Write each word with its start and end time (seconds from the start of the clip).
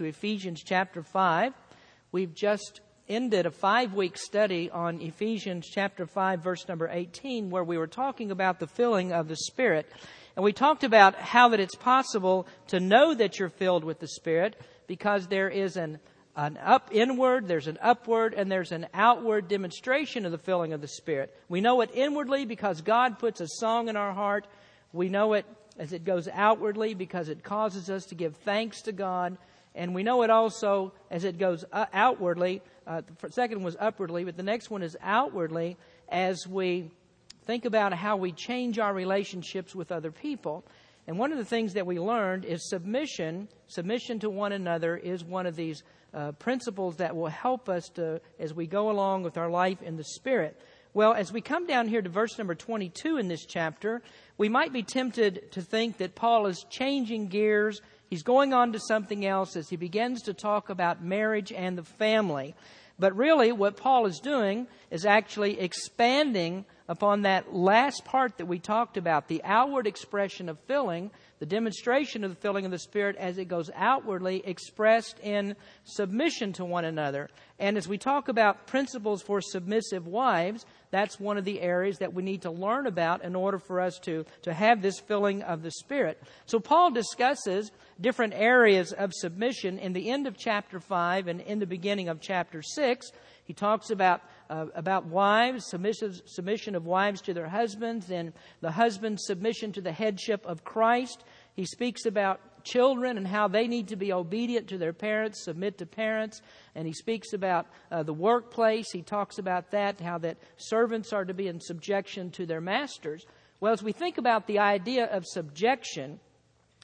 to 0.00 0.06
Ephesians 0.06 0.62
chapter 0.64 1.02
5. 1.02 1.52
We've 2.10 2.32
just 2.32 2.80
ended 3.06 3.44
a 3.44 3.50
five 3.50 3.92
week 3.92 4.16
study 4.16 4.70
on 4.70 4.98
Ephesians 5.02 5.68
chapter 5.68 6.06
5, 6.06 6.42
verse 6.42 6.66
number 6.66 6.88
18, 6.90 7.50
where 7.50 7.62
we 7.62 7.76
were 7.76 7.86
talking 7.86 8.30
about 8.30 8.58
the 8.58 8.66
filling 8.66 9.12
of 9.12 9.28
the 9.28 9.36
Spirit. 9.36 9.92
And 10.36 10.42
we 10.42 10.54
talked 10.54 10.84
about 10.84 11.16
how 11.16 11.50
that 11.50 11.60
it's 11.60 11.74
possible 11.74 12.46
to 12.68 12.80
know 12.80 13.12
that 13.12 13.38
you're 13.38 13.50
filled 13.50 13.84
with 13.84 14.00
the 14.00 14.08
Spirit 14.08 14.58
because 14.86 15.26
there 15.26 15.50
is 15.50 15.76
an, 15.76 15.98
an 16.34 16.56
up 16.56 16.88
inward, 16.92 17.46
there's 17.46 17.66
an 17.66 17.76
upward, 17.82 18.32
and 18.32 18.50
there's 18.50 18.72
an 18.72 18.86
outward 18.94 19.48
demonstration 19.48 20.24
of 20.24 20.32
the 20.32 20.38
filling 20.38 20.72
of 20.72 20.80
the 20.80 20.88
Spirit. 20.88 21.38
We 21.50 21.60
know 21.60 21.82
it 21.82 21.90
inwardly 21.92 22.46
because 22.46 22.80
God 22.80 23.18
puts 23.18 23.42
a 23.42 23.48
song 23.48 23.90
in 23.90 23.98
our 23.98 24.14
heart. 24.14 24.46
We 24.94 25.10
know 25.10 25.34
it 25.34 25.44
as 25.78 25.92
it 25.92 26.04
goes 26.04 26.26
outwardly 26.26 26.94
because 26.94 27.28
it 27.28 27.42
causes 27.42 27.90
us 27.90 28.06
to 28.06 28.14
give 28.14 28.36
thanks 28.36 28.80
to 28.82 28.92
God. 28.92 29.36
And 29.74 29.94
we 29.94 30.02
know 30.02 30.22
it 30.22 30.30
also 30.30 30.92
as 31.10 31.24
it 31.24 31.38
goes 31.38 31.64
uh, 31.72 31.86
outwardly. 31.92 32.62
Uh, 32.86 33.02
the 33.20 33.32
second 33.32 33.62
was 33.62 33.76
upwardly, 33.78 34.24
but 34.24 34.36
the 34.36 34.42
next 34.42 34.70
one 34.70 34.82
is 34.82 34.96
outwardly 35.00 35.76
as 36.08 36.46
we 36.46 36.90
think 37.44 37.64
about 37.64 37.92
how 37.92 38.16
we 38.16 38.32
change 38.32 38.78
our 38.78 38.92
relationships 38.92 39.74
with 39.74 39.92
other 39.92 40.10
people. 40.10 40.64
And 41.06 41.18
one 41.18 41.32
of 41.32 41.38
the 41.38 41.44
things 41.44 41.74
that 41.74 41.86
we 41.86 41.98
learned 41.98 42.44
is 42.44 42.68
submission. 42.68 43.48
Submission 43.68 44.18
to 44.20 44.30
one 44.30 44.52
another 44.52 44.96
is 44.96 45.24
one 45.24 45.46
of 45.46 45.56
these 45.56 45.82
uh, 46.12 46.32
principles 46.32 46.96
that 46.96 47.14
will 47.14 47.28
help 47.28 47.68
us 47.68 47.88
to, 47.90 48.20
as 48.38 48.52
we 48.52 48.66
go 48.66 48.90
along 48.90 49.22
with 49.22 49.38
our 49.38 49.50
life 49.50 49.82
in 49.82 49.96
the 49.96 50.04
Spirit. 50.04 50.60
Well, 50.92 51.14
as 51.14 51.32
we 51.32 51.40
come 51.40 51.66
down 51.66 51.86
here 51.86 52.02
to 52.02 52.08
verse 52.08 52.36
number 52.36 52.56
22 52.56 53.18
in 53.18 53.28
this 53.28 53.46
chapter, 53.46 54.02
we 54.38 54.48
might 54.48 54.72
be 54.72 54.82
tempted 54.82 55.52
to 55.52 55.62
think 55.62 55.98
that 55.98 56.16
Paul 56.16 56.46
is 56.46 56.66
changing 56.68 57.28
gears. 57.28 57.80
He's 58.10 58.24
going 58.24 58.52
on 58.52 58.72
to 58.72 58.80
something 58.80 59.24
else 59.24 59.54
as 59.54 59.68
he 59.68 59.76
begins 59.76 60.22
to 60.22 60.34
talk 60.34 60.68
about 60.68 61.00
marriage 61.00 61.52
and 61.52 61.78
the 61.78 61.84
family. 61.84 62.56
But 62.98 63.16
really, 63.16 63.52
what 63.52 63.76
Paul 63.76 64.06
is 64.06 64.18
doing 64.18 64.66
is 64.90 65.06
actually 65.06 65.60
expanding 65.60 66.64
upon 66.88 67.22
that 67.22 67.54
last 67.54 68.04
part 68.04 68.36
that 68.38 68.46
we 68.46 68.58
talked 68.58 68.96
about 68.96 69.28
the 69.28 69.42
outward 69.44 69.86
expression 69.86 70.48
of 70.48 70.58
filling, 70.66 71.12
the 71.40 71.46
demonstration 71.46 72.22
of 72.22 72.30
the 72.30 72.36
filling 72.36 72.66
of 72.66 72.70
the 72.70 72.78
Spirit 72.78 73.16
as 73.16 73.38
it 73.38 73.46
goes 73.46 73.70
outwardly, 73.74 74.42
expressed 74.46 75.18
in 75.20 75.56
submission 75.84 76.52
to 76.52 76.64
one 76.64 76.84
another. 76.84 77.28
And 77.58 77.76
as 77.76 77.88
we 77.88 77.98
talk 77.98 78.28
about 78.28 78.66
principles 78.66 79.22
for 79.22 79.40
submissive 79.40 80.06
wives, 80.06 80.66
that's 80.90 81.18
one 81.18 81.38
of 81.38 81.46
the 81.46 81.60
areas 81.60 81.98
that 81.98 82.12
we 82.12 82.22
need 82.22 82.42
to 82.42 82.50
learn 82.50 82.86
about 82.86 83.24
in 83.24 83.34
order 83.34 83.58
for 83.58 83.80
us 83.80 83.98
to, 84.00 84.26
to 84.42 84.52
have 84.52 84.82
this 84.82 85.00
filling 85.00 85.42
of 85.42 85.62
the 85.62 85.70
Spirit. 85.70 86.22
So 86.44 86.60
Paul 86.60 86.90
discusses 86.90 87.72
different 88.00 88.34
areas 88.34 88.92
of 88.92 89.14
submission 89.14 89.78
in 89.78 89.94
the 89.94 90.10
end 90.10 90.26
of 90.26 90.36
chapter 90.36 90.78
5 90.78 91.26
and 91.26 91.40
in 91.40 91.58
the 91.58 91.66
beginning 91.66 92.08
of 92.08 92.20
chapter 92.20 92.60
6. 92.60 93.12
He 93.44 93.54
talks 93.54 93.90
about 93.90 94.20
uh, 94.50 94.66
about 94.74 95.06
wives, 95.06 95.64
submission 95.66 96.74
of 96.74 96.84
wives 96.84 97.22
to 97.22 97.32
their 97.32 97.48
husbands, 97.48 98.10
and 98.10 98.32
the 98.60 98.72
husband's 98.72 99.24
submission 99.24 99.72
to 99.72 99.80
the 99.80 99.92
headship 99.92 100.44
of 100.44 100.64
Christ. 100.64 101.24
He 101.54 101.64
speaks 101.64 102.04
about 102.04 102.40
children 102.64 103.16
and 103.16 103.26
how 103.26 103.48
they 103.48 103.66
need 103.66 103.88
to 103.88 103.96
be 103.96 104.12
obedient 104.12 104.68
to 104.68 104.78
their 104.78 104.92
parents, 104.92 105.44
submit 105.44 105.78
to 105.78 105.86
parents. 105.86 106.42
And 106.74 106.86
he 106.86 106.92
speaks 106.92 107.32
about 107.32 107.66
uh, 107.90 108.02
the 108.02 108.12
workplace. 108.12 108.90
He 108.92 109.02
talks 109.02 109.38
about 109.38 109.70
that, 109.70 110.00
how 110.00 110.18
that 110.18 110.36
servants 110.56 111.12
are 111.12 111.24
to 111.24 111.34
be 111.34 111.46
in 111.46 111.60
subjection 111.60 112.30
to 112.32 112.44
their 112.44 112.60
masters. 112.60 113.24
Well, 113.60 113.72
as 113.72 113.82
we 113.82 113.92
think 113.92 114.18
about 114.18 114.46
the 114.46 114.58
idea 114.58 115.06
of 115.06 115.24
subjection, 115.26 116.18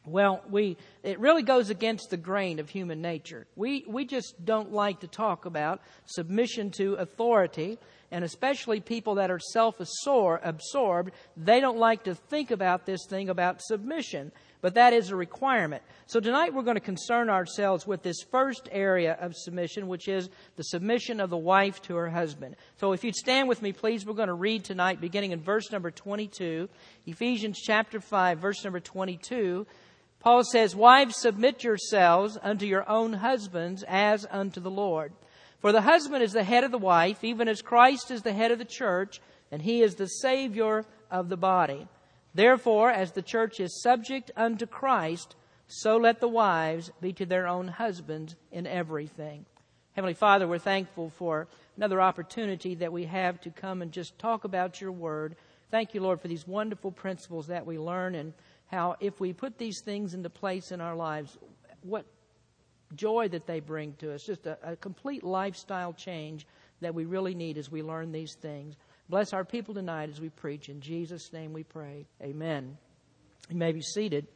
well, 0.07 0.43
we, 0.49 0.77
it 1.03 1.19
really 1.19 1.43
goes 1.43 1.69
against 1.69 2.11
the 2.11 2.17
grain 2.17 2.61
of 2.61 2.71
human 2.71 3.03
nature. 3.03 3.47
We, 3.57 3.85
we 3.89 4.05
just 4.05 4.45
don't 4.45 4.73
like 4.73 5.01
to 5.01 5.09
talk 5.09 5.47
about 5.47 5.81
submission 6.05 6.71
to 6.73 6.95
authority, 6.95 7.79
and 8.13 8.25
especially 8.25 8.81
people 8.81 9.17
that 9.17 9.31
are 9.31 9.41
self 9.41 9.81
absorbed, 9.81 11.11
they 11.37 11.61
don't 11.61 11.79
like 11.79 12.05
to 12.05 12.15
think 12.15 12.53
about 12.53 12.87
this 12.87 13.05
thing 13.09 13.29
about 13.29 13.61
submission. 13.61 14.31
But 14.63 14.75
that 14.75 14.93
is 14.93 15.11
a 15.11 15.17
requirement. 15.17 15.83
So 16.07 16.19
tonight 16.19 16.55
we're 16.55 16.63
going 16.63 16.77
to 16.77 16.81
concern 16.81 17.29
ourselves 17.29 17.87
with 17.87 18.03
this 18.03 18.23
first 18.31 18.69
area 18.73 19.17
of 19.21 19.35
submission, 19.37 19.87
which 19.87 20.09
is 20.09 20.29
the 20.57 20.65
submission 20.65 21.21
of 21.21 21.31
the 21.31 21.37
wife 21.37 21.83
to 21.83 21.97
her 21.97 22.09
husband. 22.09 22.57
So 22.79 22.93
if 22.93 23.05
you'd 23.05 23.15
stand 23.15 23.49
with 23.49 23.61
me, 23.61 23.73
please, 23.73 24.07
we're 24.07 24.15
going 24.15 24.29
to 24.29 24.35
read 24.35 24.65
tonight, 24.65 25.01
beginning 25.01 25.33
in 25.33 25.41
verse 25.41 25.71
number 25.71 25.91
22, 25.91 26.69
Ephesians 27.07 27.61
chapter 27.61 28.01
5, 28.01 28.39
verse 28.39 28.65
number 28.65 28.81
22. 28.81 29.67
Paul 30.27 30.43
says, 30.43 30.75
Wives, 30.75 31.15
submit 31.15 31.63
yourselves 31.63 32.37
unto 32.43 32.67
your 32.67 32.91
own 32.91 33.13
husbands 33.13 33.85
as 33.87 34.27
unto 34.29 34.59
the 34.59 34.73
Lord. 34.73 35.13
For 35.61 35.71
the 35.71 35.83
husband 35.83 36.25
is 36.25 36.33
the 36.33 36.43
head 36.43 36.65
of 36.65 36.73
the 36.73 36.79
wife, 36.79 37.23
even 37.23 37.47
as 37.47 37.63
Christ 37.63 38.11
is 38.11 38.23
the 38.23 38.33
head 38.33 38.51
of 38.51 38.59
the 38.59 38.65
church, 38.65 39.21
and 39.53 39.63
he 39.63 39.83
is 39.83 39.95
the 39.95 40.09
Savior 40.09 40.85
of 41.13 41.29
the 41.29 41.37
body. 41.37 41.87
Therefore, 42.35 42.91
as 42.91 43.13
the 43.13 43.23
church 43.23 43.61
is 43.61 43.81
subject 43.81 44.33
unto 44.35 44.67
Christ, 44.67 45.37
so 45.69 45.97
let 45.97 46.19
the 46.19 46.27
wives 46.27 46.91
be 47.01 47.13
to 47.13 47.25
their 47.25 47.47
own 47.47 47.69
husbands 47.69 48.35
in 48.51 48.67
everything. 48.67 49.47
Heavenly 49.93 50.15
Father, 50.15 50.49
we're 50.49 50.59
thankful 50.59 51.09
for 51.11 51.47
another 51.77 52.01
opportunity 52.01 52.75
that 52.75 52.93
we 52.93 53.05
have 53.05 53.41
to 53.43 53.51
come 53.51 53.81
and 53.81 53.93
just 53.93 54.19
talk 54.19 54.43
about 54.43 54.81
your 54.81 54.91
word. 54.91 55.37
Thank 55.71 55.95
you, 55.95 56.01
Lord, 56.01 56.21
for 56.21 56.27
these 56.27 56.49
wonderful 56.49 56.91
principles 56.91 57.47
that 57.47 57.65
we 57.65 57.79
learn 57.79 58.17
and 58.17 58.33
how 58.67 58.97
if 59.01 59.21
we 59.21 59.33
put 59.33 59.59
these 59.59 59.81
things 59.85 60.15
into 60.15 60.31
place 60.31 60.73
in 60.73 60.81
our 60.81 60.97
lives, 60.97 61.37
what 61.83 62.07
joy 62.95 63.29
that 63.29 63.47
they 63.47 63.61
bring 63.61 63.95
to 63.95 64.13
us. 64.13 64.25
Just 64.25 64.47
a, 64.47 64.59
a 64.63 64.77
complete 64.77 65.25
lifestyle 65.25 65.93
change 65.93 66.47
that 66.81 66.95
we 66.95 67.05
really 67.05 67.35
need 67.35 67.59
as 67.59 67.71
we 67.71 67.83
learn 67.83 68.13
these 68.13 68.35
things. 68.41 68.77
Bless 69.09 69.33
our 69.33 69.45
people 69.45 69.75
tonight 69.75 70.11
as 70.11 70.21
we 70.21 70.29
preach. 70.29 70.69
In 70.69 70.81
Jesus' 70.81 71.33
name 71.33 71.53
we 71.53 71.63
pray. 71.63 72.07
Amen. 72.23 72.77
You 73.49 73.57
may 73.57 73.73
be 73.73 73.81
seated. 73.81 74.27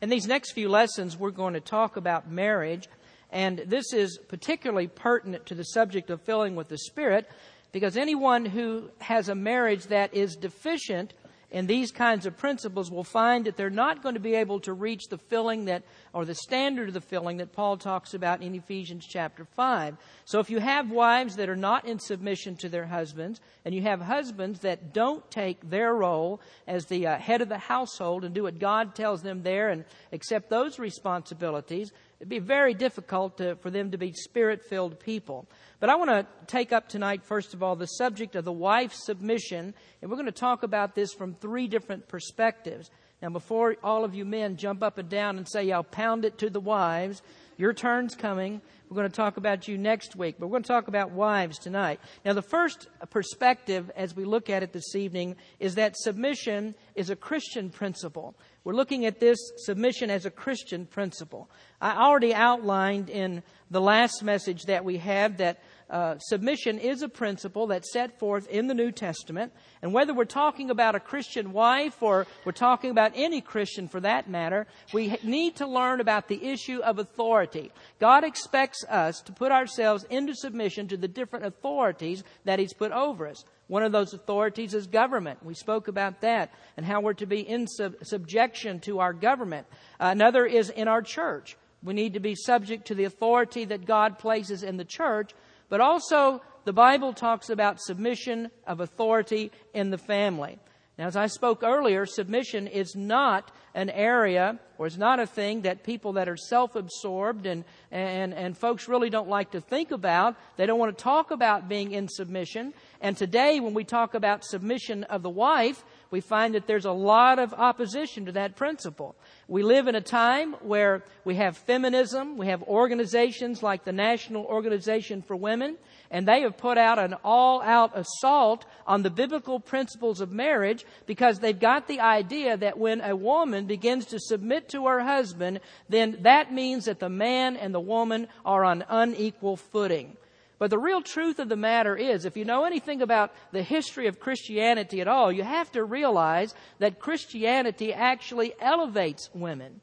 In 0.00 0.10
these 0.10 0.26
next 0.26 0.52
few 0.52 0.68
lessons, 0.68 1.16
we're 1.16 1.30
going 1.30 1.54
to 1.54 1.60
talk 1.60 1.96
about 1.96 2.30
marriage. 2.30 2.88
And 3.30 3.58
this 3.58 3.92
is 3.92 4.18
particularly 4.28 4.86
pertinent 4.86 5.46
to 5.46 5.54
the 5.54 5.64
subject 5.64 6.10
of 6.10 6.22
filling 6.22 6.56
with 6.56 6.68
the 6.68 6.78
Spirit 6.78 7.28
because 7.72 7.96
anyone 7.96 8.46
who 8.46 8.90
has 9.00 9.28
a 9.28 9.34
marriage 9.34 9.84
that 9.86 10.14
is 10.14 10.36
deficient 10.36 11.14
in 11.50 11.66
these 11.66 11.90
kinds 11.90 12.26
of 12.26 12.36
principles 12.36 12.90
will 12.90 13.04
find 13.04 13.46
that 13.46 13.56
they're 13.56 13.70
not 13.70 14.02
going 14.02 14.14
to 14.14 14.20
be 14.20 14.34
able 14.34 14.60
to 14.60 14.72
reach 14.74 15.08
the 15.08 15.16
filling 15.16 15.64
that, 15.64 15.82
or 16.12 16.26
the 16.26 16.34
standard 16.34 16.88
of 16.88 16.94
the 16.94 17.00
filling 17.00 17.38
that 17.38 17.52
Paul 17.52 17.78
talks 17.78 18.12
about 18.12 18.42
in 18.42 18.54
Ephesians 18.54 19.06
chapter 19.06 19.46
5. 19.56 19.96
So 20.26 20.40
if 20.40 20.50
you 20.50 20.58
have 20.58 20.90
wives 20.90 21.36
that 21.36 21.48
are 21.48 21.56
not 21.56 21.86
in 21.86 21.98
submission 21.98 22.56
to 22.56 22.68
their 22.68 22.86
husbands, 22.86 23.40
and 23.64 23.74
you 23.74 23.80
have 23.82 24.02
husbands 24.02 24.60
that 24.60 24.92
don't 24.92 25.28
take 25.30 25.70
their 25.70 25.94
role 25.94 26.40
as 26.66 26.84
the 26.84 27.06
uh, 27.06 27.16
head 27.16 27.40
of 27.40 27.48
the 27.48 27.58
household 27.58 28.24
and 28.24 28.34
do 28.34 28.42
what 28.42 28.58
God 28.58 28.94
tells 28.94 29.22
them 29.22 29.42
there 29.42 29.70
and 29.70 29.86
accept 30.12 30.50
those 30.50 30.78
responsibilities, 30.78 31.92
it'd 32.20 32.28
be 32.28 32.38
very 32.38 32.74
difficult 32.74 33.38
to, 33.38 33.56
for 33.56 33.70
them 33.70 33.92
to 33.92 33.98
be 33.98 34.12
spirit 34.12 34.62
filled 34.64 34.98
people. 34.98 35.46
But 35.80 35.90
I 35.90 35.96
want 35.96 36.10
to 36.10 36.26
take 36.46 36.72
up 36.72 36.88
tonight, 36.88 37.22
first 37.24 37.54
of 37.54 37.62
all, 37.62 37.76
the 37.76 37.86
subject 37.86 38.34
of 38.34 38.44
the 38.44 38.52
wife's 38.52 39.04
submission, 39.04 39.74
and 40.02 40.10
we're 40.10 40.16
going 40.16 40.26
to 40.26 40.32
talk 40.32 40.62
about 40.64 40.94
this 40.94 41.12
from 41.12 41.34
three 41.34 41.68
different 41.68 42.08
perspectives. 42.08 42.90
Now, 43.20 43.30
before 43.30 43.76
all 43.82 44.04
of 44.04 44.14
you 44.14 44.24
men 44.24 44.56
jump 44.56 44.82
up 44.82 44.98
and 44.98 45.08
down 45.08 45.38
and 45.38 45.48
say, 45.48 45.70
I'll 45.72 45.82
pound 45.82 46.24
it 46.24 46.38
to 46.38 46.50
the 46.50 46.60
wives, 46.60 47.20
your 47.56 47.72
turn's 47.72 48.14
coming. 48.14 48.60
We're 48.88 48.94
going 48.94 49.10
to 49.10 49.16
talk 49.16 49.36
about 49.36 49.66
you 49.66 49.76
next 49.76 50.14
week, 50.14 50.36
but 50.38 50.46
we're 50.46 50.52
going 50.52 50.62
to 50.62 50.68
talk 50.68 50.86
about 50.86 51.10
wives 51.10 51.58
tonight. 51.58 51.98
Now, 52.24 52.32
the 52.32 52.42
first 52.42 52.86
perspective 53.10 53.90
as 53.96 54.14
we 54.14 54.24
look 54.24 54.48
at 54.48 54.62
it 54.62 54.72
this 54.72 54.94
evening 54.94 55.34
is 55.58 55.74
that 55.74 55.96
submission 55.96 56.76
is 56.94 57.10
a 57.10 57.16
Christian 57.16 57.70
principle. 57.70 58.36
We're 58.62 58.74
looking 58.74 59.04
at 59.04 59.18
this 59.18 59.38
submission 59.56 60.08
as 60.10 60.24
a 60.24 60.30
Christian 60.30 60.86
principle. 60.86 61.50
I 61.80 61.96
already 61.96 62.32
outlined 62.32 63.10
in 63.10 63.42
the 63.70 63.80
last 63.80 64.22
message 64.22 64.62
that 64.64 64.84
we 64.84 64.98
have 64.98 65.38
that 65.38 65.60
uh, 65.90 66.18
submission 66.18 66.78
is 66.78 67.02
a 67.02 67.08
principle 67.08 67.66
that's 67.66 67.92
set 67.92 68.18
forth 68.18 68.46
in 68.48 68.66
the 68.66 68.74
New 68.74 68.92
Testament. 68.92 69.52
And 69.80 69.92
whether 69.92 70.12
we're 70.12 70.24
talking 70.24 70.70
about 70.70 70.94
a 70.94 71.00
Christian 71.00 71.52
wife 71.52 72.02
or 72.02 72.26
we're 72.44 72.52
talking 72.52 72.90
about 72.90 73.12
any 73.14 73.40
Christian 73.40 73.88
for 73.88 74.00
that 74.00 74.28
matter, 74.28 74.66
we 74.92 75.16
need 75.22 75.56
to 75.56 75.66
learn 75.66 76.00
about 76.00 76.28
the 76.28 76.44
issue 76.44 76.80
of 76.80 76.98
authority. 76.98 77.72
God 78.00 78.24
expects 78.24 78.84
us 78.84 79.20
to 79.22 79.32
put 79.32 79.50
ourselves 79.50 80.04
into 80.10 80.34
submission 80.34 80.88
to 80.88 80.96
the 80.96 81.08
different 81.08 81.46
authorities 81.46 82.22
that 82.44 82.58
He's 82.58 82.74
put 82.74 82.92
over 82.92 83.26
us. 83.26 83.44
One 83.68 83.82
of 83.82 83.92
those 83.92 84.14
authorities 84.14 84.74
is 84.74 84.86
government. 84.86 85.44
We 85.44 85.54
spoke 85.54 85.88
about 85.88 86.22
that 86.22 86.52
and 86.76 86.84
how 86.84 87.00
we're 87.00 87.12
to 87.14 87.26
be 87.26 87.40
in 87.40 87.66
sub- 87.66 87.96
subjection 88.02 88.80
to 88.80 89.00
our 89.00 89.12
government. 89.12 89.66
Another 90.00 90.46
is 90.46 90.70
in 90.70 90.88
our 90.88 91.02
church. 91.02 91.56
We 91.82 91.94
need 91.94 92.14
to 92.14 92.20
be 92.20 92.34
subject 92.34 92.86
to 92.88 92.94
the 92.94 93.04
authority 93.04 93.64
that 93.66 93.86
God 93.86 94.18
places 94.18 94.62
in 94.62 94.78
the 94.78 94.84
church, 94.84 95.32
but 95.68 95.80
also 95.80 96.40
the 96.64 96.72
Bible 96.72 97.12
talks 97.12 97.50
about 97.50 97.80
submission 97.80 98.50
of 98.66 98.80
authority 98.80 99.50
in 99.72 99.90
the 99.90 99.98
family. 99.98 100.58
Now, 100.98 101.06
as 101.06 101.16
I 101.16 101.28
spoke 101.28 101.62
earlier, 101.62 102.06
submission 102.06 102.66
is 102.66 102.96
not 102.96 103.52
an 103.72 103.88
area 103.88 104.58
or 104.78 104.86
it's 104.88 104.96
not 104.96 105.20
a 105.20 105.26
thing 105.26 105.62
that 105.62 105.84
people 105.84 106.14
that 106.14 106.28
are 106.28 106.36
self-absorbed 106.36 107.46
and, 107.46 107.64
and, 107.92 108.34
and 108.34 108.58
folks 108.58 108.88
really 108.88 109.08
don't 109.08 109.28
like 109.28 109.52
to 109.52 109.60
think 109.60 109.92
about. 109.92 110.34
They 110.56 110.66
don't 110.66 110.78
want 110.78 110.98
to 110.98 111.02
talk 111.02 111.30
about 111.30 111.68
being 111.68 111.92
in 111.92 112.08
submission. 112.08 112.74
And 113.00 113.16
today, 113.16 113.60
when 113.60 113.74
we 113.74 113.84
talk 113.84 114.14
about 114.14 114.44
submission 114.44 115.04
of 115.04 115.22
the 115.22 115.30
wife, 115.30 115.84
we 116.10 116.20
find 116.20 116.54
that 116.54 116.66
there's 116.66 116.86
a 116.86 116.92
lot 116.92 117.38
of 117.38 117.52
opposition 117.52 118.26
to 118.26 118.32
that 118.32 118.56
principle. 118.56 119.14
We 119.46 119.62
live 119.62 119.88
in 119.88 119.94
a 119.94 120.00
time 120.00 120.54
where 120.60 121.04
we 121.24 121.34
have 121.36 121.56
feminism, 121.56 122.36
we 122.36 122.46
have 122.46 122.62
organizations 122.62 123.62
like 123.62 123.84
the 123.84 123.92
National 123.92 124.44
Organization 124.44 125.22
for 125.22 125.36
Women, 125.36 125.76
and 126.10 126.26
they 126.26 126.40
have 126.42 126.56
put 126.56 126.78
out 126.78 126.98
an 126.98 127.14
all 127.22 127.60
out 127.60 127.92
assault 127.96 128.64
on 128.86 129.02
the 129.02 129.10
biblical 129.10 129.60
principles 129.60 130.20
of 130.20 130.32
marriage 130.32 130.86
because 131.06 131.38
they've 131.38 131.58
got 131.58 131.86
the 131.86 132.00
idea 132.00 132.56
that 132.56 132.78
when 132.78 133.00
a 133.02 133.14
woman 133.14 133.66
begins 133.66 134.06
to 134.06 134.18
submit 134.18 134.68
to 134.70 134.86
her 134.86 135.00
husband, 135.00 135.60
then 135.88 136.18
that 136.22 136.52
means 136.52 136.86
that 136.86 137.00
the 137.00 137.08
man 137.10 137.56
and 137.56 137.74
the 137.74 137.80
woman 137.80 138.28
are 138.44 138.64
on 138.64 138.84
unequal 138.88 139.56
footing. 139.56 140.16
But 140.58 140.70
the 140.70 140.78
real 140.78 141.02
truth 141.02 141.38
of 141.38 141.48
the 141.48 141.56
matter 141.56 141.96
is, 141.96 142.24
if 142.24 142.36
you 142.36 142.44
know 142.44 142.64
anything 142.64 143.00
about 143.00 143.32
the 143.52 143.62
history 143.62 144.08
of 144.08 144.18
Christianity 144.18 145.00
at 145.00 145.08
all, 145.08 145.30
you 145.30 145.44
have 145.44 145.70
to 145.72 145.84
realize 145.84 146.54
that 146.80 146.98
Christianity 146.98 147.92
actually 147.92 148.52
elevates 148.60 149.30
women. 149.32 149.80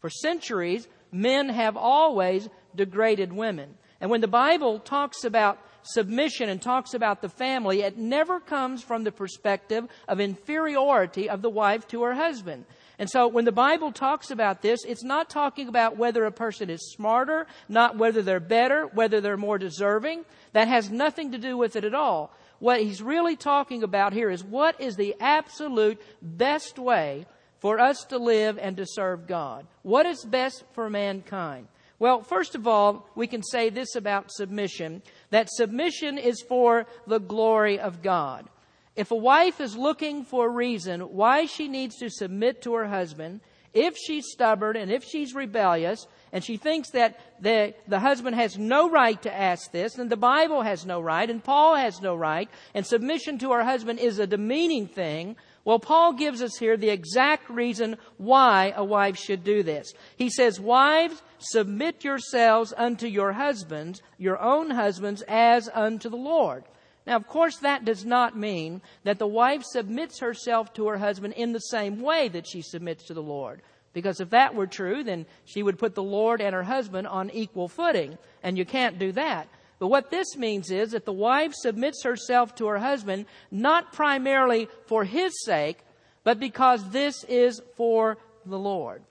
For 0.00 0.10
centuries, 0.10 0.88
men 1.12 1.48
have 1.48 1.76
always 1.76 2.48
degraded 2.74 3.32
women. 3.32 3.76
And 4.00 4.10
when 4.10 4.20
the 4.20 4.28
Bible 4.28 4.80
talks 4.80 5.24
about 5.24 5.58
submission 5.82 6.48
and 6.48 6.60
talks 6.60 6.94
about 6.94 7.22
the 7.22 7.28
family, 7.28 7.82
it 7.82 7.96
never 7.96 8.40
comes 8.40 8.82
from 8.82 9.04
the 9.04 9.12
perspective 9.12 9.86
of 10.08 10.20
inferiority 10.20 11.30
of 11.30 11.40
the 11.40 11.50
wife 11.50 11.86
to 11.88 12.02
her 12.02 12.14
husband. 12.14 12.64
And 12.98 13.10
so 13.10 13.28
when 13.28 13.44
the 13.44 13.52
Bible 13.52 13.92
talks 13.92 14.30
about 14.30 14.62
this, 14.62 14.84
it's 14.84 15.04
not 15.04 15.28
talking 15.28 15.68
about 15.68 15.98
whether 15.98 16.24
a 16.24 16.32
person 16.32 16.70
is 16.70 16.92
smarter, 16.92 17.46
not 17.68 17.98
whether 17.98 18.22
they're 18.22 18.40
better, 18.40 18.86
whether 18.86 19.20
they're 19.20 19.36
more 19.36 19.58
deserving. 19.58 20.24
That 20.52 20.68
has 20.68 20.90
nothing 20.90 21.32
to 21.32 21.38
do 21.38 21.58
with 21.58 21.76
it 21.76 21.84
at 21.84 21.94
all. 21.94 22.32
What 22.58 22.80
he's 22.80 23.02
really 23.02 23.36
talking 23.36 23.82
about 23.82 24.14
here 24.14 24.30
is 24.30 24.42
what 24.42 24.80
is 24.80 24.96
the 24.96 25.14
absolute 25.20 26.00
best 26.22 26.78
way 26.78 27.26
for 27.58 27.78
us 27.78 28.04
to 28.04 28.18
live 28.18 28.58
and 28.58 28.76
to 28.78 28.86
serve 28.86 29.26
God? 29.26 29.66
What 29.82 30.06
is 30.06 30.24
best 30.24 30.64
for 30.72 30.88
mankind? 30.88 31.68
Well, 31.98 32.22
first 32.22 32.54
of 32.54 32.66
all, 32.66 33.08
we 33.14 33.26
can 33.26 33.42
say 33.42 33.70
this 33.70 33.94
about 33.94 34.30
submission 34.30 35.02
that 35.30 35.50
submission 35.50 36.18
is 36.18 36.42
for 36.42 36.86
the 37.06 37.18
glory 37.18 37.78
of 37.78 38.02
God. 38.02 38.48
If 38.96 39.10
a 39.10 39.16
wife 39.16 39.60
is 39.60 39.76
looking 39.76 40.24
for 40.24 40.46
a 40.46 40.50
reason 40.50 41.00
why 41.00 41.46
she 41.46 41.68
needs 41.68 41.96
to 41.98 42.10
submit 42.10 42.62
to 42.62 42.74
her 42.74 42.86
husband, 42.86 43.40
if 43.74 43.96
she's 43.96 44.30
stubborn 44.30 44.76
and 44.76 44.90
if 44.90 45.04
she's 45.04 45.34
rebellious, 45.34 46.06
and 46.32 46.42
she 46.42 46.56
thinks 46.56 46.90
that 46.90 47.20
the, 47.40 47.74
the 47.86 48.00
husband 48.00 48.36
has 48.36 48.56
no 48.56 48.90
right 48.90 49.20
to 49.22 49.32
ask 49.32 49.70
this, 49.70 49.98
and 49.98 50.10
the 50.10 50.16
Bible 50.16 50.62
has 50.62 50.86
no 50.86 51.00
right, 51.00 51.28
and 51.28 51.44
Paul 51.44 51.76
has 51.76 52.00
no 52.00 52.16
right, 52.16 52.48
and 52.74 52.86
submission 52.86 53.38
to 53.40 53.52
her 53.52 53.64
husband 53.64 53.98
is 53.98 54.18
a 54.18 54.26
demeaning 54.26 54.86
thing, 54.86 55.36
well, 55.66 55.80
Paul 55.80 56.12
gives 56.12 56.42
us 56.42 56.56
here 56.56 56.76
the 56.76 56.90
exact 56.90 57.50
reason 57.50 57.96
why 58.18 58.72
a 58.76 58.84
wife 58.84 59.18
should 59.18 59.42
do 59.42 59.64
this. 59.64 59.92
He 60.16 60.30
says, 60.30 60.60
Wives, 60.60 61.20
submit 61.38 62.04
yourselves 62.04 62.72
unto 62.76 63.08
your 63.08 63.32
husbands, 63.32 64.00
your 64.16 64.40
own 64.40 64.70
husbands, 64.70 65.22
as 65.26 65.68
unto 65.74 66.08
the 66.08 66.16
Lord. 66.16 66.62
Now, 67.06 67.16
of 67.16 67.26
course, 67.28 67.58
that 67.58 67.84
does 67.84 68.04
not 68.04 68.36
mean 68.36 68.82
that 69.04 69.18
the 69.18 69.26
wife 69.26 69.62
submits 69.62 70.18
herself 70.18 70.74
to 70.74 70.88
her 70.88 70.98
husband 70.98 71.34
in 71.34 71.52
the 71.52 71.60
same 71.60 72.00
way 72.00 72.28
that 72.28 72.46
she 72.46 72.62
submits 72.62 73.04
to 73.04 73.14
the 73.14 73.22
Lord. 73.22 73.62
Because 73.92 74.20
if 74.20 74.30
that 74.30 74.54
were 74.54 74.66
true, 74.66 75.04
then 75.04 75.24
she 75.44 75.62
would 75.62 75.78
put 75.78 75.94
the 75.94 76.02
Lord 76.02 76.40
and 76.40 76.54
her 76.54 76.64
husband 76.64 77.06
on 77.06 77.30
equal 77.30 77.68
footing, 77.68 78.18
and 78.42 78.58
you 78.58 78.64
can't 78.64 78.98
do 78.98 79.12
that. 79.12 79.48
But 79.78 79.88
what 79.88 80.10
this 80.10 80.36
means 80.36 80.70
is 80.70 80.90
that 80.90 81.04
the 81.04 81.12
wife 81.12 81.52
submits 81.54 82.02
herself 82.02 82.54
to 82.56 82.66
her 82.66 82.78
husband 82.78 83.26
not 83.50 83.92
primarily 83.92 84.68
for 84.86 85.04
his 85.04 85.32
sake, 85.44 85.78
but 86.24 86.40
because 86.40 86.90
this 86.90 87.24
is 87.24 87.62
for 87.76 88.18
the 88.44 88.58
Lord. 88.58 89.02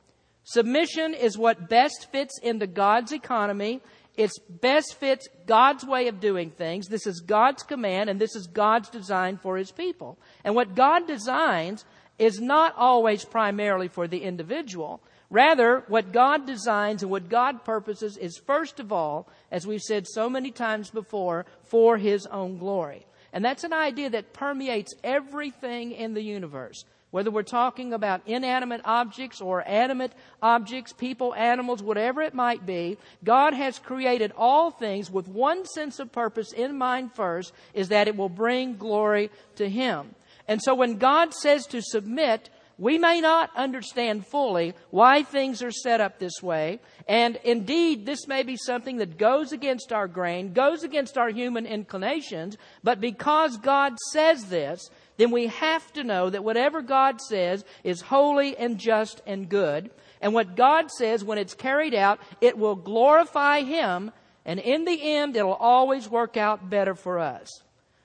Submission 0.44 1.14
is 1.14 1.38
what 1.38 1.70
best 1.70 2.12
fits 2.12 2.40
into 2.44 2.68
God's 2.68 3.12
economy 3.12 3.82
it 4.18 4.32
best 4.50 4.96
fits 5.00 5.28
God's 5.46 5.86
way 5.86 6.08
of 6.08 6.20
doing 6.20 6.52
things. 6.52 6.88
This 6.88 7.08
is 7.08 7.20
God's 7.22 7.64
command, 7.64 8.10
and 8.10 8.20
this 8.20 8.36
is 8.36 8.48
God's 8.48 8.90
design 8.90 9.38
for 9.38 9.58
His 9.58 9.72
people. 9.72 10.18
And 10.44 10.56
what 10.56 10.76
God 10.76 11.08
designs 11.08 11.86
is 12.18 12.40
not 12.40 12.74
always 12.78 13.26
primarily 13.26 13.88
for 13.88 14.08
the 14.08 14.24
individual. 14.24 15.02
Rather, 15.30 15.84
what 15.88 16.14
God 16.14 16.46
designs 16.46 17.02
and 17.02 17.12
what 17.12 17.30
God 17.30 17.66
purposes 17.66 18.16
is 18.18 18.38
first 18.38 18.80
of 18.80 18.92
all, 18.92 19.28
as 19.52 19.68
we've 19.68 19.82
said 19.82 20.08
so 20.08 20.30
many 20.30 20.52
times 20.52 20.90
before, 20.90 21.46
for 21.64 21.98
His 21.98 22.26
own 22.28 22.58
glory. 22.58 23.06
And 23.34 23.44
that's 23.44 23.66
an 23.66 23.74
idea 23.74 24.10
that 24.12 24.34
permeates 24.34 24.94
everything 25.04 25.92
in 25.92 26.14
the 26.14 26.22
universe 26.22 26.86
whether 27.16 27.32
we're 27.32 27.44
talking 27.44 27.94
about 27.94 28.20
inanimate 28.26 28.82
objects 28.84 29.40
or 29.40 29.66
animate 29.66 30.12
objects, 30.42 30.92
people, 30.92 31.34
animals, 31.34 31.82
whatever 31.82 32.22
it 32.22 32.34
might 32.34 32.66
be, 32.66 32.98
God 33.24 33.54
has 33.54 33.80
created 33.80 34.34
all 34.36 34.70
things 34.70 35.10
with 35.10 35.26
one 35.30 35.66
sense 35.66 36.00
of 36.00 36.12
purpose 36.12 36.52
in 36.52 36.78
mind 36.78 37.14
first, 37.14 37.54
is 37.74 37.88
that 37.88 38.10
it 38.10 38.18
will 38.18 38.28
bring 38.28 38.76
glory 38.76 39.32
to 39.56 39.70
Him. 39.70 40.14
And 40.50 40.62
so 40.62 40.76
when 40.76 40.98
God 40.98 41.34
says 41.34 41.66
to 41.68 41.82
submit, 41.82 42.50
we 42.78 42.98
may 42.98 43.22
not 43.22 43.50
understand 43.56 44.28
fully 44.28 44.74
why 44.90 45.24
things 45.24 45.64
are 45.64 45.72
set 45.72 46.02
up 46.02 46.20
this 46.20 46.44
way. 46.44 46.82
And 47.08 47.38
indeed, 47.46 48.06
this 48.06 48.28
may 48.28 48.44
be 48.44 48.58
something 48.58 48.98
that 48.98 49.18
goes 49.18 49.54
against 49.54 49.94
our 49.94 50.10
grain, 50.10 50.52
goes 50.52 50.84
against 50.84 51.18
our 51.18 51.30
human 51.30 51.66
inclinations. 51.66 52.58
But 52.84 53.00
because 53.00 53.56
God 53.58 53.98
says 54.12 54.48
this, 54.48 54.90
then 55.18 55.32
we 55.32 55.48
have 55.48 55.92
to 55.94 56.04
know 56.04 56.30
that 56.30 56.44
whatever 56.44 56.82
God 56.82 57.22
says 57.22 57.64
is 57.84 58.02
holy 58.02 58.58
and 58.58 58.78
just 58.78 59.22
and 59.26 59.48
good. 59.48 59.90
And 60.22 60.34
what 60.34 60.56
God 60.56 60.92
says, 60.92 61.24
when 61.24 61.38
it's 61.38 61.54
carried 61.54 61.94
out, 61.94 62.20
it 62.42 62.58
will 62.58 62.76
glorify 62.76 63.62
Him. 63.62 64.12
And 64.46 64.60
in 64.60 64.86
the 64.86 65.16
end, 65.16 65.36
it'll 65.36 65.54
always 65.54 66.10
work 66.10 66.38
out 66.38 66.70
better 66.70 66.96
for 66.96 67.20
us. 67.20 67.50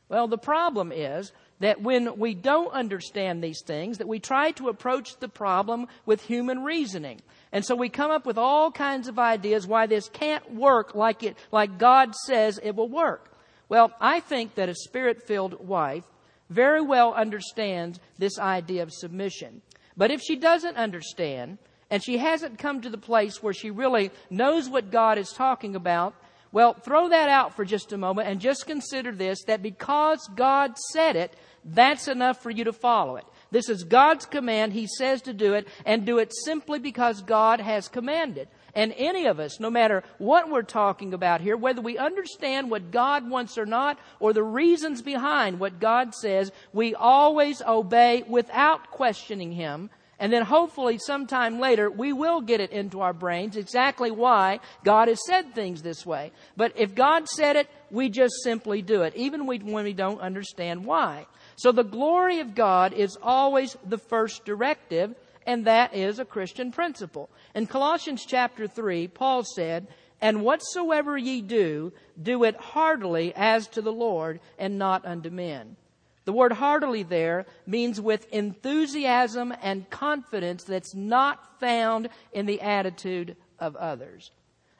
Well, 0.08 0.28
the 0.28 0.38
problem 0.38 0.92
is 0.92 1.32
that 1.60 1.82
when 1.82 2.18
we 2.18 2.34
don't 2.34 2.72
understand 2.72 3.44
these 3.44 3.62
things, 3.62 3.98
that 3.98 4.08
we 4.08 4.18
try 4.18 4.50
to 4.52 4.68
approach 4.68 5.16
the 5.18 5.28
problem 5.28 5.86
with 6.06 6.22
human 6.22 6.64
reasoning. 6.64 7.20
And 7.52 7.64
so 7.64 7.74
we 7.74 7.88
come 7.88 8.10
up 8.10 8.24
with 8.24 8.38
all 8.38 8.70
kinds 8.70 9.08
of 9.08 9.18
ideas 9.18 9.66
why 9.66 9.86
this 9.86 10.08
can't 10.08 10.54
work 10.54 10.94
like 10.94 11.22
it, 11.22 11.36
like 11.52 11.78
God 11.78 12.14
says 12.26 12.58
it 12.62 12.74
will 12.74 12.88
work. 12.88 13.30
Well, 13.68 13.92
I 14.00 14.20
think 14.20 14.54
that 14.54 14.68
a 14.68 14.74
spirit-filled 14.74 15.66
wife 15.66 16.04
very 16.50 16.82
well 16.82 17.14
understands 17.14 17.98
this 18.18 18.38
idea 18.38 18.82
of 18.82 18.92
submission. 18.92 19.62
But 19.96 20.10
if 20.10 20.20
she 20.20 20.36
doesn't 20.36 20.76
understand, 20.76 21.58
and 21.90 22.02
she 22.02 22.18
hasn't 22.18 22.58
come 22.58 22.80
to 22.80 22.90
the 22.90 22.98
place 22.98 23.42
where 23.42 23.52
she 23.52 23.70
really 23.70 24.10
knows 24.30 24.68
what 24.68 24.90
God 24.90 25.18
is 25.18 25.32
talking 25.32 25.74
about, 25.74 26.14
well, 26.52 26.74
throw 26.74 27.08
that 27.08 27.28
out 27.28 27.54
for 27.54 27.64
just 27.64 27.92
a 27.92 27.98
moment 27.98 28.28
and 28.28 28.40
just 28.40 28.66
consider 28.66 29.12
this 29.12 29.44
that 29.44 29.62
because 29.62 30.28
God 30.34 30.76
said 30.92 31.16
it, 31.16 31.34
that's 31.64 32.08
enough 32.08 32.42
for 32.42 32.50
you 32.50 32.64
to 32.64 32.72
follow 32.72 33.16
it. 33.16 33.24
This 33.50 33.68
is 33.68 33.84
God's 33.84 34.26
command. 34.26 34.72
He 34.72 34.86
says 34.86 35.22
to 35.22 35.32
do 35.32 35.54
it, 35.54 35.68
and 35.84 36.06
do 36.06 36.18
it 36.18 36.32
simply 36.44 36.78
because 36.78 37.22
God 37.22 37.60
has 37.60 37.88
commanded. 37.88 38.48
And 38.74 38.94
any 38.96 39.26
of 39.26 39.40
us, 39.40 39.60
no 39.60 39.70
matter 39.70 40.02
what 40.18 40.50
we're 40.50 40.62
talking 40.62 41.14
about 41.14 41.40
here, 41.40 41.56
whether 41.56 41.80
we 41.80 41.98
understand 41.98 42.70
what 42.70 42.90
God 42.90 43.28
wants 43.28 43.58
or 43.58 43.66
not, 43.66 43.98
or 44.20 44.32
the 44.32 44.42
reasons 44.42 45.02
behind 45.02 45.58
what 45.58 45.80
God 45.80 46.14
says, 46.14 46.52
we 46.72 46.94
always 46.94 47.62
obey 47.62 48.24
without 48.28 48.90
questioning 48.90 49.52
Him. 49.52 49.90
And 50.20 50.30
then 50.30 50.42
hopefully 50.42 50.98
sometime 50.98 51.60
later, 51.60 51.90
we 51.90 52.12
will 52.12 52.42
get 52.42 52.60
it 52.60 52.72
into 52.72 53.00
our 53.00 53.14
brains 53.14 53.56
exactly 53.56 54.10
why 54.10 54.60
God 54.84 55.08
has 55.08 55.18
said 55.26 55.54
things 55.54 55.80
this 55.80 56.04
way. 56.04 56.30
But 56.58 56.74
if 56.76 56.94
God 56.94 57.26
said 57.26 57.56
it, 57.56 57.68
we 57.90 58.10
just 58.10 58.34
simply 58.44 58.82
do 58.82 59.00
it, 59.02 59.16
even 59.16 59.46
when 59.46 59.84
we 59.84 59.94
don't 59.94 60.20
understand 60.20 60.84
why. 60.84 61.26
So 61.56 61.72
the 61.72 61.82
glory 61.82 62.40
of 62.40 62.54
God 62.54 62.92
is 62.92 63.16
always 63.22 63.78
the 63.84 63.96
first 63.96 64.44
directive, 64.44 65.14
and 65.46 65.66
that 65.66 65.94
is 65.94 66.18
a 66.18 66.24
Christian 66.24 66.72
principle. 66.72 67.30
In 67.54 67.66
Colossians 67.66 68.24
chapter 68.26 68.66
3, 68.66 69.08
Paul 69.08 69.44
said, 69.44 69.88
And 70.20 70.42
whatsoever 70.42 71.16
ye 71.16 71.42
do, 71.42 71.92
do 72.20 72.44
it 72.44 72.56
heartily 72.56 73.32
as 73.34 73.68
to 73.68 73.82
the 73.82 73.92
Lord, 73.92 74.40
and 74.58 74.78
not 74.78 75.04
unto 75.06 75.30
men. 75.30 75.76
The 76.24 76.32
word 76.32 76.52
heartily 76.52 77.02
there 77.02 77.46
means 77.66 78.00
with 78.00 78.30
enthusiasm 78.32 79.54
and 79.62 79.88
confidence 79.90 80.64
that's 80.64 80.94
not 80.94 81.58
found 81.58 82.08
in 82.32 82.46
the 82.46 82.60
attitude 82.60 83.36
of 83.58 83.74
others. 83.76 84.30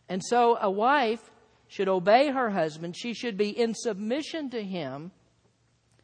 And 0.09 0.23
so 0.23 0.59
a 0.61 0.71
wife 0.71 1.31
should 1.69 1.88
obey 1.88 2.31
her 2.31 2.50
husband. 2.50 2.97
She 2.97 3.14
should 3.14 3.37
be 3.37 3.49
in 3.49 3.75
submission 3.75 4.50
to 4.50 4.62
him 4.62 5.12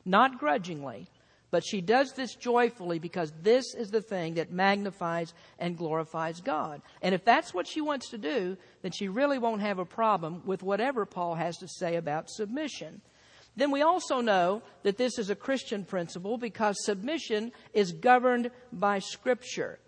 not 0.07 0.39
grudgingly, 0.39 1.09
But 1.57 1.65
she 1.65 1.81
does 1.81 2.13
this 2.13 2.35
joyfully 2.35 2.99
because 2.99 3.33
this 3.43 3.75
is 3.75 3.91
the 3.91 4.03
thing 4.03 4.35
that 4.35 4.53
magnifies 4.53 5.33
and 5.59 5.75
glorifies 5.75 6.43
God. 6.43 6.83
And 7.01 7.15
if 7.15 7.25
that's 7.25 7.55
what 7.55 7.67
she 7.67 7.81
wants 7.81 8.11
to 8.11 8.19
do, 8.19 8.59
then 8.83 8.93
she 8.93 9.09
really 9.09 9.39
won't 9.39 9.63
have 9.63 9.79
a 9.79 9.87
problem 9.87 10.43
with 10.45 10.63
whatever 10.63 11.07
Paul 11.07 11.35
has 11.35 11.57
to 11.57 11.67
say 11.67 11.97
about 11.97 12.29
submission. 12.29 13.01
Then 13.57 13.71
we 13.71 13.81
also 13.81 14.21
know 14.21 14.61
that 14.83 14.99
this 14.99 15.19
is 15.19 15.31
a 15.31 15.35
Christian 15.35 15.87
principle 15.87 16.37
because 16.37 16.77
submission 16.85 17.53
is 17.73 17.93
governed 17.93 18.51
by 18.71 18.99
Scripture. 18.99 19.79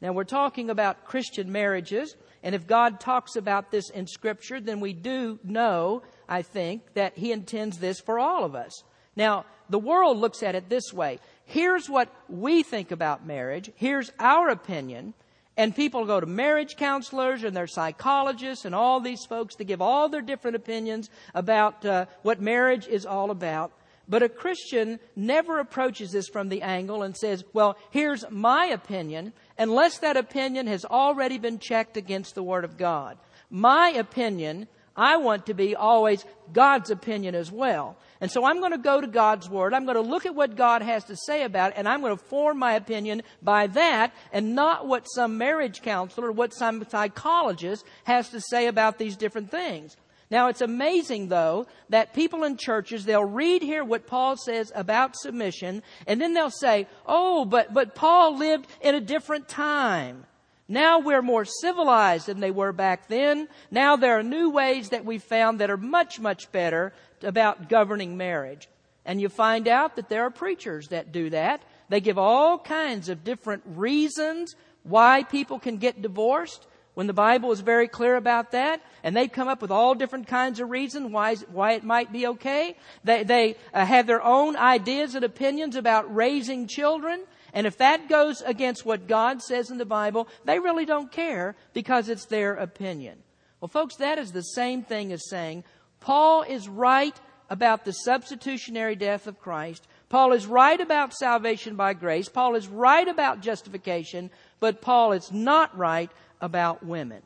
Now 0.00 0.12
we're 0.12 0.22
talking 0.22 0.70
about 0.70 1.06
Christian 1.06 1.50
marriages, 1.50 2.14
and 2.44 2.54
if 2.54 2.68
God 2.68 3.00
talks 3.00 3.34
about 3.34 3.72
this 3.72 3.90
in 3.90 4.06
Scripture, 4.06 4.60
then 4.60 4.78
we 4.78 4.92
do 4.92 5.40
know, 5.42 6.04
I 6.28 6.42
think, 6.42 6.94
that 6.94 7.18
He 7.18 7.32
intends 7.32 7.78
this 7.78 7.98
for 7.98 8.20
all 8.20 8.44
of 8.44 8.54
us. 8.54 8.84
Now, 9.16 9.46
the 9.68 9.78
world 9.78 10.18
looks 10.18 10.42
at 10.42 10.54
it 10.54 10.68
this 10.68 10.92
way. 10.92 11.18
Here's 11.44 11.88
what 11.88 12.12
we 12.28 12.62
think 12.62 12.90
about 12.90 13.26
marriage. 13.26 13.70
Here's 13.74 14.12
our 14.18 14.48
opinion. 14.50 15.14
And 15.56 15.74
people 15.74 16.04
go 16.04 16.20
to 16.20 16.26
marriage 16.26 16.76
counselors 16.76 17.42
and 17.42 17.56
their 17.56 17.66
psychologists 17.66 18.66
and 18.66 18.74
all 18.74 19.00
these 19.00 19.24
folks 19.24 19.54
to 19.54 19.64
give 19.64 19.80
all 19.80 20.08
their 20.08 20.20
different 20.20 20.56
opinions 20.56 21.08
about 21.34 21.84
uh, 21.84 22.06
what 22.22 22.42
marriage 22.42 22.86
is 22.86 23.06
all 23.06 23.30
about. 23.30 23.72
But 24.08 24.22
a 24.22 24.28
Christian 24.28 25.00
never 25.16 25.58
approaches 25.58 26.12
this 26.12 26.28
from 26.28 26.48
the 26.48 26.62
angle 26.62 27.02
and 27.02 27.16
says, 27.16 27.42
well, 27.52 27.76
here's 27.90 28.24
my 28.30 28.66
opinion, 28.66 29.32
unless 29.58 29.98
that 29.98 30.16
opinion 30.16 30.66
has 30.66 30.84
already 30.84 31.38
been 31.38 31.58
checked 31.58 31.96
against 31.96 32.34
the 32.34 32.42
Word 32.42 32.64
of 32.64 32.76
God. 32.76 33.18
My 33.50 33.88
opinion, 33.88 34.68
I 34.96 35.18
want 35.18 35.46
to 35.46 35.54
be 35.54 35.76
always 35.76 36.24
God's 36.52 36.90
opinion 36.90 37.34
as 37.34 37.52
well. 37.52 37.96
And 38.20 38.30
so 38.30 38.44
I'm 38.44 38.60
going 38.60 38.72
to 38.72 38.78
go 38.78 39.00
to 39.00 39.06
God's 39.06 39.48
Word. 39.48 39.74
I'm 39.74 39.84
going 39.84 39.96
to 39.96 40.00
look 40.00 40.24
at 40.24 40.34
what 40.34 40.56
God 40.56 40.82
has 40.82 41.04
to 41.04 41.16
say 41.16 41.42
about 41.42 41.72
it, 41.72 41.74
and 41.76 41.88
I'm 41.88 42.00
going 42.00 42.16
to 42.16 42.24
form 42.24 42.58
my 42.58 42.74
opinion 42.74 43.22
by 43.42 43.66
that 43.68 44.14
and 44.32 44.54
not 44.54 44.86
what 44.86 45.04
some 45.04 45.36
marriage 45.36 45.82
counselor 45.82 46.28
or 46.28 46.32
what 46.32 46.54
some 46.54 46.84
psychologist 46.88 47.84
has 48.04 48.30
to 48.30 48.40
say 48.40 48.68
about 48.68 48.98
these 48.98 49.16
different 49.16 49.50
things. 49.50 49.96
Now 50.30 50.48
it's 50.48 50.60
amazing 50.60 51.28
though 51.28 51.66
that 51.90 52.14
people 52.14 52.42
in 52.44 52.56
churches, 52.56 53.04
they'll 53.04 53.24
read 53.24 53.62
here 53.62 53.84
what 53.84 54.06
Paul 54.06 54.36
says 54.36 54.72
about 54.74 55.16
submission, 55.16 55.82
and 56.06 56.20
then 56.20 56.34
they'll 56.34 56.50
say, 56.50 56.88
oh, 57.06 57.44
but, 57.44 57.72
but 57.72 57.94
Paul 57.94 58.38
lived 58.38 58.66
in 58.80 58.94
a 58.94 59.00
different 59.00 59.48
time. 59.48 60.26
Now 60.68 60.98
we're 60.98 61.22
more 61.22 61.44
civilized 61.44 62.26
than 62.26 62.40
they 62.40 62.50
were 62.50 62.72
back 62.72 63.08
then. 63.08 63.48
Now 63.70 63.96
there 63.96 64.18
are 64.18 64.22
new 64.22 64.50
ways 64.50 64.88
that 64.88 65.04
we've 65.04 65.22
found 65.22 65.60
that 65.60 65.70
are 65.70 65.76
much, 65.76 66.18
much 66.18 66.50
better 66.50 66.92
about 67.22 67.68
governing 67.68 68.16
marriage. 68.16 68.68
And 69.04 69.20
you 69.20 69.28
find 69.28 69.68
out 69.68 69.96
that 69.96 70.08
there 70.08 70.24
are 70.24 70.30
preachers 70.30 70.88
that 70.88 71.12
do 71.12 71.30
that. 71.30 71.62
They 71.88 72.00
give 72.00 72.18
all 72.18 72.58
kinds 72.58 73.08
of 73.08 73.22
different 73.22 73.62
reasons 73.64 74.56
why 74.82 75.22
people 75.22 75.60
can 75.60 75.76
get 75.76 76.02
divorced 76.02 76.66
when 76.94 77.06
the 77.06 77.12
Bible 77.12 77.52
is 77.52 77.60
very 77.60 77.88
clear 77.88 78.16
about 78.16 78.52
that, 78.52 78.80
and 79.04 79.14
they 79.14 79.28
come 79.28 79.48
up 79.48 79.60
with 79.60 79.70
all 79.70 79.94
different 79.94 80.26
kinds 80.26 80.60
of 80.60 80.70
reasons 80.70 81.12
why, 81.12 81.36
why 81.52 81.72
it 81.72 81.84
might 81.84 82.10
be 82.10 82.26
okay. 82.26 82.74
They, 83.04 83.22
they 83.22 83.56
uh, 83.74 83.84
have 83.84 84.06
their 84.06 84.22
own 84.22 84.56
ideas 84.56 85.14
and 85.14 85.22
opinions 85.22 85.76
about 85.76 86.12
raising 86.14 86.66
children, 86.66 87.20
and 87.56 87.66
if 87.66 87.78
that 87.78 88.10
goes 88.10 88.42
against 88.42 88.84
what 88.84 89.08
God 89.08 89.40
says 89.40 89.70
in 89.70 89.78
the 89.78 89.86
Bible, 89.86 90.28
they 90.44 90.58
really 90.58 90.84
don't 90.84 91.10
care 91.10 91.56
because 91.72 92.10
it's 92.10 92.26
their 92.26 92.52
opinion. 92.52 93.16
Well, 93.62 93.70
folks, 93.70 93.96
that 93.96 94.18
is 94.18 94.30
the 94.30 94.42
same 94.42 94.82
thing 94.82 95.10
as 95.10 95.30
saying, 95.30 95.64
Paul 95.98 96.42
is 96.42 96.68
right 96.68 97.18
about 97.48 97.86
the 97.86 97.94
substitutionary 97.94 98.94
death 98.94 99.26
of 99.26 99.40
Christ. 99.40 99.88
Paul 100.10 100.34
is 100.34 100.46
right 100.46 100.78
about 100.78 101.14
salvation 101.14 101.76
by 101.76 101.94
grace. 101.94 102.28
Paul 102.28 102.56
is 102.56 102.68
right 102.68 103.08
about 103.08 103.40
justification, 103.40 104.30
but 104.60 104.82
Paul 104.82 105.12
is 105.12 105.32
not 105.32 105.74
right 105.78 106.10
about 106.42 106.84
women. 106.84 107.22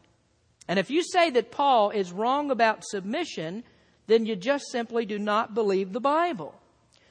And 0.69 0.79
if 0.79 0.91
you 0.91 1.03
say 1.03 1.31
that 1.31 1.51
Paul 1.51 1.91
is 1.91 2.13
wrong 2.13 2.53
about 2.53 2.85
submission, 2.85 3.65
then 4.07 4.27
you 4.27 4.37
just 4.37 4.71
simply 4.71 5.07
do 5.07 5.19
not 5.19 5.55
believe 5.55 5.93
the 5.93 5.99
Bible. 5.99 6.55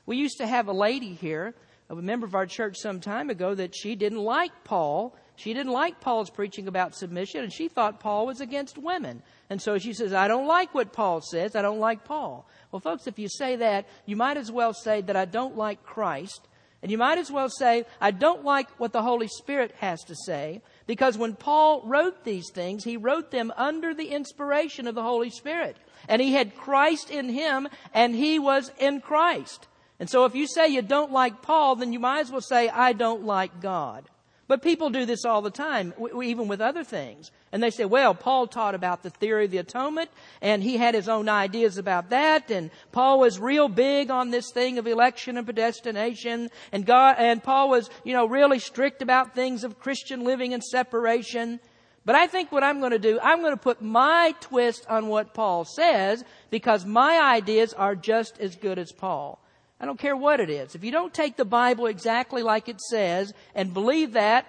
We 0.05 0.15
used 0.15 0.38
to 0.38 0.47
have 0.47 0.69
a 0.69 0.73
lady 0.73 1.15
here, 1.15 1.53
a 1.89 1.96
member 1.96 2.25
of 2.25 2.36
our 2.36 2.46
church 2.46 2.77
some 2.77 3.00
time 3.00 3.29
ago, 3.29 3.55
that 3.55 3.75
she 3.75 3.96
didn't 3.96 4.24
like 4.24 4.51
Paul. 4.63 5.15
She 5.36 5.53
didn't 5.53 5.72
like 5.72 6.01
Paul's 6.01 6.29
preaching 6.29 6.67
about 6.67 6.96
submission, 6.96 7.43
and 7.43 7.51
she 7.51 7.67
thought 7.67 8.00
Paul 8.00 8.27
was 8.27 8.41
against 8.41 8.77
women. 8.77 9.24
And 9.50 9.62
so 9.62 9.77
she 9.77 9.93
says, 9.93 10.13
I 10.13 10.27
don't 10.27 10.48
like 10.48 10.75
what 10.75 10.93
Paul 10.93 11.22
says. 11.22 11.55
I 11.55 11.62
don't 11.62 11.79
like 11.79 12.05
Paul. 12.05 12.46
Well, 12.72 12.79
folks, 12.79 13.08
if 13.08 13.17
you 13.17 13.27
say 13.29 13.55
that, 13.55 13.88
you 14.05 14.15
might 14.15 14.38
as 14.38 14.51
well 14.51 14.74
say 14.74 15.01
that 15.01 15.15
I 15.15 15.25
don't 15.25 15.58
like 15.58 15.84
Christ. 15.84 16.48
And 16.81 16.91
you 16.91 16.98
might 16.98 17.17
as 17.17 17.31
well 17.31 17.50
say, 17.50 17.86
I 18.00 18.12
don't 18.12 18.46
like 18.46 18.69
what 18.79 18.93
the 18.93 19.01
Holy 19.01 19.27
Spirit 19.27 19.74
has 19.79 20.03
to 20.03 20.15
say. 20.15 20.62
Because 20.88 21.17
when 21.17 21.36
Paul 21.36 21.81
wrote 21.86 22.24
these 22.24 22.51
things, 22.53 22.84
he 22.84 22.98
wrote 22.98 23.31
them 23.31 23.51
under 23.58 23.93
the 23.93 24.10
inspiration 24.10 24.88
of 24.88 24.96
the 24.96 25.03
Holy 25.03 25.29
Spirit. 25.29 25.77
And 26.08 26.22
he 26.22 26.34
had 26.34 26.55
Christ 26.55 27.10
in 27.10 27.29
him, 27.29 27.67
and 27.93 28.15
he 28.15 28.39
was 28.39 28.72
in 28.77 29.01
Christ. 29.01 29.67
And 29.99 30.09
so 30.09 30.25
if 30.25 30.33
you 30.35 30.47
say 30.47 30.67
you 30.67 30.81
don't 30.81 31.11
like 31.11 31.41
Paul, 31.41 31.75
then 31.75 31.91
you 31.91 31.99
might 31.99 32.21
as 32.21 32.31
well 32.31 32.41
say, 32.41 32.69
I 32.69 32.93
don't 32.93 33.25
like 33.25 33.61
God. 33.61 34.07
But 34.47 34.63
people 34.63 34.89
do 34.89 35.05
this 35.05 35.25
all 35.25 35.43
the 35.43 35.51
time, 35.51 35.93
even 36.23 36.47
with 36.47 36.59
other 36.59 36.83
things. 36.83 37.29
And 37.51 37.61
they 37.61 37.69
say, 37.69 37.85
well, 37.85 38.15
Paul 38.15 38.47
taught 38.47 38.73
about 38.73 39.03
the 39.03 39.11
theory 39.11 39.45
of 39.45 39.51
the 39.51 39.59
atonement, 39.59 40.09
and 40.41 40.63
he 40.63 40.77
had 40.77 40.95
his 40.95 41.07
own 41.07 41.29
ideas 41.29 41.77
about 41.77 42.09
that, 42.09 42.49
and 42.49 42.71
Paul 42.91 43.19
was 43.19 43.39
real 43.39 43.67
big 43.67 44.09
on 44.09 44.31
this 44.31 44.51
thing 44.51 44.79
of 44.79 44.87
election 44.87 45.37
and 45.37 45.45
predestination, 45.45 46.49
and 46.71 46.83
God, 46.83 47.17
and 47.19 47.43
Paul 47.43 47.69
was, 47.69 47.91
you 48.03 48.13
know, 48.13 48.25
really 48.25 48.57
strict 48.57 49.03
about 49.03 49.35
things 49.35 49.63
of 49.63 49.79
Christian 49.79 50.23
living 50.23 50.55
and 50.55 50.63
separation. 50.63 51.59
But 52.03 52.15
I 52.15 52.25
think 52.25 52.51
what 52.51 52.63
I'm 52.63 52.79
going 52.79 52.91
to 52.91 52.97
do, 52.97 53.19
I'm 53.21 53.41
going 53.41 53.53
to 53.53 53.57
put 53.57 53.83
my 53.83 54.33
twist 54.41 54.87
on 54.89 55.09
what 55.09 55.35
Paul 55.35 55.63
says, 55.63 56.23
because 56.49 56.87
my 56.87 57.19
ideas 57.21 57.73
are 57.75 57.95
just 57.95 58.39
as 58.39 58.55
good 58.55 58.79
as 58.79 58.91
Paul. 58.91 59.39
I 59.79 59.86
don't 59.86 60.00
care 60.00 60.15
what 60.15 60.39
it 60.39 60.50
is. 60.50 60.75
If 60.75 60.83
you 60.83 60.91
don't 60.91 61.13
take 61.13 61.38
the 61.38 61.45
Bible 61.45 61.86
exactly 61.86 62.43
like 62.43 62.67
it 62.67 62.81
says 62.81 63.33
and 63.55 63.74
believe 63.74 64.13
that, 64.13 64.45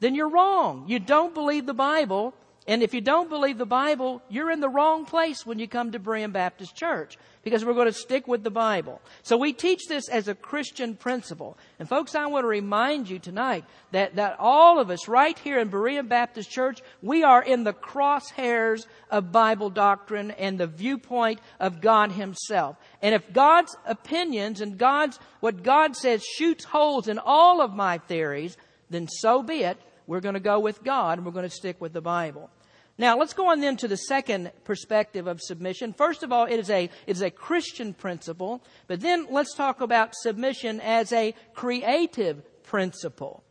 then 0.00 0.14
you're 0.14 0.28
wrong. 0.28 0.84
You 0.88 0.98
don't 0.98 1.34
believe 1.34 1.66
the 1.66 1.74
Bible. 1.74 2.34
And 2.68 2.82
if 2.82 2.94
you 2.94 3.00
don't 3.00 3.28
believe 3.28 3.58
the 3.58 3.66
Bible, 3.66 4.22
you're 4.28 4.50
in 4.50 4.60
the 4.60 4.68
wrong 4.68 5.04
place 5.04 5.44
when 5.44 5.58
you 5.58 5.66
come 5.66 5.92
to 5.92 5.98
Berean 5.98 6.32
Baptist 6.32 6.76
Church 6.76 7.18
because 7.42 7.64
we're 7.64 7.74
going 7.74 7.86
to 7.86 7.92
stick 7.92 8.28
with 8.28 8.44
the 8.44 8.52
Bible. 8.52 9.00
So 9.24 9.36
we 9.36 9.52
teach 9.52 9.88
this 9.88 10.08
as 10.08 10.28
a 10.28 10.34
Christian 10.34 10.94
principle. 10.94 11.58
And 11.80 11.88
folks, 11.88 12.14
I 12.14 12.26
want 12.26 12.44
to 12.44 12.48
remind 12.48 13.10
you 13.10 13.18
tonight 13.18 13.64
that, 13.90 14.14
that 14.14 14.36
all 14.38 14.78
of 14.78 14.90
us 14.90 15.08
right 15.08 15.36
here 15.36 15.58
in 15.58 15.70
Berean 15.70 16.08
Baptist 16.08 16.52
Church, 16.52 16.80
we 17.02 17.24
are 17.24 17.42
in 17.42 17.64
the 17.64 17.72
crosshairs 17.72 18.86
of 19.10 19.32
Bible 19.32 19.70
doctrine 19.70 20.30
and 20.30 20.56
the 20.56 20.68
viewpoint 20.68 21.40
of 21.58 21.80
God 21.80 22.12
Himself. 22.12 22.76
And 23.02 23.12
if 23.12 23.32
God's 23.32 23.76
opinions 23.86 24.60
and 24.60 24.78
God's, 24.78 25.18
what 25.40 25.64
God 25.64 25.96
says 25.96 26.22
shoots 26.22 26.64
holes 26.64 27.08
in 27.08 27.18
all 27.18 27.60
of 27.60 27.74
my 27.74 27.98
theories, 27.98 28.56
then 28.88 29.08
so 29.08 29.42
be 29.42 29.64
it. 29.64 29.78
We're 30.12 30.20
going 30.20 30.34
to 30.34 30.40
go 30.40 30.60
with 30.60 30.84
God 30.84 31.16
and 31.16 31.24
we're 31.24 31.32
going 31.32 31.48
to 31.48 31.56
stick 31.56 31.80
with 31.80 31.94
the 31.94 32.02
Bible. 32.02 32.50
Now, 32.98 33.16
let's 33.16 33.32
go 33.32 33.50
on 33.50 33.60
then 33.60 33.78
to 33.78 33.88
the 33.88 33.96
second 33.96 34.52
perspective 34.62 35.26
of 35.26 35.40
submission. 35.40 35.94
First 35.94 36.22
of 36.22 36.30
all, 36.30 36.44
it 36.44 36.58
is 36.58 36.68
a, 36.68 36.84
it 36.84 37.16
is 37.16 37.22
a 37.22 37.30
Christian 37.30 37.94
principle, 37.94 38.62
but 38.88 39.00
then 39.00 39.28
let's 39.30 39.54
talk 39.54 39.80
about 39.80 40.14
submission 40.14 40.82
as 40.82 41.14
a 41.14 41.34
creative 41.54 42.62
principle. 42.62 43.42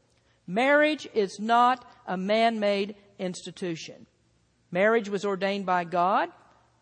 Marriage 0.45 1.09
is 1.15 1.39
not 1.39 1.83
a 2.05 2.15
man-made 2.15 2.93
institution. 3.17 4.05
Marriage 4.69 5.09
was 5.09 5.25
ordained 5.25 5.65
by 5.65 5.83
God, 5.83 6.29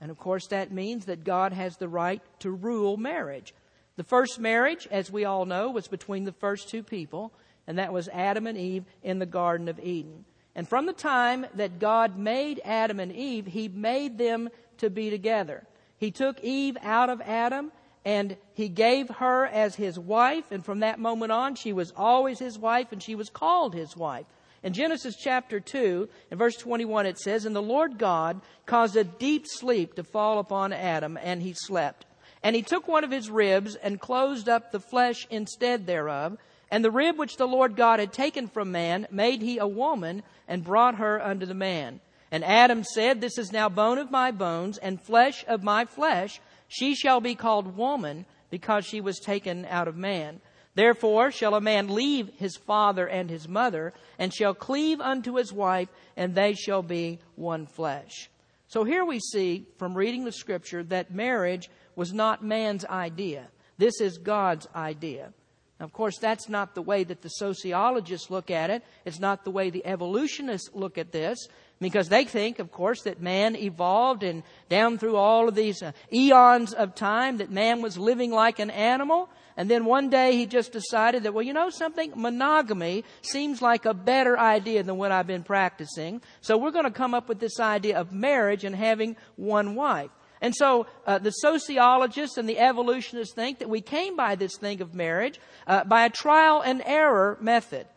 and 0.02 0.12
of 0.12 0.18
course 0.18 0.48
that 0.48 0.74
means 0.74 1.06
that 1.06 1.24
God 1.24 1.54
has 1.54 1.78
the 1.78 1.88
right 1.88 2.22
to 2.40 2.52
rule 2.52 2.98
marriage. 2.98 3.54
The 3.96 4.04
first 4.04 4.40
marriage, 4.40 4.90
as 4.92 5.10
we 5.10 5.24
all 5.24 5.46
know, 5.46 5.72
was 5.72 5.88
between 5.88 6.26
the 6.26 6.34
first 6.34 6.68
two 6.68 6.84
people, 6.84 7.32
and 7.70 7.78
that 7.78 7.94
was 7.94 8.10
Adam 8.10 8.48
and 8.48 8.58
Eve 8.58 8.84
in 9.04 9.20
the 9.20 9.28
Garden 9.28 9.70
of 9.70 9.80
Eden. 9.80 10.26
And 10.56 10.68
from 10.68 10.88
the 10.88 10.94
time 10.94 11.46
that 11.54 11.78
God 11.78 12.18
made 12.18 12.60
Adam 12.66 13.00
and 13.00 13.12
Eve, 13.12 13.46
He 13.46 13.68
made 13.68 14.18
them 14.18 14.50
to 14.80 14.90
be 14.90 15.12
together. 15.12 15.68
He 16.00 16.10
took 16.10 16.40
Eve 16.44 16.78
out 16.82 17.12
of 17.12 17.22
Adam 17.22 17.72
and 18.04 18.36
He 18.56 18.70
gave 18.70 19.08
her 19.10 19.46
as 19.46 19.76
His 19.76 20.00
wife. 20.00 20.46
And 20.50 20.66
from 20.66 20.80
that 20.80 20.98
moment 20.98 21.32
on, 21.32 21.54
she 21.54 21.72
was 21.72 21.94
always 21.96 22.40
His 22.40 22.58
wife 22.58 22.92
and 22.92 23.04
she 23.04 23.14
was 23.14 23.30
called 23.30 23.76
His 23.76 23.96
wife. 23.96 24.26
In 24.64 24.74
Genesis 24.74 25.16
chapter 25.16 25.60
2, 25.60 26.10
in 26.32 26.38
verse 26.40 26.58
21, 26.58 27.06
it 27.06 27.20
says, 27.20 27.46
And 27.46 27.56
the 27.56 27.62
Lord 27.62 28.00
God 28.00 28.42
caused 28.66 28.96
a 28.96 29.04
deep 29.04 29.46
sleep 29.48 29.94
to 29.94 30.04
fall 30.04 30.40
upon 30.40 30.74
Adam, 30.74 31.20
and 31.22 31.42
he 31.44 31.54
slept. 31.54 32.08
And 32.42 32.56
he 32.56 32.62
took 32.62 32.88
one 32.88 33.04
of 33.04 33.12
his 33.12 33.30
ribs 33.30 33.76
and 33.76 34.02
closed 34.02 34.50
up 34.50 34.72
the 34.72 34.80
flesh 34.80 35.28
instead 35.30 35.86
thereof. 35.86 36.38
And 36.72 36.86
the 36.86 36.92
rib 36.92 37.18
which 37.18 37.38
the 37.38 37.48
Lord 37.48 37.76
God 37.76 38.00
had 38.00 38.14
taken 38.14 38.48
from 38.48 38.72
man 38.72 39.08
made 39.12 39.42
he 39.42 39.58
a 39.58 39.68
woman 39.68 40.24
and 40.48 40.64
brought 40.64 40.96
her 40.96 41.22
unto 41.22 41.46
the 41.46 41.54
man. 41.54 42.00
And 42.32 42.44
Adam 42.44 42.84
said, 42.84 43.22
This 43.22 43.38
is 43.38 43.52
now 43.52 43.70
bone 43.70 43.98
of 43.98 44.12
my 44.12 44.32
bones 44.32 44.78
and 44.78 45.02
flesh 45.02 45.44
of 45.48 45.64
my 45.64 45.86
flesh. 45.86 46.40
She 46.68 46.94
shall 46.94 47.22
be 47.22 47.34
called 47.34 47.76
woman 47.76 48.26
because 48.52 48.86
she 48.86 49.02
was 49.02 49.20
taken 49.20 49.66
out 49.66 49.88
of 49.88 49.98
man. 49.98 50.42
Therefore 50.76 51.32
shall 51.32 51.56
a 51.56 51.62
man 51.62 51.94
leave 51.94 52.30
his 52.38 52.56
father 52.56 53.08
and 53.08 53.30
his 53.30 53.48
mother, 53.48 53.94
and 54.20 54.34
shall 54.34 54.54
cleave 54.54 55.02
unto 55.02 55.36
his 55.36 55.52
wife, 55.52 55.90
and 56.16 56.36
they 56.36 56.54
shall 56.54 56.84
be 56.84 57.20
one 57.36 57.66
flesh. 57.66 58.30
So 58.68 58.84
here 58.84 59.04
we 59.04 59.20
see 59.20 59.66
from 59.78 59.96
reading 59.98 60.24
the 60.24 60.32
scripture 60.32 60.84
that 60.84 61.12
marriage 61.14 61.70
was 61.96 62.14
not 62.14 62.44
man's 62.44 62.86
idea. 62.86 63.48
This 63.80 64.00
is 64.00 64.20
God's 64.20 64.68
idea. 64.76 65.34
Now, 65.80 65.86
of 65.86 65.94
course, 65.94 66.18
that's 66.18 66.50
not 66.50 66.76
the 66.76 66.82
way 66.82 67.04
that 67.06 67.22
the 67.22 67.30
sociologists 67.30 68.30
look 68.30 68.52
at 68.52 68.70
it. 68.70 68.84
It's 69.06 69.20
not 69.20 69.46
the 69.46 69.52
way 69.52 69.70
the 69.70 69.86
evolutionists 69.86 70.70
look 70.74 70.98
at 70.98 71.12
this 71.12 71.48
because 71.80 72.10
they 72.10 72.26
think, 72.26 72.60
of 72.60 72.72
course, 72.72 73.04
that 73.04 73.22
man 73.22 73.56
evolved 73.56 74.24
and 74.24 74.44
down 74.68 74.98
through 74.98 75.16
all 75.16 75.48
of 75.48 75.56
these 75.56 75.82
uh, 75.82 75.94
eons 76.12 76.74
of 76.74 76.96
time 76.96 77.38
that 77.38 77.50
man 77.50 77.82
was 77.82 77.98
living 77.98 78.32
like 78.32 78.60
an 78.60 78.70
animal. 78.70 79.30
And 79.56 79.70
then 79.70 79.86
one 79.86 80.10
day 80.10 80.36
he 80.36 80.46
just 80.46 80.74
decided 80.74 81.24
that, 81.24 81.34
well, 81.34 81.46
you 81.46 81.54
know 81.54 81.70
something? 81.70 82.12
Monogamy 82.16 83.06
seems 83.22 83.62
like 83.62 83.86
a 83.86 83.94
better 83.94 84.38
idea 84.38 84.84
than 84.84 84.98
what 84.98 85.12
I've 85.12 85.28
been 85.28 85.44
practicing. 85.44 86.22
So 86.42 86.58
we're 86.58 86.72
going 86.72 86.86
to 86.86 86.92
come 86.92 87.14
up 87.14 87.30
with 87.30 87.40
this 87.40 87.60
idea 87.60 87.98
of 87.98 88.12
marriage 88.12 88.66
and 88.66 88.76
having 88.76 89.16
one 89.38 89.76
wife. 89.76 90.12
And 90.42 90.56
so 90.56 90.88
uh, 91.06 91.20
the 91.20 91.32
sociologists 91.32 92.38
and 92.38 92.48
the 92.48 92.60
evolutionists 92.60 93.34
think 93.34 93.60
that 93.60 93.70
we 93.70 93.82
came 93.82 94.16
by 94.16 94.36
this 94.36 94.58
thing 94.58 94.82
of 94.82 94.94
marriage 94.94 95.40
uh, 95.68 95.84
by 95.84 96.06
a 96.06 96.10
trial 96.10 96.62
and 96.62 96.82
error 96.86 97.38
method. 97.42 97.88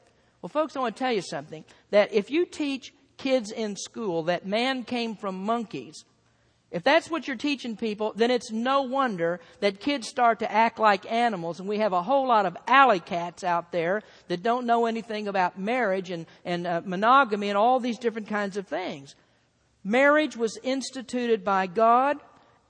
Well, 0.41 0.49
folks, 0.49 0.77
I 0.77 0.81
want 0.81 0.97
to 0.97 0.99
tell 0.99 1.13
you 1.13 1.23
something 1.23 1.65
that 1.91 2.13
if 2.13 2.31
you 2.31 2.47
teach 2.47 2.93
kids 3.17 3.53
in 3.53 3.77
school 3.77 4.25
that 4.25 4.47
man 4.47 4.83
came 4.83 5.15
from 5.15 5.45
monkeys, 5.45 6.05
if 6.73 6.83
that's 6.83 7.11
what 7.11 7.29
you're 7.29 7.37
teaching 7.37 7.77
people, 7.77 8.15
then 8.17 8.31
it's 8.31 8.51
no 8.51 8.83
wonder 8.83 9.41
that 9.61 9.79
kids 9.79 10.09
start 10.09 10.39
to 10.39 10.51
act 10.51 10.79
like 10.79 11.11
animals, 11.13 11.61
and 11.61 11.69
we 11.69 11.79
have 11.79 11.93
a 11.93 12.03
whole 12.03 12.27
lot 12.27 12.47
of 12.47 12.57
alley 12.67 12.99
cats 12.99 13.45
out 13.45 13.73
there 13.73 14.03
that 14.29 14.43
don't 14.43 14.67
know 14.67 14.87
anything 14.87 15.29
about 15.29 15.59
marriage 15.59 16.11
and, 16.11 16.25
and 16.47 16.67
uh, 16.67 16.81
monogamy 16.85 17.51
and 17.51 17.59
all 17.59 17.79
these 17.79 17.99
different 17.99 18.27
kinds 18.27 18.57
of 18.57 18.67
things. 18.67 19.15
Marriage 19.85 20.35
was 20.35 20.59
instituted 20.63 21.45
by 21.45 21.67
God 21.67 22.17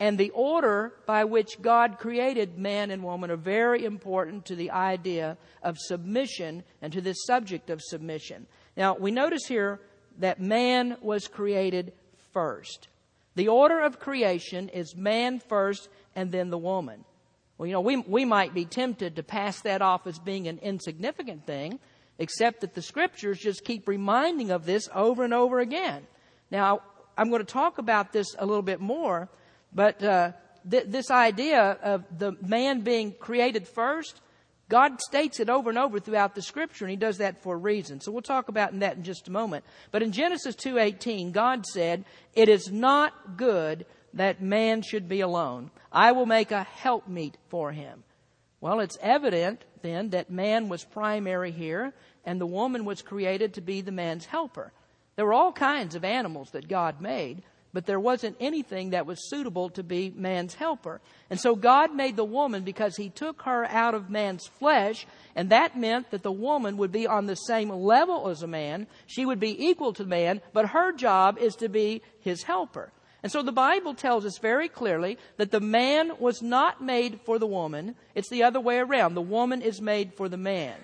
and 0.00 0.18
the 0.18 0.30
order 0.30 0.94
by 1.06 1.24
which 1.24 1.62
God 1.62 1.98
created 1.98 2.58
man 2.58 2.90
and 2.90 3.02
woman 3.02 3.30
are 3.30 3.36
very 3.36 3.84
important 3.84 4.46
to 4.46 4.56
the 4.56 4.70
idea 4.70 5.36
of 5.62 5.78
submission 5.78 6.64
and 6.80 6.92
to 6.92 7.00
this 7.00 7.24
subject 7.24 7.70
of 7.70 7.80
submission. 7.80 8.46
Now, 8.76 8.96
we 8.96 9.10
notice 9.10 9.46
here 9.46 9.80
that 10.18 10.40
man 10.40 10.96
was 11.00 11.28
created 11.28 11.92
first. 12.32 12.88
The 13.34 13.48
order 13.48 13.80
of 13.80 13.98
creation 13.98 14.68
is 14.68 14.96
man 14.96 15.38
first 15.38 15.88
and 16.14 16.32
then 16.32 16.50
the 16.50 16.58
woman. 16.58 17.04
Well, 17.56 17.66
you 17.66 17.72
know, 17.72 17.80
we, 17.80 17.96
we 17.96 18.24
might 18.24 18.54
be 18.54 18.64
tempted 18.64 19.16
to 19.16 19.22
pass 19.22 19.60
that 19.60 19.82
off 19.82 20.06
as 20.06 20.18
being 20.18 20.48
an 20.48 20.58
insignificant 20.58 21.46
thing, 21.46 21.78
except 22.18 22.62
that 22.62 22.74
the 22.74 22.82
scriptures 22.82 23.38
just 23.38 23.64
keep 23.64 23.86
reminding 23.86 24.50
of 24.50 24.66
this 24.66 24.88
over 24.94 25.22
and 25.22 25.32
over 25.32 25.60
again. 25.60 26.06
Now, 26.50 26.82
I'm 27.16 27.30
going 27.30 27.44
to 27.44 27.52
talk 27.52 27.78
about 27.78 28.12
this 28.12 28.34
a 28.38 28.46
little 28.46 28.62
bit 28.62 28.80
more 28.80 29.28
but 29.74 30.02
uh, 30.02 30.32
th- 30.68 30.86
this 30.86 31.10
idea 31.10 31.78
of 31.82 32.04
the 32.16 32.32
man 32.40 32.80
being 32.80 33.12
created 33.12 33.66
first, 33.66 34.20
God 34.68 35.00
states 35.00 35.40
it 35.40 35.50
over 35.50 35.70
and 35.70 35.78
over 35.78 36.00
throughout 36.00 36.34
the 36.34 36.42
scripture, 36.42 36.84
and 36.84 36.90
He 36.90 36.96
does 36.96 37.18
that 37.18 37.42
for 37.42 37.54
a 37.54 37.58
reason. 37.58 38.00
So 38.00 38.12
we'll 38.12 38.22
talk 38.22 38.48
about 38.48 38.78
that 38.80 38.96
in 38.96 39.04
just 39.04 39.28
a 39.28 39.32
moment. 39.32 39.64
But 39.90 40.02
in 40.02 40.12
Genesis 40.12 40.54
2:18, 40.54 41.32
God 41.32 41.66
said, 41.66 42.04
"It 42.34 42.48
is 42.48 42.70
not 42.70 43.36
good 43.36 43.86
that 44.14 44.42
man 44.42 44.82
should 44.82 45.08
be 45.08 45.20
alone. 45.20 45.70
I 45.90 46.12
will 46.12 46.26
make 46.26 46.50
a 46.50 46.64
helpmeet 46.64 47.36
for 47.48 47.72
him." 47.72 48.04
Well, 48.60 48.80
it's 48.80 48.98
evident 49.00 49.64
then 49.82 50.10
that 50.10 50.30
man 50.30 50.68
was 50.68 50.84
primary 50.84 51.50
here, 51.50 51.92
and 52.24 52.40
the 52.40 52.46
woman 52.46 52.84
was 52.84 53.02
created 53.02 53.54
to 53.54 53.60
be 53.60 53.80
the 53.80 53.92
man's 53.92 54.26
helper. 54.26 54.72
There 55.16 55.26
were 55.26 55.32
all 55.32 55.52
kinds 55.52 55.94
of 55.94 56.04
animals 56.04 56.52
that 56.52 56.68
God 56.68 57.00
made, 57.00 57.42
but 57.72 57.86
there 57.86 58.00
wasn't 58.00 58.36
anything 58.38 58.90
that 58.90 59.06
was 59.06 59.28
suitable 59.30 59.70
to 59.70 59.82
be 59.82 60.12
man's 60.14 60.54
helper. 60.54 61.00
And 61.30 61.40
so 61.40 61.56
God 61.56 61.94
made 61.94 62.16
the 62.16 62.24
woman 62.24 62.62
because 62.64 62.96
he 62.96 63.08
took 63.08 63.42
her 63.42 63.64
out 63.64 63.94
of 63.94 64.10
man's 64.10 64.46
flesh, 64.46 65.06
and 65.34 65.50
that 65.50 65.78
meant 65.78 66.10
that 66.10 66.22
the 66.22 66.32
woman 66.32 66.76
would 66.76 66.92
be 66.92 67.06
on 67.06 67.26
the 67.26 67.34
same 67.34 67.70
level 67.70 68.28
as 68.28 68.42
a 68.42 68.46
man. 68.46 68.86
She 69.06 69.24
would 69.24 69.40
be 69.40 69.66
equal 69.66 69.92
to 69.94 70.04
man, 70.04 70.42
but 70.52 70.70
her 70.70 70.92
job 70.92 71.38
is 71.38 71.56
to 71.56 71.68
be 71.68 72.02
his 72.20 72.42
helper. 72.42 72.92
And 73.22 73.30
so 73.30 73.42
the 73.42 73.52
Bible 73.52 73.94
tells 73.94 74.26
us 74.26 74.38
very 74.38 74.68
clearly 74.68 75.16
that 75.36 75.52
the 75.52 75.60
man 75.60 76.12
was 76.18 76.42
not 76.42 76.82
made 76.82 77.20
for 77.24 77.38
the 77.38 77.46
woman. 77.46 77.94
It's 78.14 78.28
the 78.28 78.42
other 78.42 78.60
way 78.60 78.78
around. 78.78 79.14
The 79.14 79.22
woman 79.22 79.62
is 79.62 79.80
made 79.80 80.14
for 80.14 80.28
the 80.28 80.36
man. 80.36 80.74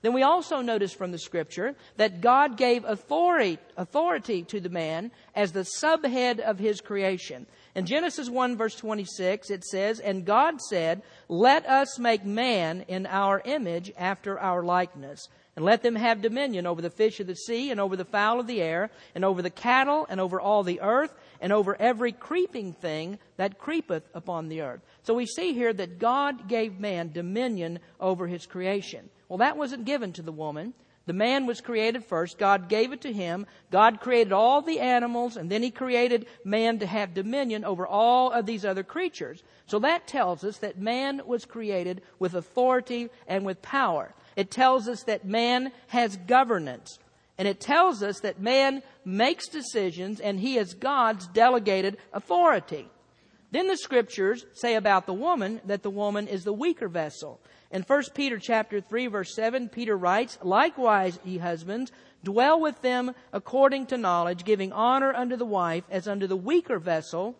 Then 0.00 0.12
we 0.12 0.22
also 0.22 0.60
notice 0.60 0.92
from 0.92 1.10
the 1.10 1.18
scripture 1.18 1.74
that 1.96 2.20
God 2.20 2.56
gave 2.56 2.84
authority, 2.84 3.58
authority 3.76 4.42
to 4.44 4.60
the 4.60 4.68
man 4.68 5.10
as 5.34 5.52
the 5.52 5.66
subhead 5.80 6.38
of 6.38 6.58
his 6.58 6.80
creation. 6.80 7.46
In 7.74 7.84
Genesis 7.86 8.30
1 8.30 8.56
verse 8.56 8.76
26, 8.76 9.50
it 9.50 9.64
says, 9.64 9.98
And 9.98 10.24
God 10.24 10.60
said, 10.60 11.02
Let 11.28 11.66
us 11.66 11.98
make 11.98 12.24
man 12.24 12.84
in 12.86 13.06
our 13.06 13.42
image 13.44 13.92
after 13.96 14.38
our 14.38 14.62
likeness. 14.62 15.28
And 15.56 15.64
let 15.64 15.82
them 15.82 15.96
have 15.96 16.22
dominion 16.22 16.68
over 16.68 16.80
the 16.80 16.88
fish 16.88 17.18
of 17.18 17.26
the 17.26 17.34
sea, 17.34 17.72
and 17.72 17.80
over 17.80 17.96
the 17.96 18.04
fowl 18.04 18.38
of 18.38 18.46
the 18.46 18.62
air, 18.62 18.90
and 19.16 19.24
over 19.24 19.42
the 19.42 19.50
cattle, 19.50 20.06
and 20.08 20.20
over 20.20 20.40
all 20.40 20.62
the 20.62 20.80
earth, 20.80 21.12
and 21.40 21.52
over 21.52 21.74
every 21.80 22.12
creeping 22.12 22.72
thing 22.72 23.18
that 23.38 23.58
creepeth 23.58 24.04
upon 24.14 24.48
the 24.48 24.60
earth. 24.60 24.80
So 25.02 25.14
we 25.14 25.26
see 25.26 25.54
here 25.54 25.72
that 25.72 25.98
God 25.98 26.46
gave 26.46 26.78
man 26.78 27.10
dominion 27.10 27.80
over 27.98 28.28
his 28.28 28.46
creation. 28.46 29.10
Well, 29.28 29.38
that 29.38 29.56
wasn't 29.56 29.84
given 29.84 30.12
to 30.14 30.22
the 30.22 30.32
woman. 30.32 30.74
The 31.06 31.14
man 31.14 31.46
was 31.46 31.62
created 31.62 32.04
first. 32.04 32.38
God 32.38 32.68
gave 32.68 32.92
it 32.92 33.00
to 33.00 33.12
him. 33.12 33.46
God 33.70 34.00
created 34.00 34.32
all 34.32 34.60
the 34.60 34.78
animals, 34.78 35.38
and 35.38 35.48
then 35.48 35.62
he 35.62 35.70
created 35.70 36.26
man 36.44 36.78
to 36.80 36.86
have 36.86 37.14
dominion 37.14 37.64
over 37.64 37.86
all 37.86 38.30
of 38.30 38.44
these 38.44 38.64
other 38.64 38.82
creatures. 38.82 39.42
So 39.66 39.78
that 39.78 40.06
tells 40.06 40.44
us 40.44 40.58
that 40.58 40.78
man 40.78 41.22
was 41.24 41.46
created 41.46 42.02
with 42.18 42.34
authority 42.34 43.08
and 43.26 43.46
with 43.46 43.62
power. 43.62 44.14
It 44.36 44.50
tells 44.50 44.86
us 44.86 45.04
that 45.04 45.24
man 45.24 45.72
has 45.88 46.16
governance. 46.16 46.98
And 47.38 47.48
it 47.48 47.60
tells 47.60 48.02
us 48.02 48.20
that 48.20 48.40
man 48.40 48.82
makes 49.04 49.48
decisions 49.48 50.20
and 50.20 50.40
he 50.40 50.58
is 50.58 50.74
God's 50.74 51.26
delegated 51.28 51.96
authority. 52.12 52.88
Then 53.50 53.66
the 53.66 53.76
scriptures 53.76 54.44
say 54.52 54.74
about 54.74 55.06
the 55.06 55.14
woman 55.14 55.60
that 55.64 55.82
the 55.82 55.90
woman 55.90 56.28
is 56.28 56.44
the 56.44 56.52
weaker 56.52 56.88
vessel. 56.88 57.40
In 57.70 57.82
1 57.82 58.02
Peter 58.14 58.38
chapter 58.38 58.80
3 58.80 59.06
verse 59.06 59.34
7, 59.34 59.68
Peter 59.68 59.96
writes, 59.96 60.38
Likewise, 60.42 61.18
ye 61.24 61.38
husbands, 61.38 61.90
dwell 62.22 62.60
with 62.60 62.82
them 62.82 63.12
according 63.32 63.86
to 63.86 63.96
knowledge, 63.96 64.44
giving 64.44 64.72
honor 64.72 65.14
unto 65.14 65.36
the 65.36 65.46
wife 65.46 65.84
as 65.90 66.06
unto 66.06 66.26
the 66.26 66.36
weaker 66.36 66.78
vessel, 66.78 67.36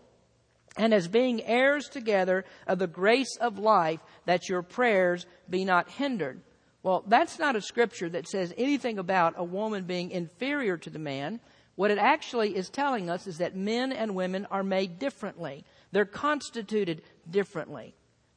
and 0.76 0.94
as 0.94 1.08
being 1.08 1.42
heirs 1.42 1.88
together 1.88 2.44
of 2.66 2.78
the 2.78 2.86
grace 2.86 3.36
of 3.40 3.58
life, 3.58 4.00
that 4.26 4.48
your 4.48 4.62
prayers 4.62 5.26
be 5.50 5.64
not 5.64 5.90
hindered. 5.90 6.40
Well, 6.82 7.04
that's 7.06 7.38
not 7.38 7.56
a 7.56 7.60
scripture 7.60 8.08
that 8.10 8.28
says 8.28 8.54
anything 8.56 8.98
about 8.98 9.34
a 9.36 9.44
woman 9.44 9.84
being 9.84 10.10
inferior 10.10 10.76
to 10.78 10.90
the 10.90 10.98
man. 10.98 11.40
What 11.74 11.90
it 11.90 11.98
actually 11.98 12.56
is 12.56 12.70
telling 12.70 13.10
us 13.10 13.26
is 13.26 13.38
that 13.38 13.56
men 13.56 13.92
and 13.92 14.14
women 14.14 14.46
are 14.50 14.62
made 14.62 14.98
differently. 14.98 15.64
They're 15.92 16.04
constituted 16.04 17.02
differently. 17.28 17.94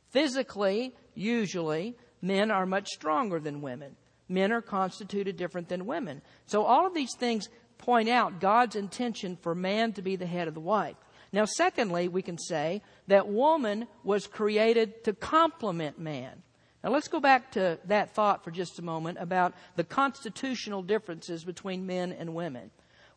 Physically, 0.09 0.95
usually, 1.15 1.95
men 2.21 2.51
are 2.51 2.65
much 2.65 2.87
stronger 2.89 3.39
than 3.39 3.61
women. 3.61 3.95
Men 4.29 4.51
are 4.51 4.61
constituted 4.61 5.37
different 5.37 5.69
than 5.69 5.85
women. 5.85 6.21
So 6.45 6.63
all 6.63 6.87
of 6.87 6.93
these 6.93 7.15
things 7.17 7.49
point 7.77 8.09
out 8.09 8.39
God's 8.39 8.75
intention 8.75 9.37
for 9.41 9.53
man 9.53 9.93
to 9.93 10.01
be 10.01 10.15
the 10.15 10.25
head 10.25 10.47
of 10.47 10.53
the 10.53 10.59
wife. 10.59 10.95
Now, 11.33 11.45
secondly, 11.45 12.07
we 12.07 12.21
can 12.21 12.37
say 12.37 12.81
that 13.07 13.27
woman 13.27 13.87
was 14.03 14.27
created 14.27 15.03
to 15.05 15.13
complement 15.13 15.97
man. 15.97 16.43
Now, 16.83 16.89
let's 16.91 17.07
go 17.07 17.19
back 17.19 17.51
to 17.51 17.79
that 17.85 18.13
thought 18.13 18.43
for 18.43 18.51
just 18.51 18.79
a 18.79 18.83
moment 18.83 19.17
about 19.19 19.53
the 19.75 19.83
constitutional 19.83 20.81
differences 20.81 21.43
between 21.43 21.85
men 21.85 22.11
and 22.11 22.33
women. 22.33 22.71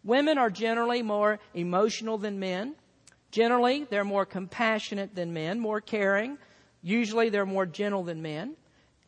Women 0.05 0.37
are 0.39 0.51
generally 0.51 1.03
more 1.03 1.39
emotional 1.55 2.19
than 2.19 2.39
men. 2.39 2.75
Generally, 3.35 3.89
they're 3.91 4.05
more 4.05 4.25
compassionate 4.25 5.17
than 5.17 5.35
men, 5.35 5.59
more 5.59 5.81
caring. 5.81 6.39
Usually 6.83 7.31
they're 7.31 7.45
more 7.45 7.67
gentle 7.67 8.05
than 8.05 8.23
men. 8.23 8.55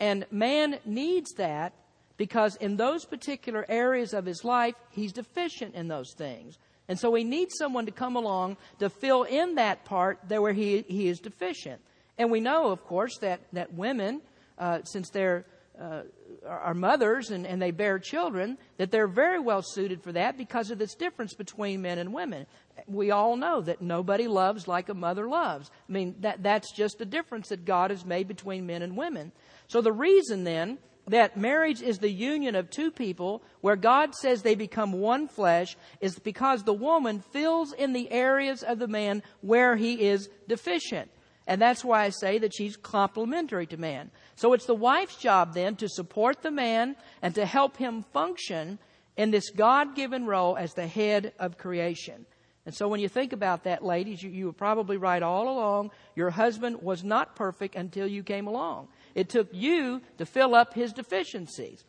And 0.01 0.27
man 0.33 0.81
needs 0.85 1.31
that 1.35 1.75
because 2.17 2.57
in 2.57 2.77
those 2.77 3.05
particular 3.05 3.65
areas 3.69 4.13
of 4.13 4.27
his 4.27 4.43
life, 4.43 4.75
he's 4.91 5.13
deficient 5.13 5.77
in 5.77 5.87
those 5.87 6.13
things. 6.13 6.59
And 6.89 6.99
so 6.99 7.15
he 7.15 7.23
needs 7.23 7.55
someone 7.57 7.87
to 7.87 7.93
come 7.93 8.17
along 8.17 8.57
to 8.81 8.91
fill 8.91 9.23
in 9.23 9.55
that 9.55 9.85
part 9.85 10.19
there 10.27 10.43
where 10.43 10.53
he, 10.53 10.85
he 10.89 11.07
is 11.07 11.21
deficient. 11.21 11.81
And 12.19 12.29
we 12.29 12.41
know, 12.41 12.73
of 12.73 12.85
course, 12.85 13.19
that, 13.19 13.43
that 13.53 13.75
women, 13.75 14.23
uh, 14.59 14.81
since 14.83 15.09
they're 15.11 15.45
uh, 15.81 16.03
are 16.47 16.75
mothers 16.75 17.31
and, 17.31 17.47
and 17.47 17.61
they 17.61 17.71
bear 17.71 17.99
children, 17.99 18.57
that 18.79 18.91
they're 18.91 19.09
very 19.09 19.39
well 19.39 19.63
suited 19.63 20.03
for 20.03 20.13
that 20.13 20.39
because 20.39 20.71
of 20.71 20.79
this 20.79 20.95
difference 20.95 21.35
between 21.35 21.83
men 21.83 21.99
and 21.99 22.13
women. 22.13 22.47
We 22.87 23.11
all 23.11 23.37
know 23.37 23.61
that 23.63 23.83
nobody 23.83 24.27
loves 24.27 24.69
like 24.69 24.89
a 24.89 24.95
mother 24.95 25.29
loves. 25.29 25.71
I 25.89 25.93
mean, 25.93 26.17
that, 26.21 26.43
that's 26.43 26.73
just 26.73 27.01
a 27.01 27.05
difference 27.05 27.49
that 27.49 27.65
God 27.65 27.91
has 27.91 28.05
made 28.05 28.29
between 28.29 28.67
men 28.67 28.83
and 28.83 28.97
women. 28.97 29.33
So 29.69 29.81
the 29.81 29.93
reason 29.93 30.45
then 30.45 30.79
that 31.09 31.37
marriage 31.37 31.83
is 31.83 31.99
the 31.99 32.11
union 32.11 32.57
of 32.57 32.71
two 32.71 32.91
people 32.91 33.43
where 33.61 33.77
God 33.77 34.15
says 34.15 34.43
they 34.43 34.55
become 34.57 34.93
one 34.93 35.29
flesh 35.29 35.77
is 36.01 36.19
because 36.19 36.63
the 36.63 36.75
woman 36.75 37.21
fills 37.21 37.73
in 37.73 37.93
the 37.93 38.11
areas 38.11 38.63
of 38.63 38.79
the 38.79 38.89
man 38.89 39.23
where 39.41 39.77
he 39.77 40.07
is 40.07 40.29
deficient. 40.49 41.11
And 41.47 41.63
that's 41.63 41.85
why 41.85 42.05
I 42.05 42.11
say 42.11 42.39
that 42.39 42.55
she's 42.55 42.77
complementary 42.77 43.67
to 43.67 43.77
man. 43.77 44.11
So 44.35 44.53
it's 44.53 44.67
the 44.67 44.75
wife's 44.75 45.17
job 45.17 45.55
then 45.55 45.77
to 45.77 45.89
support 45.89 46.43
the 46.43 46.51
man 46.51 46.97
and 47.23 47.35
to 47.37 47.47
help 47.47 47.77
him 47.77 48.05
function 48.13 48.79
in 49.17 49.31
this 49.31 49.51
God 49.51 49.95
given 49.95 50.27
role 50.27 50.57
as 50.57 50.75
the 50.75 50.87
head 50.87 51.33
of 51.39 51.57
creation. 51.57 52.27
And 52.67 52.75
so 52.75 52.89
when 52.89 52.99
you 52.99 53.09
think 53.09 53.33
about 53.33 53.63
that, 53.65 53.85
ladies, 53.85 54.21
you, 54.21 54.31
you 54.31 54.47
were 54.47 54.53
probably 54.53 54.97
right 54.97 55.23
all 55.23 55.49
along. 55.49 55.93
Your 56.17 56.31
husband 56.31 56.83
was 56.83 57.05
not 57.05 57.37
perfect 57.37 57.77
until 57.77 58.09
you 58.09 58.25
came 58.25 58.49
along. 58.49 58.89
It 59.15 59.29
took 59.29 59.49
you 59.53 60.03
to 60.19 60.27
fill 60.27 60.55
up 60.55 60.75
his 60.75 60.93
deficiencies. 60.93 61.85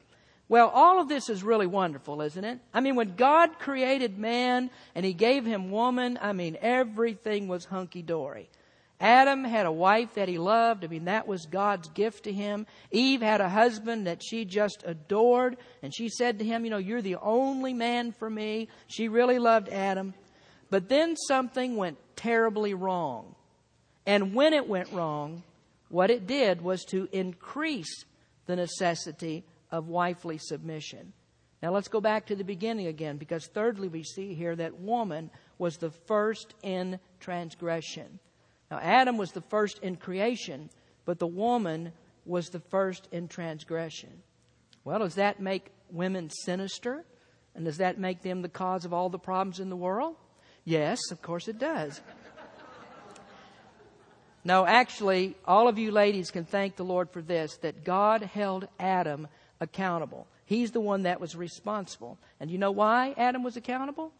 Well, 0.49 0.69
all 0.69 1.01
of 1.01 1.09
this 1.09 1.29
is 1.29 1.43
really 1.43 1.67
wonderful, 1.67 2.21
isn't 2.21 2.43
it? 2.43 2.59
I 2.73 2.79
mean, 2.79 2.95
when 2.95 3.15
God 3.15 3.57
created 3.59 4.19
man 4.19 4.69
and 4.93 5.03
he 5.03 5.13
gave 5.13 5.45
him 5.45 5.71
woman, 5.71 6.17
I 6.21 6.31
mean, 6.31 6.57
everything 6.61 7.47
was 7.47 7.65
hunky 7.65 8.03
dory. 8.03 8.47
Adam 8.99 9.43
had 9.43 9.67
a 9.67 9.71
wife 9.71 10.15
that 10.15 10.27
he 10.27 10.39
loved. 10.39 10.83
I 10.83 10.87
mean, 10.87 11.05
that 11.05 11.27
was 11.27 11.45
God's 11.45 11.87
gift 11.89 12.23
to 12.23 12.33
him. 12.33 12.65
Eve 12.89 13.21
had 13.21 13.41
a 13.41 13.49
husband 13.49 14.07
that 14.07 14.23
she 14.23 14.43
just 14.43 14.83
adored. 14.85 15.57
And 15.83 15.93
she 15.93 16.09
said 16.09 16.39
to 16.39 16.45
him, 16.45 16.65
You 16.65 16.71
know, 16.71 16.77
you're 16.77 17.03
the 17.03 17.17
only 17.17 17.73
man 17.73 18.11
for 18.11 18.29
me. 18.29 18.69
She 18.87 19.07
really 19.07 19.37
loved 19.37 19.69
Adam. 19.69 20.15
But 20.71 20.89
then 20.89 21.15
something 21.15 21.75
went 21.75 21.97
terribly 22.15 22.73
wrong. 22.73 23.35
And 24.07 24.33
when 24.33 24.53
it 24.53 24.67
went 24.67 24.91
wrong, 24.91 25.43
what 25.89 26.09
it 26.09 26.25
did 26.25 26.61
was 26.61 26.83
to 26.85 27.07
increase 27.11 28.05
the 28.47 28.55
necessity 28.55 29.45
of 29.71 29.87
wifely 29.87 30.37
submission. 30.37 31.13
Now 31.61 31.71
let's 31.71 31.87
go 31.87 32.01
back 32.01 32.27
to 32.27 32.35
the 32.35 32.43
beginning 32.43 32.87
again, 32.87 33.17
because 33.17 33.47
thirdly, 33.47 33.87
we 33.87 34.03
see 34.03 34.33
here 34.33 34.55
that 34.55 34.79
woman 34.79 35.29
was 35.57 35.77
the 35.77 35.91
first 35.91 36.53
in 36.63 36.99
transgression. 37.19 38.19
Now, 38.69 38.79
Adam 38.79 39.17
was 39.17 39.31
the 39.31 39.41
first 39.41 39.79
in 39.79 39.95
creation, 39.95 40.69
but 41.05 41.19
the 41.19 41.27
woman 41.27 41.93
was 42.25 42.49
the 42.49 42.59
first 42.59 43.07
in 43.11 43.27
transgression. 43.27 44.09
Well, 44.83 44.99
does 44.99 45.15
that 45.15 45.39
make 45.39 45.71
women 45.91 46.29
sinister? 46.29 47.05
And 47.55 47.65
does 47.65 47.77
that 47.77 47.99
make 47.99 48.21
them 48.21 48.41
the 48.41 48.49
cause 48.49 48.85
of 48.85 48.93
all 48.93 49.09
the 49.09 49.17
problems 49.17 49.59
in 49.59 49.69
the 49.69 49.75
world? 49.75 50.15
Yes, 50.63 50.99
of 51.11 51.21
course 51.21 51.47
it 51.47 51.57
does. 51.57 52.01
no, 54.43 54.65
actually, 54.65 55.35
all 55.45 55.67
of 55.67 55.77
you 55.77 55.91
ladies 55.91 56.29
can 56.29 56.45
thank 56.45 56.75
the 56.75 56.85
Lord 56.85 57.09
for 57.09 57.21
this 57.21 57.57
that 57.57 57.83
God 57.83 58.21
held 58.21 58.67
Adam 58.79 59.27
accountable. 59.59 60.27
He's 60.45 60.71
the 60.71 60.79
one 60.79 61.03
that 61.03 61.19
was 61.19 61.35
responsible. 61.35 62.17
And 62.39 62.51
you 62.51 62.57
know 62.57 62.71
why 62.71 63.13
Adam 63.17 63.43
was 63.43 63.57
accountable? 63.57 64.11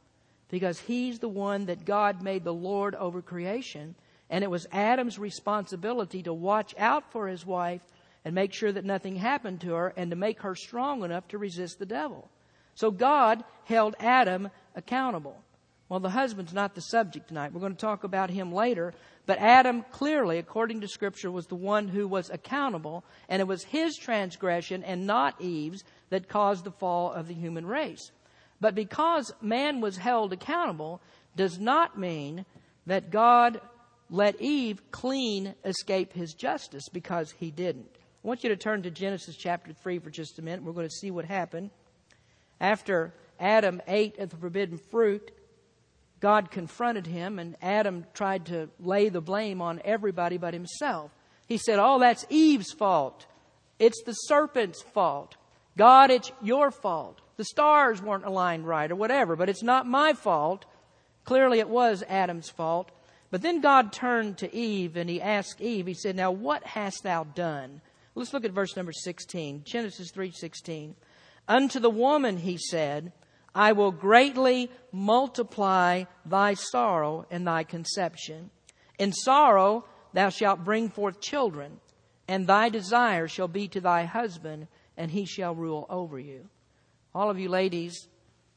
Because 0.50 0.80
he's 0.80 1.20
the 1.20 1.30
one 1.30 1.66
that 1.66 1.86
God 1.86 2.22
made 2.22 2.44
the 2.44 2.54
Lord 2.54 2.96
over 2.96 3.22
creation 3.22 3.96
and 4.30 4.44
it 4.44 4.52
was 4.52 4.68
Adam's 4.72 5.18
responsibility 5.18 6.24
to 6.24 6.34
watch 6.34 6.76
out 6.78 7.12
for 7.12 7.28
his 7.28 7.46
wife 7.46 7.82
and 8.26 8.36
make 8.36 8.54
sure 8.54 8.72
that 8.72 8.86
nothing 8.86 9.16
happened 9.16 9.62
to 9.62 9.74
her 9.74 9.94
and 9.96 10.12
to 10.12 10.18
make 10.18 10.42
her 10.42 10.56
strong 10.56 11.04
enough 11.04 11.28
to 11.30 11.38
resist 11.38 11.80
the 11.80 11.86
devil. 11.86 12.30
So 12.76 12.92
God 12.92 13.44
held 13.66 13.96
Adam 14.00 14.50
accountable. 14.76 15.42
Well, 15.90 16.02
the 16.02 16.10
husband's 16.10 16.54
not 16.54 16.76
the 16.76 16.82
subject 16.82 17.30
tonight. 17.30 17.54
We're 17.54 17.62
going 17.62 17.76
to 17.76 17.80
talk 17.80 18.04
about 18.04 18.30
him 18.30 18.52
later. 18.52 18.94
But 19.26 19.40
Adam, 19.40 19.86
clearly, 19.92 20.38
according 20.38 20.82
to 20.82 20.88
Scripture, 20.88 21.32
was 21.32 21.48
the 21.48 21.56
one 21.56 21.88
who 21.88 22.08
was 22.08 22.30
accountable, 22.30 23.06
and 23.30 23.42
it 23.42 23.48
was 23.48 23.64
his 23.64 23.96
transgression 23.98 24.84
and 24.84 25.08
not 25.08 25.40
Eve's 25.40 25.86
that 26.10 26.28
caused 26.28 26.66
the 26.66 26.72
fall 26.72 27.14
of 27.14 27.30
the 27.30 27.34
human 27.34 27.66
race. 27.66 28.12
But 28.60 28.76
because 28.76 29.34
man 29.42 29.80
was 29.80 29.98
held 29.98 30.34
accountable, 30.34 31.02
does 31.36 31.58
not 31.58 31.98
mean 31.98 32.46
that 32.86 33.12
God 33.12 33.62
let 34.10 34.40
Eve 34.42 34.82
clean 34.92 35.54
escape 35.66 36.14
his 36.14 36.34
justice 36.34 36.88
because 36.92 37.32
he 37.40 37.52
didn't. 37.52 37.90
I 38.24 38.28
want 38.28 38.44
you 38.44 38.50
to 38.50 38.58
turn 38.58 38.84
to 38.84 38.92
Genesis 38.92 39.36
chapter 39.36 39.74
3 39.74 40.00
for 40.00 40.10
just 40.10 40.40
a 40.40 40.42
minute. 40.42 40.64
We're 40.64 40.74
going 40.74 40.88
to 40.88 40.94
see 40.94 41.12
what 41.12 41.26
happened. 41.26 41.70
After 42.60 43.14
Adam 43.40 43.82
ate 43.88 44.18
of 44.20 44.30
the 44.30 44.38
forbidden 44.38 44.78
fruit, 44.78 45.32
God 46.20 46.50
confronted 46.50 47.06
him, 47.06 47.38
and 47.38 47.56
Adam 47.62 48.06
tried 48.14 48.48
to 48.48 48.70
lay 48.80 49.10
the 49.10 49.22
blame 49.22 49.62
on 49.62 49.82
everybody 49.86 50.38
but 50.38 50.54
himself. 50.54 51.12
He 51.48 51.58
said, 51.58 51.80
Oh, 51.80 52.00
that's 52.00 52.26
Eve's 52.30 52.74
fault. 52.74 53.26
It's 53.80 54.02
the 54.04 54.14
serpent's 54.14 54.82
fault. 54.82 55.36
God, 55.78 56.10
it's 56.10 56.32
your 56.42 56.72
fault. 56.72 57.22
The 57.38 57.46
stars 57.46 58.02
weren't 58.02 58.26
aligned 58.26 58.68
right 58.68 58.92
or 58.92 58.96
whatever, 58.96 59.36
but 59.36 59.48
it's 59.48 59.62
not 59.62 59.86
my 59.86 60.14
fault. 60.14 60.66
Clearly, 61.24 61.60
it 61.60 61.70
was 61.70 62.04
Adam's 62.10 62.50
fault. 62.50 62.92
But 63.30 63.42
then 63.42 63.62
God 63.62 63.92
turned 63.92 64.38
to 64.38 64.56
Eve 64.56 64.96
and 64.96 65.10
he 65.10 65.22
asked 65.22 65.60
Eve, 65.60 65.88
he 65.88 65.94
said, 65.94 66.16
Now 66.16 66.32
what 66.32 66.64
hast 66.64 67.04
thou 67.04 67.24
done? 67.24 67.82
Let's 68.16 68.34
look 68.34 68.46
at 68.46 68.52
verse 68.52 68.76
number 68.76 68.94
16, 68.94 69.64
Genesis 69.64 70.12
3:16. 70.12 70.96
Unto 71.48 71.80
the 71.80 71.90
woman 71.90 72.38
he 72.38 72.58
said, 72.58 73.14
I 73.54 73.74
will 73.74 73.92
greatly 73.92 74.72
multiply 74.92 76.06
thy 76.26 76.54
sorrow 76.54 77.26
and 77.30 77.46
thy 77.46 77.64
conception. 77.64 78.50
In 78.98 79.14
sorrow 79.14 79.86
thou 80.14 80.30
shalt 80.30 80.64
bring 80.64 80.90
forth 80.90 81.22
children, 81.22 81.80
and 82.28 82.48
thy 82.48 82.70
desire 82.70 83.28
shall 83.28 83.48
be 83.48 83.68
to 83.70 83.82
thy 83.82 84.06
husband, 84.06 84.68
and 84.98 85.12
he 85.12 85.26
shall 85.26 85.54
rule 85.56 85.86
over 85.90 86.20
you. 86.20 86.50
All 87.14 87.30
of 87.30 87.40
you 87.40 87.50
ladies 87.50 88.08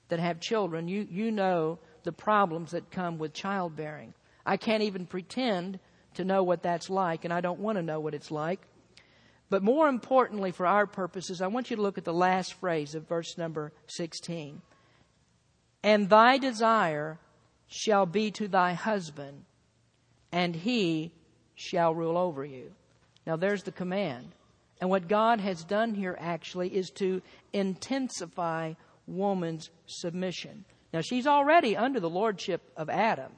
that 0.09 0.20
have 0.20 0.40
children, 0.40 0.88
you, 0.88 1.06
you 1.11 1.30
know 1.30 1.78
the 2.02 2.12
problems 2.12 2.70
that 2.70 2.90
come 2.90 3.18
with 3.18 3.33
childbearing. 3.33 4.14
I 4.44 4.57
can't 4.57 4.83
even 4.83 5.07
pretend 5.07 5.79
to 6.14 6.24
know 6.24 6.42
what 6.42 6.62
that's 6.62 6.90
like, 6.90 7.24
and 7.24 7.33
I 7.33 7.40
don't 7.40 7.61
want 7.61 7.79
to 7.79 7.83
know 7.83 8.00
what 8.00 8.14
it's 8.14 8.31
like. 8.31 8.61
But 9.48 9.62
more 9.62 9.88
importantly, 9.88 10.53
for 10.53 10.66
our 10.66 10.87
purposes, 10.87 11.40
I 11.42 11.48
want 11.48 11.70
you 11.70 11.76
to 11.76 11.83
look 11.83 11.98
at 11.98 12.05
the 12.05 12.12
last 12.12 12.55
phrase 12.55 12.94
of 12.94 13.09
verse 13.09 13.37
number 13.37 13.72
16. 13.87 14.62
And 15.83 16.09
thy 16.09 16.38
desire 16.38 17.18
shall 17.66 18.07
be 18.07 18.31
to 18.33 18.48
thy 18.48 18.74
husband, 18.74 19.44
and 20.31 20.55
he 20.55 21.12
shall 21.55 21.94
rule 21.94 22.16
over 22.16 22.44
you. 22.44 22.72
Now, 23.26 23.37
there's 23.37 23.64
the 23.64 23.72
command. 23.72 24.33
And 24.81 24.88
what 24.88 25.09
God 25.09 25.40
has 25.40 25.62
done 25.62 25.94
here 25.94 26.16
actually 26.18 26.74
is 26.74 26.90
to 26.92 27.20
intensify 27.53 28.74
woman's 29.07 29.70
submission. 29.87 30.64
Now, 30.92 31.00
she's 31.00 31.26
already 31.26 31.76
under 31.76 32.00
the 32.00 32.09
lordship 32.11 32.62
of 32.76 32.88
Adam. 32.88 33.33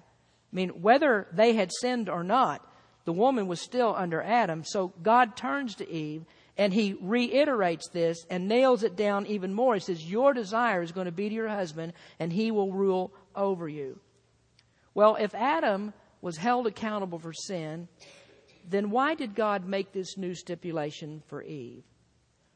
I 0.53 0.57
mean, 0.57 0.83
whether 0.83 1.27
they 1.33 1.55
had 1.55 1.71
sinned 1.73 2.09
or 2.09 2.23
not, 2.23 2.67
the 3.05 3.13
woman 3.13 3.49
was 3.49 3.61
still 3.61 3.95
under 3.97 4.23
Adam. 4.23 4.65
So 4.65 4.93
God 5.03 5.37
turns 5.37 5.75
to 5.77 5.91
Eve 5.91 6.25
and 6.59 6.73
he 6.73 6.97
reiterates 7.01 7.89
this 7.89 8.25
and 8.29 8.49
nails 8.49 8.83
it 8.83 8.95
down 8.95 9.27
even 9.27 9.55
more. 9.55 9.75
He 9.75 9.81
says, 9.81 10.05
Your 10.05 10.35
desire 10.35 10.83
is 10.83 10.93
going 10.93 11.07
to 11.07 11.13
be 11.13 11.29
to 11.29 11.35
your 11.35 11.49
husband 11.49 11.95
and 12.19 12.33
he 12.33 12.51
will 12.51 12.73
rule 12.73 13.13
over 13.35 13.69
you. 13.69 13.99
Well, 14.95 15.17
if 15.17 15.35
Adam 15.35 15.95
was 16.21 16.37
held 16.37 16.67
accountable 16.67 17.19
for 17.19 17.33
sin, 17.33 17.89
then 18.69 18.91
why 18.91 19.15
did 19.15 19.35
God 19.35 19.67
make 19.67 19.93
this 19.93 20.17
new 20.17 20.35
stipulation 20.35 21.23
for 21.27 21.43
Eve? 21.43 21.83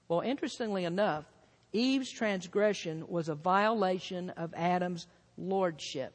Well, 0.08 0.20
interestingly 0.20 0.84
enough, 0.84 1.24
Eve's 1.72 2.12
transgression 2.12 3.08
was 3.08 3.28
a 3.28 3.34
violation 3.34 4.30
of 4.30 4.54
Adam's 4.54 5.06
lordship. 5.36 6.14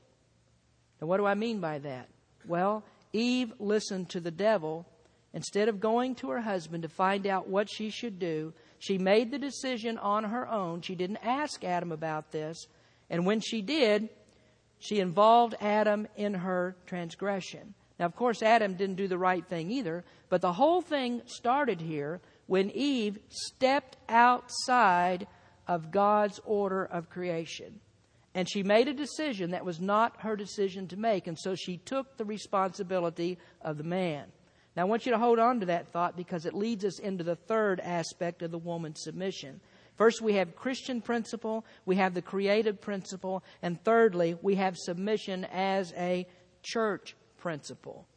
Now, 1.01 1.07
what 1.07 1.17
do 1.17 1.25
I 1.25 1.33
mean 1.33 1.59
by 1.59 1.79
that? 1.79 2.07
Well, 2.45 2.83
Eve 3.11 3.53
listened 3.59 4.09
to 4.09 4.19
the 4.19 4.31
devil. 4.31 4.85
Instead 5.33 5.69
of 5.69 5.79
going 5.79 6.15
to 6.15 6.29
her 6.29 6.41
husband 6.41 6.83
to 6.83 6.89
find 6.89 7.25
out 7.25 7.47
what 7.47 7.69
she 7.69 7.89
should 7.89 8.19
do, 8.19 8.53
she 8.79 8.97
made 8.97 9.31
the 9.31 9.39
decision 9.39 9.97
on 9.97 10.25
her 10.25 10.47
own. 10.47 10.81
She 10.81 10.95
didn't 10.95 11.19
ask 11.23 11.63
Adam 11.63 11.91
about 11.91 12.31
this. 12.31 12.67
And 13.09 13.25
when 13.25 13.39
she 13.39 13.61
did, 13.61 14.09
she 14.79 14.99
involved 14.99 15.55
Adam 15.61 16.07
in 16.17 16.33
her 16.33 16.75
transgression. 16.85 17.73
Now, 17.99 18.07
of 18.07 18.15
course, 18.15 18.41
Adam 18.41 18.73
didn't 18.73 18.95
do 18.95 19.07
the 19.07 19.17
right 19.17 19.45
thing 19.45 19.71
either, 19.71 20.03
but 20.29 20.41
the 20.41 20.53
whole 20.53 20.81
thing 20.81 21.21
started 21.27 21.79
here 21.79 22.19
when 22.47 22.71
Eve 22.71 23.19
stepped 23.29 23.95
outside 24.09 25.27
of 25.67 25.91
God's 25.91 26.39
order 26.43 26.83
of 26.83 27.09
creation. 27.09 27.79
And 28.33 28.49
she 28.49 28.63
made 28.63 28.87
a 28.87 28.93
decision 28.93 29.51
that 29.51 29.65
was 29.65 29.81
not 29.81 30.21
her 30.21 30.35
decision 30.35 30.87
to 30.87 30.97
make, 30.97 31.27
and 31.27 31.37
so 31.37 31.53
she 31.53 31.77
took 31.77 32.17
the 32.17 32.25
responsibility 32.25 33.37
of 33.61 33.77
the 33.77 33.83
man. 33.83 34.31
Now, 34.75 34.83
I 34.83 34.85
want 34.85 35.05
you 35.05 35.11
to 35.11 35.17
hold 35.17 35.37
on 35.37 35.59
to 35.59 35.65
that 35.65 35.91
thought 35.91 36.15
because 36.15 36.45
it 36.45 36.53
leads 36.53 36.85
us 36.85 36.99
into 36.99 37.25
the 37.25 37.35
third 37.35 37.81
aspect 37.81 38.41
of 38.41 38.51
the 38.51 38.57
woman's 38.57 39.03
submission. 39.03 39.59
First, 39.97 40.21
we 40.21 40.35
have 40.35 40.55
Christian 40.55 41.01
principle, 41.01 41.65
we 41.85 41.97
have 41.97 42.13
the 42.13 42.21
creative 42.21 42.79
principle, 42.79 43.43
and 43.61 43.83
thirdly, 43.83 44.37
we 44.41 44.55
have 44.55 44.77
submission 44.77 45.45
as 45.51 45.93
a 45.97 46.25
church 46.63 47.15
principle. 47.37 48.07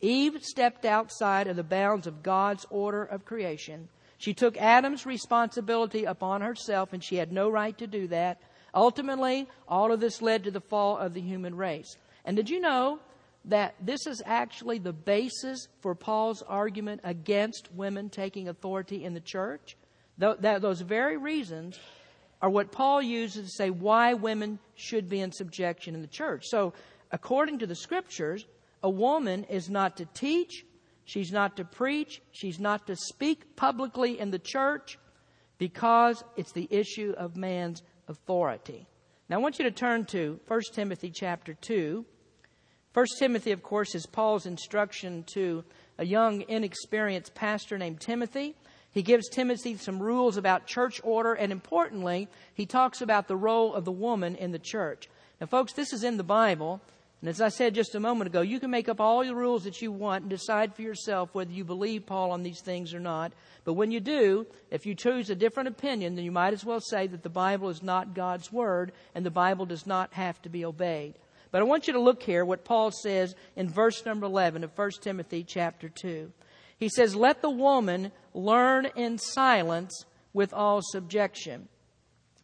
Eve 0.00 0.42
stepped 0.42 0.84
outside 0.84 1.48
of 1.48 1.56
the 1.56 1.64
bounds 1.64 2.06
of 2.06 2.22
God's 2.22 2.64
order 2.70 3.02
of 3.02 3.24
creation. 3.24 3.88
She 4.16 4.32
took 4.32 4.56
Adam's 4.56 5.06
responsibility 5.06 6.04
upon 6.04 6.40
herself, 6.40 6.92
and 6.92 7.02
she 7.02 7.16
had 7.16 7.32
no 7.32 7.50
right 7.50 7.76
to 7.78 7.86
do 7.86 8.06
that. 8.08 8.40
Ultimately, 8.74 9.48
all 9.68 9.92
of 9.92 10.00
this 10.00 10.22
led 10.22 10.44
to 10.44 10.50
the 10.50 10.60
fall 10.60 10.96
of 10.96 11.14
the 11.14 11.20
human 11.20 11.56
race. 11.56 11.96
And 12.24 12.36
did 12.36 12.48
you 12.50 12.60
know 12.60 12.98
that 13.46 13.74
this 13.80 14.06
is 14.06 14.22
actually 14.26 14.78
the 14.78 14.92
basis 14.92 15.68
for 15.80 15.94
Paul's 15.94 16.42
argument 16.42 17.00
against 17.04 17.72
women 17.74 18.10
taking 18.10 18.48
authority 18.48 19.04
in 19.04 19.14
the 19.14 19.20
church? 19.20 19.76
Those 20.18 20.82
very 20.82 21.16
reasons 21.16 21.78
are 22.42 22.50
what 22.50 22.72
Paul 22.72 23.02
uses 23.02 23.44
to 23.46 23.50
say 23.50 23.70
why 23.70 24.14
women 24.14 24.58
should 24.74 25.08
be 25.08 25.20
in 25.20 25.32
subjection 25.32 25.94
in 25.94 26.02
the 26.02 26.06
church. 26.06 26.44
So, 26.46 26.72
according 27.10 27.58
to 27.60 27.66
the 27.66 27.74
scriptures, 27.74 28.46
a 28.82 28.90
woman 28.90 29.44
is 29.44 29.68
not 29.68 29.96
to 29.98 30.06
teach, 30.06 30.64
she's 31.04 31.32
not 31.32 31.56
to 31.56 31.64
preach, 31.64 32.22
she's 32.32 32.58
not 32.58 32.86
to 32.86 32.96
speak 32.96 33.56
publicly 33.56 34.18
in 34.18 34.30
the 34.30 34.38
church 34.38 34.98
because 35.58 36.22
it's 36.36 36.52
the 36.52 36.68
issue 36.70 37.14
of 37.18 37.36
man's 37.36 37.82
authority. 38.10 38.86
Now 39.28 39.36
I 39.36 39.38
want 39.38 39.58
you 39.58 39.64
to 39.64 39.70
turn 39.70 40.04
to 40.06 40.38
1 40.48 40.60
Timothy 40.74 41.10
chapter 41.10 41.54
2. 41.54 42.04
1 42.92 43.06
Timothy, 43.18 43.52
of 43.52 43.62
course, 43.62 43.94
is 43.94 44.04
Paul's 44.04 44.46
instruction 44.46 45.22
to 45.34 45.64
a 45.96 46.04
young, 46.04 46.42
inexperienced 46.48 47.34
pastor 47.34 47.78
named 47.78 48.00
Timothy. 48.00 48.56
He 48.90 49.02
gives 49.02 49.28
Timothy 49.28 49.76
some 49.76 50.02
rules 50.02 50.36
about 50.36 50.66
church 50.66 51.00
order, 51.04 51.34
and 51.34 51.52
importantly, 51.52 52.28
he 52.52 52.66
talks 52.66 53.00
about 53.00 53.28
the 53.28 53.36
role 53.36 53.72
of 53.72 53.84
the 53.84 53.92
woman 53.92 54.34
in 54.34 54.50
the 54.50 54.58
church. 54.58 55.08
Now, 55.40 55.46
folks, 55.46 55.72
this 55.72 55.92
is 55.92 56.02
in 56.02 56.16
the 56.16 56.24
Bible. 56.24 56.80
And 57.20 57.28
as 57.28 57.40
I 57.40 57.48
said 57.48 57.74
just 57.74 57.94
a 57.94 58.00
moment 58.00 58.28
ago, 58.28 58.40
you 58.40 58.58
can 58.58 58.70
make 58.70 58.88
up 58.88 59.00
all 59.00 59.22
the 59.22 59.34
rules 59.34 59.64
that 59.64 59.82
you 59.82 59.92
want 59.92 60.22
and 60.22 60.30
decide 60.30 60.74
for 60.74 60.80
yourself 60.80 61.34
whether 61.34 61.52
you 61.52 61.64
believe 61.64 62.06
Paul 62.06 62.30
on 62.30 62.42
these 62.42 62.62
things 62.62 62.94
or 62.94 63.00
not. 63.00 63.32
But 63.64 63.74
when 63.74 63.90
you 63.90 64.00
do, 64.00 64.46
if 64.70 64.86
you 64.86 64.94
choose 64.94 65.28
a 65.28 65.34
different 65.34 65.68
opinion, 65.68 66.14
then 66.14 66.24
you 66.24 66.32
might 66.32 66.54
as 66.54 66.64
well 66.64 66.80
say 66.80 67.06
that 67.06 67.22
the 67.22 67.28
Bible 67.28 67.68
is 67.68 67.82
not 67.82 68.14
God's 68.14 68.50
Word 68.50 68.92
and 69.14 69.24
the 69.24 69.30
Bible 69.30 69.66
does 69.66 69.86
not 69.86 70.14
have 70.14 70.40
to 70.42 70.48
be 70.48 70.64
obeyed. 70.64 71.14
But 71.50 71.60
I 71.60 71.64
want 71.64 71.86
you 71.86 71.92
to 71.92 72.00
look 72.00 72.22
here 72.22 72.44
what 72.44 72.64
Paul 72.64 72.90
says 72.90 73.34
in 73.54 73.68
verse 73.68 74.06
number 74.06 74.24
11 74.24 74.64
of 74.64 74.76
1 74.76 74.90
Timothy 75.02 75.44
chapter 75.44 75.90
2. 75.90 76.32
He 76.78 76.88
says, 76.88 77.14
Let 77.14 77.42
the 77.42 77.50
woman 77.50 78.12
learn 78.32 78.86
in 78.96 79.18
silence 79.18 80.06
with 80.32 80.54
all 80.54 80.80
subjection. 80.82 81.68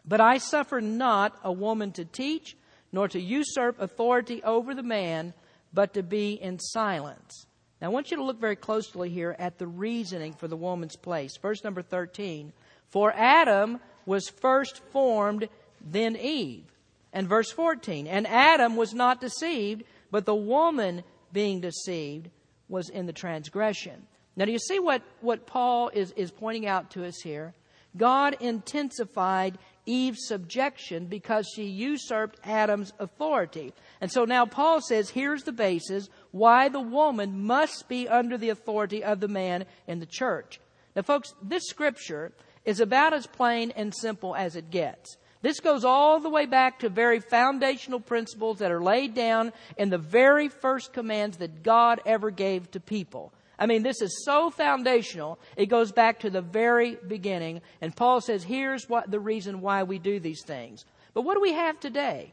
But 0.05 0.21
I 0.21 0.37
suffer 0.37 0.83
not 0.83 1.39
a 1.43 1.53
woman 1.53 1.93
to 1.93 2.05
teach 2.05 2.57
nor 2.97 3.09
to 3.09 3.21
usurp 3.21 3.79
authority 3.79 4.43
over 4.43 4.75
the 4.75 4.83
man, 4.83 5.35
but 5.75 5.93
to 5.93 6.03
be 6.03 6.33
in 6.33 6.59
silence. 6.59 7.45
Now, 7.79 7.89
I 7.89 7.91
want 7.91 8.11
you 8.11 8.17
to 8.17 8.25
look 8.25 8.41
very 8.41 8.57
closely 8.57 9.11
here 9.11 9.37
at 9.39 9.59
the 9.59 9.67
reasoning 9.67 10.33
for 10.33 10.49
the 10.49 10.57
woman's 10.57 10.97
place. 10.97 11.37
Verse 11.37 11.63
number 11.63 11.83
13. 11.83 12.55
For 12.89 13.13
Adam 13.15 13.81
was 14.07 14.31
first 14.31 14.81
formed, 14.93 15.47
then 15.83 16.17
Eve. 16.17 16.65
And 17.13 17.29
verse 17.29 17.51
14. 17.51 18.07
And 18.07 18.27
Adam 18.27 18.77
was 18.77 18.95
not 18.95 19.21
deceived, 19.21 19.85
but 20.11 20.25
the 20.25 20.35
woman 20.35 21.05
being 21.35 21.61
deceived 21.61 22.31
was 22.67 22.89
in 22.89 23.05
the 23.05 23.13
transgression. 23.13 24.07
Now, 24.37 24.47
do 24.47 24.53
you 24.53 24.59
see 24.59 24.79
what, 24.79 25.03
what 25.21 25.47
Paul 25.47 25.91
is, 25.91 26.13
is 26.13 26.31
pointing 26.31 26.67
out 26.67 26.93
to 26.93 27.05
us 27.05 27.21
here? 27.23 27.53
God 27.95 28.39
intensified 28.41 29.59
Eve's 29.87 30.27
subjection 30.27 31.07
because 31.07 31.49
she 31.55 31.65
usurped 31.65 32.39
Adam's 32.45 32.93
authority. 32.99 33.73
And 34.01 34.11
so 34.11 34.25
now 34.25 34.45
Paul 34.45 34.81
says, 34.81 35.09
here's 35.09 35.45
the 35.45 35.53
basis 35.53 36.09
why 36.33 36.69
the 36.69 36.81
woman 36.81 37.47
must 37.47 37.89
be 37.89 38.09
under 38.09 38.37
the 38.37 38.51
authority 38.51 39.03
of 39.03 39.21
the 39.21 39.29
man 39.29 39.65
in 39.87 40.01
the 40.01 40.07
church. 40.07 40.61
Now, 40.95 41.03
folks, 41.03 41.35
this 41.43 41.69
scripture 41.69 42.33
is 42.65 42.81
about 42.81 43.15
as 43.15 43.27
plain 43.27 43.71
and 43.77 43.95
simple 43.95 44.35
as 44.35 44.57
it 44.57 44.71
gets. 44.71 45.17
This 45.43 45.61
goes 45.61 45.85
all 45.85 46.19
the 46.19 46.31
way 46.31 46.47
back 46.47 46.81
to 46.81 46.89
very 46.89 47.21
foundational 47.21 48.01
principles 48.01 48.59
that 48.59 48.73
are 48.73 48.83
laid 48.83 49.15
down 49.15 49.53
in 49.77 49.91
the 49.91 49.99
very 49.99 50.49
first 50.49 50.93
commands 50.93 51.37
that 51.37 51.63
God 51.63 52.01
ever 52.05 52.31
gave 52.31 52.71
to 52.73 52.81
people. 52.81 53.33
I 53.59 53.67
mean, 53.67 53.83
this 53.83 54.03
is 54.03 54.25
so 54.25 54.51
foundational. 54.51 55.39
It 55.57 55.67
goes 55.67 55.93
back 55.93 56.21
to 56.21 56.31
the 56.31 56.43
very 56.43 56.97
beginning. 57.07 57.63
And 57.81 57.95
Paul 57.97 58.21
says, 58.21 58.45
here's 58.45 58.89
what 58.89 59.11
the 59.11 59.21
reason 59.21 59.61
why 59.61 59.83
we 59.83 59.99
do 59.99 60.21
these 60.21 60.43
things. 60.45 60.85
But 61.15 61.23
what 61.23 61.35
do 61.35 61.41
we 61.41 61.53
have 61.53 61.81
today? 61.81 62.33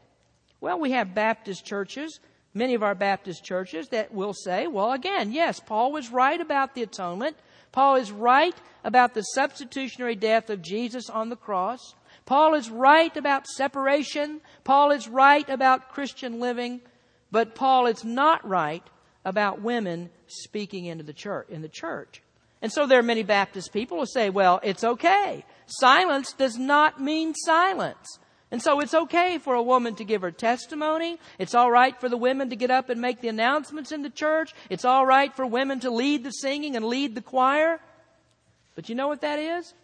Well, 0.60 0.78
we 0.78 0.92
have 0.92 1.14
Baptist 1.14 1.64
churches, 1.64 2.20
many 2.52 2.74
of 2.74 2.82
our 2.82 2.94
Baptist 2.94 3.44
churches 3.44 3.88
that 3.88 4.12
will 4.12 4.34
say, 4.34 4.66
well, 4.66 4.92
again, 4.92 5.32
yes, 5.32 5.60
Paul 5.60 5.92
was 5.92 6.10
right 6.10 6.40
about 6.40 6.74
the 6.74 6.82
atonement. 6.82 7.36
Paul 7.72 7.96
is 7.96 8.12
right 8.12 8.54
about 8.84 9.14
the 9.14 9.22
substitutionary 9.22 10.14
death 10.14 10.50
of 10.50 10.62
Jesus 10.62 11.10
on 11.10 11.28
the 11.28 11.36
cross. 11.36 11.94
Paul 12.26 12.54
is 12.54 12.70
right 12.70 13.14
about 13.16 13.46
separation. 13.46 14.40
Paul 14.62 14.90
is 14.90 15.08
right 15.08 15.48
about 15.48 15.90
Christian 15.90 16.40
living. 16.40 16.80
But 17.30 17.54
Paul 17.54 17.86
is 17.86 18.04
not 18.04 18.46
right 18.46 18.82
about 19.24 19.62
women 19.62 20.10
speaking 20.26 20.86
into 20.86 21.04
the 21.04 21.12
church, 21.12 21.48
in 21.48 21.62
the 21.62 21.68
church. 21.68 22.22
And 22.62 22.72
so 22.72 22.86
there 22.86 22.98
are 22.98 23.02
many 23.02 23.22
Baptist 23.22 23.72
people 23.72 23.98
who 23.98 24.06
say, 24.06 24.30
well, 24.30 24.60
it's 24.62 24.84
okay. 24.84 25.44
Silence 25.66 26.32
does 26.32 26.56
not 26.58 27.00
mean 27.00 27.34
silence. 27.34 28.18
And 28.50 28.62
so 28.62 28.80
it's 28.80 28.94
okay 28.94 29.38
for 29.38 29.54
a 29.54 29.62
woman 29.62 29.96
to 29.96 30.04
give 30.04 30.22
her 30.22 30.30
testimony. 30.30 31.18
It's 31.38 31.54
all 31.54 31.70
right 31.70 31.98
for 32.00 32.08
the 32.08 32.16
women 32.16 32.50
to 32.50 32.56
get 32.56 32.70
up 32.70 32.88
and 32.88 33.00
make 33.00 33.20
the 33.20 33.28
announcements 33.28 33.90
in 33.90 34.02
the 34.02 34.10
church. 34.10 34.54
It's 34.70 34.84
all 34.84 35.04
right 35.04 35.34
for 35.34 35.44
women 35.44 35.80
to 35.80 35.90
lead 35.90 36.24
the 36.24 36.30
singing 36.30 36.76
and 36.76 36.84
lead 36.84 37.14
the 37.14 37.20
choir. 37.20 37.80
But 38.76 38.88
you 38.88 38.94
know 38.94 39.08
what 39.08 39.22
that 39.22 39.38
is? 39.38 39.74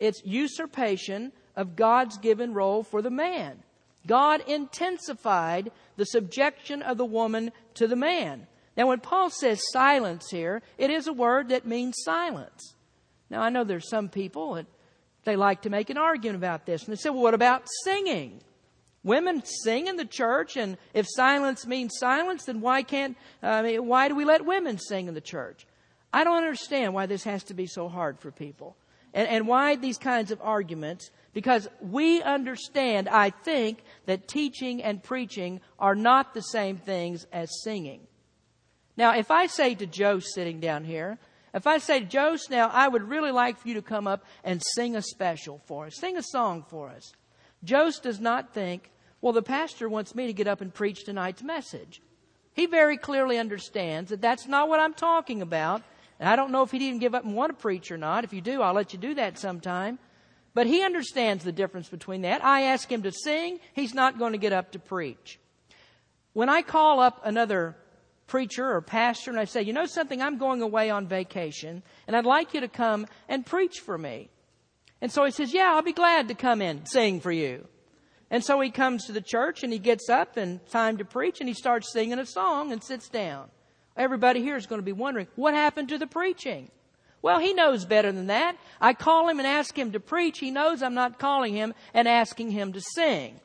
It's 0.00 0.22
usurpation 0.24 1.32
of 1.54 1.76
God's 1.76 2.18
given 2.18 2.54
role 2.54 2.82
for 2.82 3.02
the 3.02 3.10
man. 3.10 3.62
God 4.06 4.42
intensified 4.46 5.70
the 5.96 6.06
subjection 6.06 6.82
of 6.82 6.96
the 6.96 7.04
woman 7.04 7.52
to 7.74 7.86
the 7.86 7.96
man. 7.96 8.46
Now, 8.76 8.88
when 8.88 9.00
Paul 9.00 9.30
says 9.30 9.62
silence 9.72 10.28
here, 10.30 10.62
it 10.76 10.90
is 10.90 11.06
a 11.06 11.12
word 11.12 11.48
that 11.48 11.66
means 11.66 11.94
silence. 12.04 12.74
Now, 13.30 13.42
I 13.42 13.48
know 13.48 13.64
there's 13.64 13.88
some 13.88 14.08
people 14.08 14.54
that 14.54 14.66
they 15.24 15.36
like 15.36 15.62
to 15.62 15.70
make 15.70 15.90
an 15.90 15.96
argument 15.96 16.36
about 16.36 16.66
this. 16.66 16.84
And 16.84 16.92
they 16.92 17.00
say, 17.00 17.10
well, 17.10 17.22
what 17.22 17.34
about 17.34 17.66
singing? 17.84 18.40
Women 19.02 19.42
sing 19.44 19.86
in 19.86 19.96
the 19.96 20.04
church, 20.04 20.56
and 20.56 20.76
if 20.92 21.06
silence 21.08 21.66
means 21.66 21.96
silence, 21.98 22.44
then 22.44 22.60
why 22.60 22.82
can't, 22.82 23.16
uh, 23.42 23.62
why 23.64 24.08
do 24.08 24.14
we 24.14 24.24
let 24.24 24.44
women 24.44 24.78
sing 24.78 25.08
in 25.08 25.14
the 25.14 25.20
church? 25.20 25.66
I 26.12 26.24
don't 26.24 26.36
understand 26.36 26.92
why 26.92 27.06
this 27.06 27.24
has 27.24 27.44
to 27.44 27.54
be 27.54 27.66
so 27.66 27.88
hard 27.88 28.18
for 28.20 28.30
people. 28.30 28.76
And, 29.14 29.28
and 29.28 29.48
why 29.48 29.76
these 29.76 29.98
kinds 29.98 30.30
of 30.30 30.40
arguments 30.42 31.10
because 31.36 31.68
we 31.82 32.22
understand, 32.22 33.10
I 33.10 33.28
think, 33.28 33.84
that 34.06 34.26
teaching 34.26 34.82
and 34.82 35.02
preaching 35.02 35.60
are 35.78 35.94
not 35.94 36.32
the 36.32 36.40
same 36.40 36.78
things 36.78 37.26
as 37.30 37.62
singing. 37.62 38.00
Now, 38.96 39.16
if 39.16 39.30
I 39.30 39.46
say 39.46 39.74
to 39.74 39.86
Joe 39.86 40.20
sitting 40.20 40.60
down 40.60 40.84
here, 40.84 41.18
if 41.54 41.66
I 41.66 41.78
say, 41.78 42.00
Joe, 42.00 42.36
now 42.50 42.68
I 42.68 42.86
would 42.86 43.08
really 43.08 43.30
like 43.30 43.58
for 43.58 43.68
you 43.68 43.74
to 43.74 43.82
come 43.82 44.06
up 44.06 44.24
and 44.44 44.62
sing 44.74 44.94
a 44.94 45.02
special 45.02 45.62
for 45.66 45.86
us, 45.86 45.96
sing 45.96 46.16
a 46.16 46.22
song 46.22 46.64
for 46.68 46.88
us. 46.88 47.12
Jose 47.66 47.98
does 48.02 48.20
not 48.20 48.52
think, 48.52 48.90
well, 49.20 49.32
the 49.32 49.42
pastor 49.42 49.88
wants 49.88 50.14
me 50.14 50.26
to 50.26 50.32
get 50.32 50.46
up 50.46 50.60
and 50.60 50.72
preach 50.72 51.04
tonight's 51.04 51.42
message. 51.42 52.02
He 52.52 52.66
very 52.66 52.96
clearly 52.96 53.38
understands 53.38 54.10
that 54.10 54.20
that's 54.20 54.46
not 54.46 54.68
what 54.68 54.80
I'm 54.80 54.94
talking 54.94 55.42
about. 55.42 55.82
And 56.18 56.28
I 56.28 56.36
don't 56.36 56.52
know 56.52 56.62
if 56.62 56.70
he'd 56.70 56.82
even 56.82 56.98
give 56.98 57.14
up 57.14 57.24
and 57.24 57.34
want 57.34 57.50
to 57.50 57.62
preach 57.62 57.90
or 57.90 57.98
not. 57.98 58.24
If 58.24 58.32
you 58.32 58.40
do, 58.40 58.62
I'll 58.62 58.74
let 58.74 58.92
you 58.92 58.98
do 58.98 59.14
that 59.14 59.38
sometime. 59.38 59.98
But 60.54 60.66
he 60.66 60.82
understands 60.82 61.44
the 61.44 61.52
difference 61.52 61.88
between 61.88 62.22
that. 62.22 62.42
I 62.44 62.62
ask 62.62 62.90
him 62.90 63.02
to 63.02 63.12
sing, 63.12 63.60
he's 63.74 63.92
not 63.92 64.18
going 64.18 64.32
to 64.32 64.38
get 64.38 64.54
up 64.54 64.72
to 64.72 64.78
preach. 64.78 65.38
When 66.32 66.48
I 66.48 66.62
call 66.62 67.00
up 67.00 67.20
another 67.24 67.76
preacher 68.26 68.68
or 68.70 68.80
pastor 68.80 69.30
and 69.30 69.38
I 69.38 69.44
say, 69.44 69.62
you 69.62 69.72
know 69.72 69.86
something, 69.86 70.20
I'm 70.20 70.38
going 70.38 70.62
away 70.62 70.90
on 70.90 71.06
vacation 71.06 71.82
and 72.06 72.16
I'd 72.16 72.26
like 72.26 72.54
you 72.54 72.60
to 72.60 72.68
come 72.68 73.06
and 73.28 73.46
preach 73.46 73.80
for 73.80 73.96
me. 73.96 74.28
And 75.00 75.12
so 75.12 75.24
he 75.24 75.30
says, 75.30 75.52
yeah, 75.52 75.72
I'll 75.74 75.82
be 75.82 75.92
glad 75.92 76.28
to 76.28 76.34
come 76.34 76.62
in, 76.62 76.86
sing 76.86 77.20
for 77.20 77.32
you. 77.32 77.66
And 78.30 78.44
so 78.44 78.60
he 78.60 78.70
comes 78.70 79.06
to 79.06 79.12
the 79.12 79.20
church 79.20 79.62
and 79.62 79.72
he 79.72 79.78
gets 79.78 80.08
up 80.08 80.36
and 80.36 80.64
time 80.68 80.96
to 80.98 81.04
preach 81.04 81.40
and 81.40 81.48
he 81.48 81.54
starts 81.54 81.92
singing 81.92 82.18
a 82.18 82.26
song 82.26 82.72
and 82.72 82.82
sits 82.82 83.08
down. 83.08 83.48
Everybody 83.96 84.42
here 84.42 84.56
is 84.56 84.66
going 84.66 84.80
to 84.80 84.84
be 84.84 84.92
wondering, 84.92 85.28
what 85.36 85.54
happened 85.54 85.88
to 85.90 85.98
the 85.98 86.06
preaching? 86.06 86.70
Well, 87.22 87.38
he 87.38 87.54
knows 87.54 87.84
better 87.84 88.12
than 88.12 88.26
that. 88.26 88.56
I 88.80 88.94
call 88.94 89.28
him 89.28 89.38
and 89.38 89.46
ask 89.46 89.76
him 89.76 89.92
to 89.92 90.00
preach. 90.00 90.38
He 90.38 90.50
knows 90.50 90.82
I'm 90.82 90.94
not 90.94 91.18
calling 91.18 91.54
him 91.54 91.74
and 91.94 92.06
asking 92.06 92.50
him 92.50 92.72
to 92.72 92.80
sing. 92.80 93.40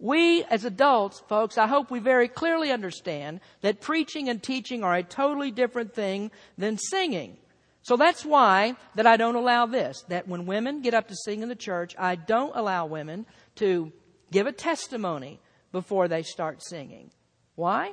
We, 0.00 0.44
as 0.44 0.64
adults, 0.64 1.22
folks, 1.28 1.58
I 1.58 1.66
hope 1.66 1.90
we 1.90 2.00
very 2.00 2.26
clearly 2.26 2.72
understand 2.72 3.40
that 3.60 3.82
preaching 3.82 4.30
and 4.30 4.42
teaching 4.42 4.82
are 4.82 4.94
a 4.94 5.02
totally 5.02 5.50
different 5.50 5.94
thing 5.94 6.30
than 6.56 6.78
singing. 6.78 7.36
So 7.82 7.96
that's 7.96 8.24
why 8.24 8.76
that 8.94 9.06
I 9.06 9.16
don't 9.18 9.36
allow 9.36 9.66
this, 9.66 10.02
that 10.08 10.26
when 10.26 10.46
women 10.46 10.80
get 10.80 10.94
up 10.94 11.08
to 11.08 11.16
sing 11.24 11.42
in 11.42 11.48
the 11.50 11.54
church, 11.54 11.94
I 11.98 12.14
don't 12.14 12.56
allow 12.56 12.86
women 12.86 13.26
to 13.56 13.92
give 14.30 14.46
a 14.46 14.52
testimony 14.52 15.38
before 15.70 16.08
they 16.08 16.22
start 16.22 16.62
singing. 16.62 17.10
Why? 17.54 17.92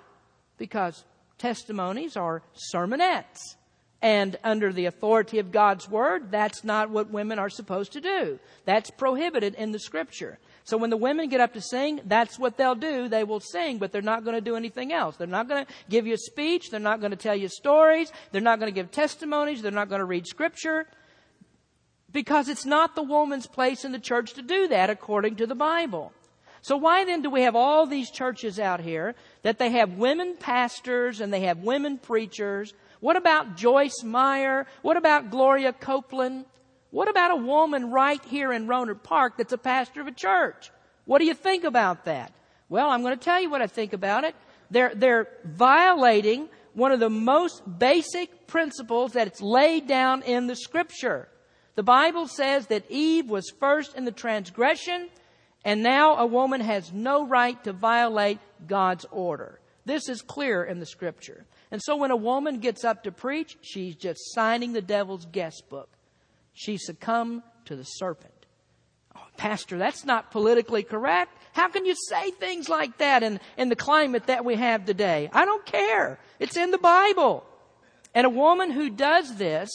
Because 0.58 1.04
testimonies 1.38 2.16
are 2.16 2.42
sermonettes. 2.74 3.56
And 4.02 4.38
under 4.44 4.72
the 4.72 4.86
authority 4.86 5.40
of 5.40 5.52
God's 5.52 5.90
Word, 5.90 6.32
that's 6.32 6.64
not 6.64 6.90
what 6.90 7.10
women 7.10 7.40
are 7.40 7.50
supposed 7.50 7.94
to 7.94 8.02
do. 8.02 8.40
That's 8.66 8.92
prohibited 8.92 9.56
in 9.56 9.72
the 9.72 9.80
Scripture. 9.80 10.38
So 10.68 10.76
when 10.76 10.90
the 10.90 10.98
women 10.98 11.30
get 11.30 11.40
up 11.40 11.54
to 11.54 11.62
sing, 11.62 12.02
that's 12.04 12.38
what 12.38 12.58
they'll 12.58 12.76
do. 12.76 13.08
They 13.08 13.24
will 13.24 13.40
sing, 13.40 13.78
but 13.78 13.94
they're 13.94 14.02
not 14.02 14.26
going 14.26 14.36
to 14.36 14.42
do 14.42 14.58
anything 14.58 14.92
else. 14.92 15.16
They're 15.16 15.26
not 15.26 15.48
going 15.48 15.66
to 15.66 15.74
give 15.90 16.06
you 16.06 16.16
a 16.16 16.18
speech. 16.18 16.72
They're 16.72 16.82
not 16.82 17.00
going 17.00 17.12
to 17.12 17.18
tell 17.18 17.38
you 17.38 17.48
stories. 17.48 18.12
They're 18.34 18.42
not 18.42 18.60
going 18.60 18.70
to 18.70 18.76
give 18.76 18.92
testimonies. 18.92 19.62
They're 19.62 19.72
not 19.72 19.88
going 19.88 20.00
to 20.00 20.06
read 20.06 20.28
scripture. 20.28 20.86
Because 22.12 22.50
it's 22.50 22.66
not 22.66 22.96
the 22.96 23.02
woman's 23.04 23.48
place 23.48 23.86
in 23.86 23.94
the 23.94 24.00
church 24.00 24.34
to 24.34 24.42
do 24.42 24.68
that 24.68 24.90
according 24.90 25.38
to 25.38 25.48
the 25.48 25.56
Bible. 25.56 26.12
So 26.62 26.76
why 26.76 27.06
then 27.06 27.22
do 27.22 27.30
we 27.30 27.44
have 27.44 27.56
all 27.56 27.86
these 27.86 28.12
churches 28.12 28.60
out 28.60 28.82
here 28.82 29.16
that 29.44 29.60
they 29.60 29.70
have 29.70 29.94
women 29.94 30.36
pastors 30.36 31.22
and 31.22 31.32
they 31.32 31.42
have 31.42 31.60
women 31.60 31.98
preachers? 31.98 32.74
What 33.00 33.16
about 33.16 33.56
Joyce 33.56 34.04
Meyer? 34.04 34.68
What 34.82 34.98
about 34.98 35.32
Gloria 35.32 35.72
Copeland? 35.72 36.44
What 36.92 37.10
about 37.10 37.32
a 37.32 37.36
woman 37.36 37.92
right 37.92 38.24
here 38.26 38.54
in 38.54 38.68
Rohnert 38.68 39.04
Park 39.04 39.38
that's 39.38 39.54
a 39.54 39.58
pastor 39.58 40.02
of 40.02 40.08
a 40.08 40.12
church? 40.12 40.72
What 41.06 41.20
do 41.20 41.26
you 41.26 41.34
think 41.34 41.64
about 41.64 42.06
that? 42.06 42.32
Well, 42.70 42.90
I'm 42.90 43.02
going 43.02 43.18
to 43.18 43.24
tell 43.24 43.42
you 43.42 43.50
what 43.50 43.62
I 43.62 43.68
think 43.68 43.94
about 43.94 44.24
it. 44.24 44.36
They're, 44.72 44.94
they're 44.96 45.28
violating 45.46 46.50
one 46.74 46.92
of 46.92 47.00
the 47.00 47.10
most 47.10 47.62
basic 47.80 48.48
principles 48.48 49.14
that's 49.14 49.42
laid 49.42 49.88
down 49.88 50.22
in 50.24 50.48
the 50.48 50.56
scripture. 50.56 51.28
The 51.76 51.84
Bible 51.84 52.28
says 52.28 52.68
that 52.68 52.90
Eve 52.90 53.30
was 53.30 53.52
first 53.60 53.96
in 53.96 54.06
the 54.06 54.12
transgression, 54.12 55.10
and 55.64 55.84
now 55.84 56.18
a 56.18 56.26
woman 56.26 56.62
has 56.62 56.92
no 56.92 57.26
right 57.26 57.62
to 57.64 57.74
violate 57.74 58.40
God's 58.66 59.06
order. 59.12 59.60
This 59.86 60.10
is 60.10 60.22
clear 60.22 60.64
in 60.64 60.80
the 60.80 60.86
scripture. 60.86 61.46
And 61.72 61.82
so 61.82 61.96
when 61.96 62.12
a 62.12 62.16
woman 62.16 62.60
gets 62.60 62.84
up 62.84 63.04
to 63.04 63.12
preach, 63.12 63.58
she's 63.62 63.96
just 63.96 64.34
signing 64.34 64.74
the 64.74 64.82
devil's 64.82 65.26
guest 65.26 65.70
book 65.70 65.97
she 66.58 66.78
succumbed 66.78 67.44
to 67.66 67.76
the 67.76 67.84
serpent. 67.84 68.34
Oh, 69.16 69.22
Pastor, 69.38 69.78
that's 69.78 70.04
not 70.06 70.32
politically 70.32 70.82
correct. 70.82 71.38
How 71.54 71.70
can 71.70 71.86
you 71.86 71.94
say 71.94 72.32
things 72.32 72.68
like 72.68 72.98
that 72.98 73.22
in, 73.22 73.40
in 73.58 73.70
the 73.70 73.76
climate 73.76 74.26
that 74.26 74.44
we 74.44 74.56
have 74.56 74.84
today? 74.84 75.30
I 75.32 75.46
don't 75.46 75.64
care. 75.68 76.20
It's 76.40 76.58
in 76.58 76.72
the 76.72 76.80
Bible. 76.80 77.46
And 78.16 78.26
a 78.26 78.32
woman 78.32 78.72
who 78.72 78.90
does 78.90 79.36
this, 79.36 79.70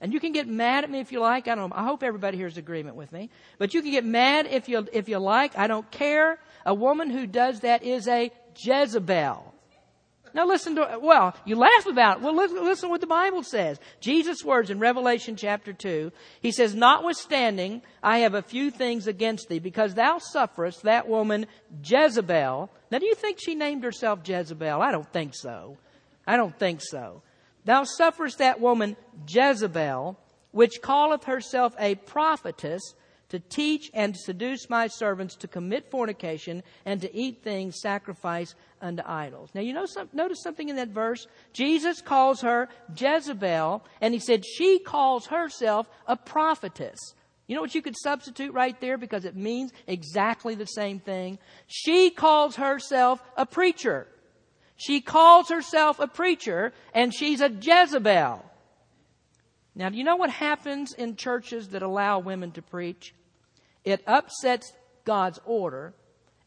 and 0.00 0.12
you 0.12 0.18
can 0.18 0.32
get 0.32 0.48
mad 0.48 0.82
at 0.82 0.90
me 0.90 0.98
if 0.98 1.12
you 1.12 1.20
like. 1.20 1.46
I 1.46 1.54
don't 1.54 1.72
I 1.72 1.84
hope 1.84 2.02
everybody 2.02 2.36
here 2.36 2.48
is 2.48 2.58
agreement 2.58 2.96
with 2.96 3.12
me. 3.12 3.30
But 3.58 3.72
you 3.72 3.80
can 3.80 3.92
get 3.92 4.04
mad 4.04 4.48
if 4.50 4.68
you, 4.68 4.88
if 4.92 5.08
you 5.08 5.18
like. 5.18 5.56
I 5.56 5.68
don't 5.68 5.88
care. 5.92 6.40
A 6.66 6.74
woman 6.74 7.10
who 7.10 7.28
does 7.28 7.60
that 7.60 7.84
is 7.84 8.08
a 8.08 8.32
Jezebel. 8.56 9.53
Now 10.34 10.46
listen 10.46 10.74
to, 10.74 10.98
well, 11.00 11.36
you 11.44 11.54
laugh 11.54 11.86
about 11.86 12.16
it. 12.16 12.22
Well, 12.22 12.34
listen, 12.34 12.90
what 12.90 13.00
the 13.00 13.06
Bible 13.06 13.44
says. 13.44 13.78
Jesus' 14.00 14.44
words 14.44 14.68
in 14.68 14.80
Revelation 14.80 15.36
chapter 15.36 15.72
2, 15.72 16.10
he 16.42 16.50
says, 16.50 16.74
Notwithstanding, 16.74 17.82
I 18.02 18.18
have 18.18 18.34
a 18.34 18.42
few 18.42 18.72
things 18.72 19.06
against 19.06 19.48
thee, 19.48 19.60
because 19.60 19.94
thou 19.94 20.18
sufferest 20.18 20.82
that 20.82 21.08
woman 21.08 21.46
Jezebel. 21.84 22.68
Now 22.90 22.98
do 22.98 23.06
you 23.06 23.14
think 23.14 23.38
she 23.40 23.54
named 23.54 23.84
herself 23.84 24.20
Jezebel? 24.24 24.82
I 24.82 24.90
don't 24.90 25.10
think 25.12 25.34
so. 25.36 25.78
I 26.26 26.36
don't 26.36 26.58
think 26.58 26.80
so. 26.82 27.22
Thou 27.64 27.84
sufferest 27.84 28.38
that 28.38 28.60
woman 28.60 28.96
Jezebel, 29.28 30.18
which 30.50 30.82
calleth 30.82 31.24
herself 31.24 31.74
a 31.78 31.94
prophetess, 31.94 32.94
to 33.34 33.40
teach 33.40 33.90
and 33.94 34.14
to 34.14 34.20
seduce 34.20 34.70
my 34.70 34.86
servants 34.86 35.34
to 35.34 35.48
commit 35.48 35.90
fornication 35.90 36.62
and 36.84 37.00
to 37.00 37.12
eat 37.12 37.42
things 37.42 37.80
sacrificed 37.80 38.54
unto 38.80 39.02
idols. 39.04 39.50
Now, 39.54 39.60
you 39.60 39.72
know, 39.72 39.86
some, 39.86 40.08
notice 40.12 40.40
something 40.40 40.68
in 40.68 40.76
that 40.76 40.90
verse? 40.90 41.26
Jesus 41.52 42.00
calls 42.00 42.42
her 42.42 42.68
Jezebel, 42.96 43.84
and 44.00 44.14
he 44.14 44.20
said 44.20 44.46
she 44.46 44.78
calls 44.78 45.26
herself 45.26 45.88
a 46.06 46.16
prophetess. 46.16 46.98
You 47.48 47.56
know 47.56 47.60
what 47.60 47.74
you 47.74 47.82
could 47.82 47.96
substitute 47.96 48.54
right 48.54 48.80
there 48.80 48.96
because 48.96 49.24
it 49.24 49.34
means 49.34 49.72
exactly 49.88 50.54
the 50.54 50.66
same 50.66 51.00
thing? 51.00 51.40
She 51.66 52.10
calls 52.10 52.54
herself 52.54 53.20
a 53.36 53.46
preacher. 53.46 54.06
She 54.76 55.00
calls 55.00 55.48
herself 55.48 55.98
a 55.98 56.06
preacher, 56.06 56.72
and 56.94 57.12
she's 57.12 57.40
a 57.40 57.50
Jezebel. 57.50 58.44
Now, 59.74 59.88
do 59.88 59.98
you 59.98 60.04
know 60.04 60.16
what 60.16 60.30
happens 60.30 60.92
in 60.92 61.16
churches 61.16 61.70
that 61.70 61.82
allow 61.82 62.20
women 62.20 62.52
to 62.52 62.62
preach? 62.62 63.12
It 63.84 64.02
upsets 64.06 64.72
God's 65.04 65.38
order, 65.44 65.94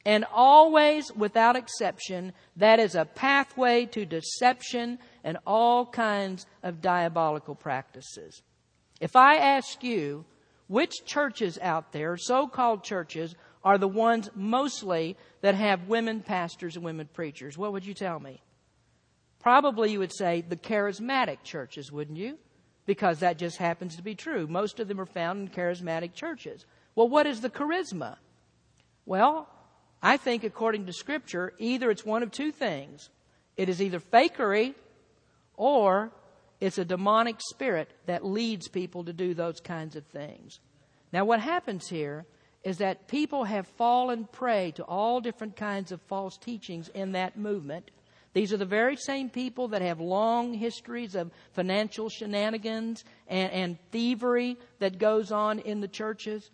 and 0.05 0.25
always, 0.33 1.11
without 1.13 1.55
exception, 1.55 2.33
that 2.55 2.79
is 2.79 2.95
a 2.95 3.05
pathway 3.05 3.85
to 3.87 4.05
deception 4.05 4.99
and 5.23 5.37
all 5.45 5.85
kinds 5.85 6.45
of 6.63 6.81
diabolical 6.81 7.55
practices. 7.55 8.41
If 9.01 9.15
I 9.15 9.35
ask 9.35 9.83
you, 9.83 10.25
which 10.67 11.05
churches 11.05 11.59
out 11.61 11.91
there, 11.91 12.17
so 12.17 12.47
called 12.47 12.83
churches, 12.83 13.35
are 13.63 13.77
the 13.77 13.87
ones 13.87 14.29
mostly 14.33 15.17
that 15.41 15.55
have 15.55 15.87
women 15.87 16.21
pastors 16.21 16.75
and 16.75 16.85
women 16.85 17.09
preachers, 17.13 17.57
what 17.57 17.73
would 17.73 17.85
you 17.85 17.93
tell 17.93 18.19
me? 18.19 18.41
Probably 19.39 19.91
you 19.91 19.99
would 19.99 20.15
say 20.15 20.41
the 20.41 20.55
charismatic 20.55 21.43
churches, 21.43 21.91
wouldn't 21.91 22.17
you? 22.17 22.37
Because 22.85 23.19
that 23.19 23.37
just 23.37 23.57
happens 23.57 23.97
to 23.97 24.01
be 24.01 24.15
true. 24.15 24.47
Most 24.47 24.79
of 24.79 24.87
them 24.87 25.01
are 25.01 25.05
found 25.05 25.41
in 25.41 25.47
charismatic 25.49 26.13
churches. 26.13 26.65
Well, 26.97 27.07
what 27.07 27.27
is 27.27 27.41
the 27.41 27.49
charisma? 27.51 28.17
Well, 29.05 29.47
I 30.01 30.17
think 30.17 30.43
according 30.43 30.87
to 30.87 30.93
Scripture, 30.93 31.53
either 31.59 31.91
it's 31.91 32.03
one 32.03 32.23
of 32.23 32.31
two 32.31 32.51
things. 32.51 33.11
It 33.55 33.69
is 33.69 33.83
either 33.83 33.99
fakery 33.99 34.73
or 35.53 36.11
it's 36.59 36.79
a 36.79 36.85
demonic 36.85 37.35
spirit 37.39 37.91
that 38.07 38.25
leads 38.25 38.67
people 38.67 39.03
to 39.03 39.13
do 39.13 39.35
those 39.35 39.59
kinds 39.59 39.95
of 39.95 40.07
things. 40.07 40.59
Now, 41.13 41.23
what 41.23 41.39
happens 41.39 41.87
here 41.87 42.25
is 42.63 42.79
that 42.79 43.07
people 43.07 43.43
have 43.43 43.67
fallen 43.67 44.25
prey 44.25 44.71
to 44.71 44.83
all 44.83 45.21
different 45.21 45.55
kinds 45.55 45.91
of 45.91 46.01
false 46.01 46.35
teachings 46.35 46.87
in 46.89 47.11
that 47.11 47.37
movement. 47.37 47.91
These 48.33 48.51
are 48.53 48.57
the 48.57 48.65
very 48.65 48.95
same 48.95 49.29
people 49.29 49.67
that 49.67 49.83
have 49.83 49.99
long 49.99 50.51
histories 50.55 51.13
of 51.13 51.29
financial 51.53 52.09
shenanigans 52.09 53.03
and, 53.27 53.51
and 53.51 53.77
thievery 53.91 54.57
that 54.79 54.97
goes 54.97 55.31
on 55.31 55.59
in 55.59 55.79
the 55.79 55.87
churches. 55.87 56.49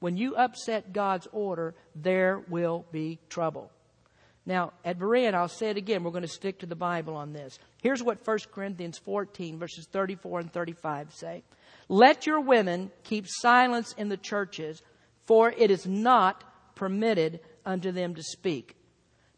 When 0.00 0.16
you 0.16 0.36
upset 0.36 0.92
God's 0.92 1.28
order, 1.32 1.74
there 1.94 2.42
will 2.48 2.84
be 2.92 3.18
trouble. 3.28 3.70
Now, 4.46 4.72
at 4.84 4.98
Berean, 4.98 5.34
I'll 5.34 5.48
say 5.48 5.70
it 5.70 5.78
again, 5.78 6.04
we're 6.04 6.10
going 6.10 6.22
to 6.22 6.28
stick 6.28 6.58
to 6.58 6.66
the 6.66 6.76
Bible 6.76 7.16
on 7.16 7.32
this. 7.32 7.58
Here's 7.82 8.02
what 8.02 8.26
1 8.26 8.38
Corinthians 8.52 8.98
14, 8.98 9.58
verses 9.58 9.86
34 9.90 10.40
and 10.40 10.52
35 10.52 11.14
say 11.14 11.42
Let 11.88 12.26
your 12.26 12.40
women 12.40 12.90
keep 13.04 13.26
silence 13.26 13.94
in 13.96 14.08
the 14.08 14.18
churches, 14.18 14.82
for 15.24 15.50
it 15.50 15.70
is 15.70 15.86
not 15.86 16.44
permitted 16.74 17.40
unto 17.64 17.90
them 17.90 18.14
to 18.14 18.22
speak. 18.22 18.76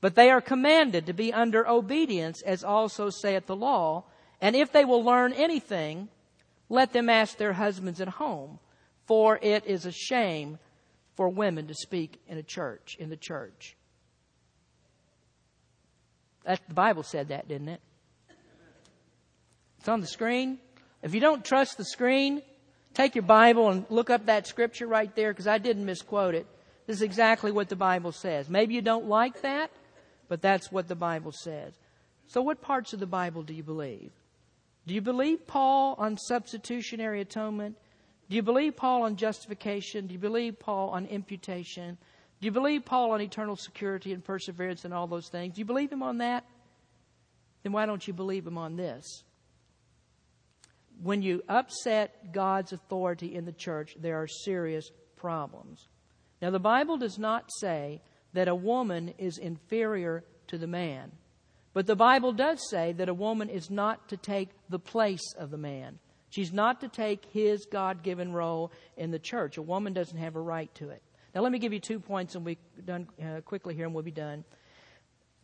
But 0.01 0.15
they 0.15 0.31
are 0.31 0.41
commanded 0.41 1.07
to 1.07 1.13
be 1.13 1.33
under 1.33 1.67
obedience, 1.69 2.43
as 2.43 2.65
also 2.65 3.11
saith 3.11 3.47
the 3.47 3.57
law. 3.57 4.05
And 4.41 4.57
if 4.57 4.73
they 4.73 4.85
will 4.85 5.03
learn 5.03 5.33
anything, 5.33 6.09
let 6.69 6.93
them 6.93 7.09
ask 7.09 7.37
their 7.37 7.53
husbands 7.53 8.01
at 8.01 8.09
home 8.09 8.59
for 9.07 9.39
it 9.41 9.67
is 9.67 9.87
a 9.87 9.93
shame 9.93 10.59
for 11.15 11.29
women 11.29 11.67
to 11.69 11.75
speak 11.75 12.21
in 12.29 12.39
a 12.39 12.43
church, 12.43 12.97
in 12.99 13.09
the 13.09 13.17
church. 13.17 13.77
That, 16.45 16.61
the 16.69 16.75
Bible 16.75 17.03
said 17.03 17.29
that, 17.29 17.49
didn't 17.49 17.69
it? 17.69 17.81
It's 19.79 19.89
on 19.89 20.01
the 20.01 20.07
screen. 20.07 20.59
If 21.03 21.15
you 21.15 21.21
don't 21.21 21.45
trust 21.45 21.77
the 21.77 21.85
screen, 21.85 22.43
take 22.95 23.15
your 23.15 23.23
Bible 23.23 23.71
and 23.71 23.87
look 23.89 24.11
up 24.11 24.27
that 24.27 24.47
scripture 24.47 24.87
right 24.87 25.15
there 25.15 25.33
because 25.33 25.47
I 25.47 25.59
didn't 25.59 25.85
misquote 25.85 26.35
it. 26.35 26.47
This 26.87 26.97
is 26.97 27.03
exactly 27.03 27.51
what 27.51 27.69
the 27.69 27.77
Bible 27.77 28.13
says. 28.13 28.49
Maybe 28.49 28.75
you 28.75 28.83
don't 28.83 29.07
like 29.07 29.43
that, 29.43 29.71
but 30.29 30.43
that's 30.43 30.71
what 30.71 30.89
the 30.89 30.95
Bible 30.95 31.33
says. 31.33 31.75
So, 32.29 32.43
what 32.43 32.61
parts 32.61 32.93
of 32.93 33.01
the 33.01 33.07
Bible 33.07 33.43
do 33.43 33.55
you 33.55 33.63
believe? 33.63 34.11
Do 34.87 34.95
you 34.95 35.01
believe 35.01 35.47
Paul 35.47 35.97
on 35.99 36.17
substitutionary 36.17 37.21
atonement? 37.21 37.77
Do 38.29 38.37
you 38.37 38.43
believe 38.43 38.77
Paul 38.77 39.03
on 39.03 39.17
justification? 39.17 40.07
Do 40.07 40.13
you 40.13 40.19
believe 40.19 40.59
Paul 40.59 40.91
on 40.91 41.07
imputation? 41.07 41.97
Do 42.41 42.45
you 42.45 42.53
believe 42.53 42.85
Paul 42.85 43.13
on 43.13 43.21
eternal 43.21 43.57
security 43.57 44.13
and 44.13 44.25
perseverance 44.25 44.85
and 44.85 44.93
all 44.93 45.07
those 45.07 45.29
things? 45.29 45.55
Do 45.55 45.61
you 45.61 45.65
believe 45.65 45.93
him 45.93 46.03
on 46.03 46.19
that? 46.19 46.45
Then 47.63 47.73
why 47.73 47.87
don't 47.87 48.07
you 48.07 48.13
believe 48.13 48.47
him 48.47 48.59
on 48.59 48.77
this? 48.77 49.23
When 51.03 51.23
you 51.23 51.43
upset 51.49 52.33
God's 52.33 52.73
authority 52.73 53.35
in 53.35 53.45
the 53.45 53.53
church, 53.53 53.97
there 53.99 54.21
are 54.21 54.27
serious 54.27 54.91
problems. 55.17 55.89
Now, 56.43 56.51
the 56.51 56.59
Bible 56.59 56.97
does 56.97 57.19
not 57.19 57.49
say 57.61 58.01
that 58.33 58.49
a 58.49 58.55
woman 58.55 59.15
is 59.19 59.39
inferior 59.39 60.25
to 60.49 60.59
the 60.59 60.67
man. 60.67 61.13
But 61.73 61.87
the 61.87 61.97
Bible 61.97 62.33
does 62.33 62.69
say 62.71 62.93
that 62.93 63.09
a 63.09 63.15
woman 63.15 63.49
is 63.49 63.71
not 63.71 64.09
to 64.09 64.17
take 64.17 64.51
the 64.69 64.79
place 64.79 65.35
of 65.39 65.51
the 65.51 65.59
man. 65.59 65.99
She's 66.31 66.53
not 66.53 66.81
to 66.81 66.89
take 66.89 67.25
his 67.27 67.67
God 67.67 68.03
given 68.03 68.33
role 68.33 68.73
in 68.97 69.11
the 69.11 69.19
church. 69.19 69.57
A 69.57 69.63
woman 69.63 69.93
doesn't 69.93 70.19
have 70.19 70.37
a 70.37 70.41
right 70.41 70.75
to 70.77 70.91
it. 70.91 71.03
Now, 71.35 71.43
let 71.43 71.53
me 71.53 71.59
give 71.59 71.73
you 71.73 71.81
two 71.81 72.01
points 72.01 72.35
and 72.35 72.45
we'll 72.45 72.55
be 72.55 72.83
done 72.83 73.09
uh, 73.23 73.41
quickly 73.43 73.75
here 73.75 73.85
and 73.85 73.95
we'll 73.95 74.03
be 74.03 74.11
done. 74.11 74.45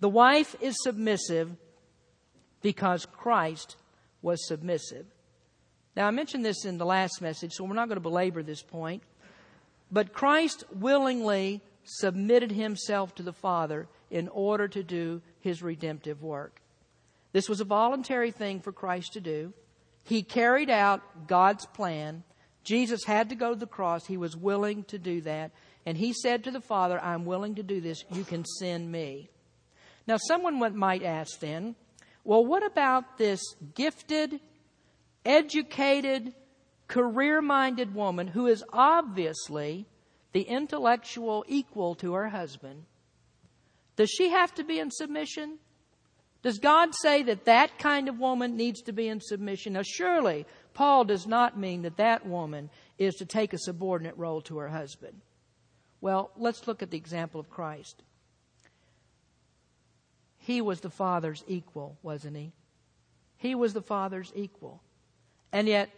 The 0.01 0.09
wife 0.09 0.57
is 0.61 0.74
submissive 0.83 1.55
because 2.62 3.07
Christ 3.07 3.76
was 4.22 4.47
submissive. 4.47 5.07
Now, 5.95 6.07
I 6.07 6.11
mentioned 6.11 6.45
this 6.45 6.64
in 6.64 6.78
the 6.78 6.87
last 6.87 7.20
message, 7.20 7.53
so 7.53 7.64
we're 7.64 7.74
not 7.74 7.89
going 7.89 7.97
to 7.97 8.01
belabor 8.01 8.43
this 8.43 8.62
point. 8.62 9.03
But 9.91 10.14
Christ 10.14 10.64
willingly 10.72 11.61
submitted 11.85 12.51
himself 12.51 13.14
to 13.16 13.22
the 13.22 13.33
Father 13.33 13.87
in 14.11 14.28
order 14.28 14.68
to 14.68 14.83
do 14.83 15.20
his 15.41 15.62
redemptive 15.62 16.22
work. 16.22 16.62
This 17.33 17.49
was 17.49 17.61
a 17.61 17.64
voluntary 17.64 18.30
thing 18.30 18.61
for 18.61 18.72
Christ 18.72 19.12
to 19.14 19.20
do. 19.20 19.53
He 20.05 20.23
carried 20.23 20.71
out 20.71 21.27
God's 21.27 21.67
plan. 21.67 22.25
Jesus 22.65 23.05
had 23.05 23.29
to 23.29 23.35
go 23.35 23.51
to 23.51 23.59
the 23.59 23.67
cross. 23.67 24.07
He 24.07 24.17
was 24.17 24.37
willing 24.37 24.85
to 24.85 24.99
do 24.99 25.21
that. 25.23 25.53
And 25.85 25.97
he 25.97 26.13
said 26.13 26.45
to 26.45 26.51
the 26.51 26.61
Father, 26.61 27.01
I'm 27.01 27.25
willing 27.25 27.57
to 27.57 27.63
do 27.63 27.81
this. 27.81 28.05
You 28.11 28.25
can 28.25 28.45
send 28.45 28.91
me. 28.91 29.31
Now, 30.07 30.17
someone 30.17 30.77
might 30.77 31.03
ask 31.03 31.39
then, 31.41 31.77
well, 32.25 32.45
what 32.45 32.65
about 32.65 33.19
this 33.19 33.41
gifted, 33.75 34.41
educated, 35.25 36.35
career 36.89 37.41
minded 37.41 37.95
woman 37.95 38.29
who 38.29 38.47
is 38.47 38.65
obviously 38.73 39.87
the 40.33 40.43
intellectual 40.43 41.45
equal 41.49 41.95
to 41.97 42.15
her 42.15 42.29
husband? 42.29 42.85
Does 43.97 44.11
she 44.11 44.31
have 44.31 44.55
to 44.55 44.65
be 44.65 44.79
in 44.79 44.91
submission? 44.91 45.59
Does 46.43 46.59
God 46.59 46.90
say 46.95 47.22
that 47.22 47.45
that 47.45 47.78
kind 47.78 48.09
of 48.09 48.18
woman 48.18 48.57
needs 48.57 48.82
to 48.82 48.93
be 48.93 49.09
in 49.09 49.20
submission? 49.20 49.74
Now, 49.74 49.82
surely 49.84 50.45
Paul 50.74 51.05
does 51.05 51.26
not 51.26 51.59
mean 51.59 51.82
that 51.82 51.99
that 51.99 52.26
woman 52.26 52.68
is 52.99 53.14
to 53.16 53.26
take 53.26 53.53
a 53.53 53.59
subordinate 53.59 54.16
role 54.16 54.40
to 54.43 54.59
her 54.59 54.68
husband. 54.68 55.20
Well, 56.01 56.32
let's 56.36 56.66
look 56.66 56.82
at 56.82 56.90
the 56.90 56.97
example 56.97 57.40
of 57.40 57.49
Christ. 57.49 58.03
He 60.38 60.61
was 60.61 60.80
the 60.80 60.90
Father's 60.90 61.45
equal, 61.47 61.97
wasn't 62.03 62.36
he? 62.36 62.53
He 63.36 63.55
was 63.55 63.72
the 63.72 63.82
Father's 63.82 64.32
equal. 64.34 64.82
And 65.53 65.68
yet, 65.68 65.90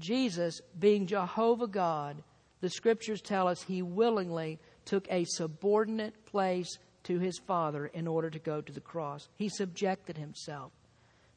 Jesus, 0.00 0.60
being 0.76 1.06
Jehovah 1.06 1.68
God, 1.68 2.22
the 2.60 2.70
scriptures 2.70 3.20
tell 3.20 3.46
us 3.46 3.62
he 3.62 3.82
willingly 3.82 4.58
took 4.84 5.06
a 5.10 5.24
subordinate 5.24 6.26
place 6.26 6.78
to 7.08 7.18
his 7.18 7.38
Father 7.38 7.86
in 7.86 8.06
order 8.06 8.30
to 8.30 8.38
go 8.38 8.60
to 8.60 8.72
the 8.72 8.80
cross. 8.80 9.28
He 9.36 9.48
subjected 9.48 10.16
himself. 10.16 10.72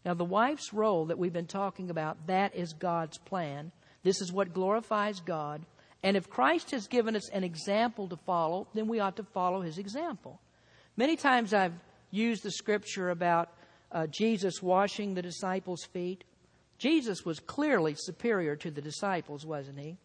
Now, 0.05 0.13
the 0.13 0.25
wife's 0.25 0.73
role 0.73 1.05
that 1.05 1.17
we've 1.17 1.33
been 1.33 1.47
talking 1.47 1.89
about, 1.89 2.27
that 2.27 2.55
is 2.55 2.73
God's 2.73 3.17
plan. 3.17 3.71
This 4.03 4.21
is 4.21 4.31
what 4.31 4.53
glorifies 4.53 5.19
God. 5.21 5.61
And 6.03 6.17
if 6.17 6.29
Christ 6.29 6.71
has 6.71 6.87
given 6.87 7.15
us 7.15 7.29
an 7.29 7.43
example 7.43 8.07
to 8.09 8.17
follow, 8.17 8.67
then 8.73 8.87
we 8.87 8.99
ought 8.99 9.15
to 9.17 9.23
follow 9.23 9.61
his 9.61 9.77
example. 9.77 10.39
Many 10.97 11.15
times 11.15 11.53
I've 11.53 11.79
used 12.09 12.43
the 12.43 12.51
scripture 12.51 13.09
about 13.09 13.49
uh, 13.91 14.07
Jesus 14.07 14.61
washing 14.61 15.13
the 15.13 15.21
disciples' 15.21 15.85
feet. 15.85 16.23
Jesus 16.79 17.23
was 17.23 17.39
clearly 17.39 17.95
superior 17.95 18.55
to 18.57 18.71
the 18.71 18.81
disciples, 18.81 19.45
wasn't 19.45 19.79
he? 19.79 19.97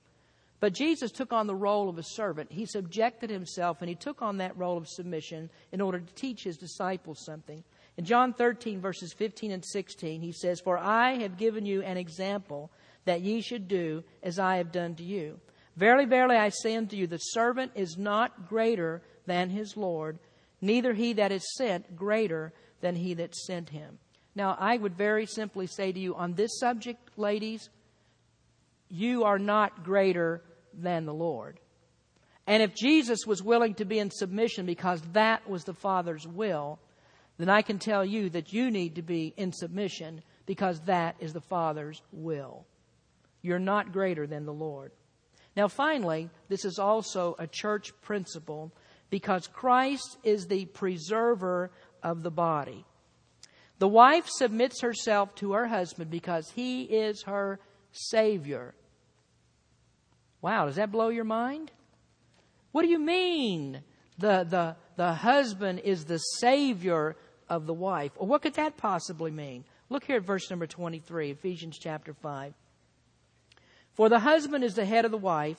But 0.59 0.73
Jesus 0.73 1.11
took 1.11 1.33
on 1.33 1.47
the 1.47 1.55
role 1.55 1.89
of 1.89 1.99
a 1.99 2.03
servant. 2.03 2.51
He 2.51 2.65
subjected 2.65 3.29
himself 3.29 3.79
and 3.81 3.89
he 3.89 3.95
took 3.95 4.23
on 4.23 4.39
that 4.39 4.57
role 4.57 4.79
of 4.79 4.89
submission 4.89 5.51
in 5.73 5.81
order 5.81 6.01
to 6.01 6.15
teach 6.15 6.45
his 6.45 6.57
disciples 6.57 7.25
something. 7.25 7.63
In 7.99 8.05
John 8.05 8.33
13, 8.33 8.81
verses 8.81 9.13
15 9.13 9.53
and 9.53 9.65
16, 9.65 10.21
he 10.21 10.33
says, 10.33 10.61
For 10.61 10.79
I 10.79 11.17
have 11.19 11.37
given 11.37 11.67
you 11.67 11.83
an 11.83 11.97
example 11.97 12.71
that 13.05 13.23
ye 13.23 13.41
should 13.41 13.69
do 13.69 14.03
as 14.23 14.39
I 14.39 14.57
have 14.57 14.73
done 14.73 14.95
to 14.97 15.05
you. 15.05 15.39
Verily, 15.77 16.07
verily, 16.07 16.37
I 16.37 16.49
say 16.49 16.75
unto 16.75 16.97
you, 16.97 17.07
the 17.07 17.19
servant 17.19 17.73
is 17.75 17.99
not 17.99 18.49
greater 18.49 19.03
than 19.27 19.51
his 19.51 19.77
Lord, 19.77 20.19
neither 20.61 20.95
he 20.95 21.13
that 21.15 21.33
is 21.33 21.55
sent 21.55 21.97
greater 21.97 22.53
than 22.81 22.97
he 22.97 23.15
that 23.15 23.35
sent 23.35 23.71
him. 23.71 23.99
Now, 24.35 24.57
I 24.59 24.77
would 24.77 24.97
very 24.97 25.27
simply 25.27 25.67
say 25.67 25.93
to 25.93 25.99
you 25.99 26.15
on 26.15 26.35
this 26.35 26.59
subject, 26.59 27.11
ladies, 27.17 27.69
you 28.89 29.25
are 29.25 29.39
not 29.39 29.85
greater 29.85 30.43
than 30.77 31.07
the 31.07 31.15
Lord. 31.15 31.59
And 32.47 32.63
if 32.63 32.75
Jesus 32.75 33.27
was 33.27 33.43
willing 33.43 33.75
to 33.75 33.85
be 33.85 33.99
in 33.99 34.11
submission 34.11 34.67
because 34.67 35.01
that 35.13 35.49
was 35.49 35.65
the 35.65 35.75
Father's 35.75 36.27
will, 36.27 36.79
then 37.39 37.49
I 37.49 37.63
can 37.63 37.79
tell 37.79 38.05
you 38.05 38.31
that 38.31 38.53
you 38.53 38.71
need 38.71 38.95
to 38.95 39.03
be 39.03 39.35
in 39.37 39.53
submission 39.53 40.23
because 40.47 40.81
that 40.83 41.17
is 41.19 41.33
the 41.33 41.41
Father's 41.41 42.01
will. 42.13 42.67
You're 43.43 43.59
not 43.59 43.93
greater 43.93 44.27
than 44.27 44.47
the 44.47 44.53
Lord. 44.53 44.93
Now, 45.57 45.69
finally, 45.69 46.31
this 46.49 46.65
is 46.65 46.79
also 46.79 47.35
a 47.39 47.47
church 47.47 47.93
principle 48.03 48.73
because 49.11 49.47
Christ 49.47 50.19
is 50.23 50.47
the 50.47 50.67
preserver 50.67 51.71
of 52.03 52.23
the 52.23 52.31
body. 52.31 52.85
The 53.79 53.89
wife 53.89 54.27
submits 54.29 54.81
herself 54.81 55.35
to 55.37 55.53
her 55.53 55.67
husband 55.67 56.11
because 56.11 56.51
he 56.51 56.83
is 56.85 57.23
her 57.23 57.61
Savior. 57.93 58.75
Wow, 60.47 60.67
does 60.67 60.77
that 60.77 60.93
blow 60.93 61.09
your 61.09 61.25
mind? 61.25 61.73
What 62.71 62.83
do 62.83 62.89
you 62.89 63.01
mean? 63.01 63.83
The, 64.19 64.47
the, 64.49 64.77
the 64.95 65.13
husband 65.13 65.81
is 65.81 66.05
the 66.05 66.19
Savior 66.19 67.17
of 67.49 67.67
the 67.67 67.75
wife. 67.75 68.13
Or 68.15 68.29
what 68.29 68.43
could 68.43 68.55
that 68.55 68.77
possibly 68.77 69.33
mean? 69.33 69.65
Look 69.89 70.05
here 70.05 70.19
at 70.19 70.23
verse 70.23 70.49
number 70.49 70.69
23, 70.69 71.33
Ephesians 71.33 71.81
chapter 71.81 72.15
5. 72.15 72.55
For 73.95 74.09
the 74.09 74.21
husband 74.21 74.63
is 74.63 74.77
the 74.77 74.85
head 74.85 75.05
of 75.05 75.11
the 75.11 75.19
wife, 75.19 75.59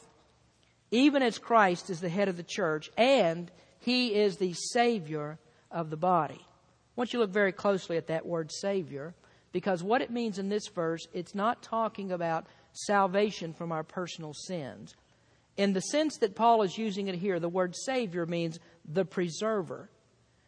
even 0.89 1.21
as 1.21 1.37
Christ 1.37 1.89
is 1.89 1.99
the 1.99 2.07
head 2.07 2.29
of 2.29 2.37
the 2.37 2.43
church, 2.43 2.89
and 2.97 3.51
he 3.81 4.15
is 4.15 4.37
the 4.37 4.53
Savior 4.53 5.37
of 5.69 5.89
the 5.89 5.97
body. 5.97 6.39
I 6.39 6.93
want 6.95 7.11
you 7.11 7.19
to 7.19 7.23
look 7.23 7.33
very 7.33 7.51
closely 7.51 7.97
at 7.97 8.07
that 8.07 8.25
word 8.25 8.53
Savior, 8.53 9.13
because 9.51 9.83
what 9.83 10.01
it 10.01 10.11
means 10.11 10.39
in 10.39 10.47
this 10.47 10.69
verse, 10.69 11.09
it's 11.11 11.35
not 11.35 11.61
talking 11.61 12.13
about 12.13 12.47
salvation 12.77 13.53
from 13.53 13.71
our 13.71 13.83
personal 13.83 14.33
sins. 14.33 14.95
In 15.57 15.73
the 15.73 15.81
sense 15.81 16.17
that 16.17 16.35
Paul 16.35 16.61
is 16.61 16.77
using 16.77 17.07
it 17.07 17.15
here, 17.15 17.39
the 17.39 17.49
word 17.49 17.75
Savior 17.75 18.25
means 18.25 18.59
the 18.85 19.05
preserver. 19.05 19.89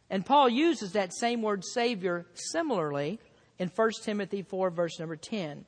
And 0.09 0.25
Paul 0.25 0.49
uses 0.49 0.93
that 0.93 1.13
same 1.13 1.41
word 1.41 1.63
Savior 1.65 2.25
similarly 2.33 3.19
in 3.57 3.71
1 3.75 3.91
Timothy 4.03 4.41
4, 4.41 4.69
verse 4.69 4.99
number 4.99 5.15
10. 5.15 5.65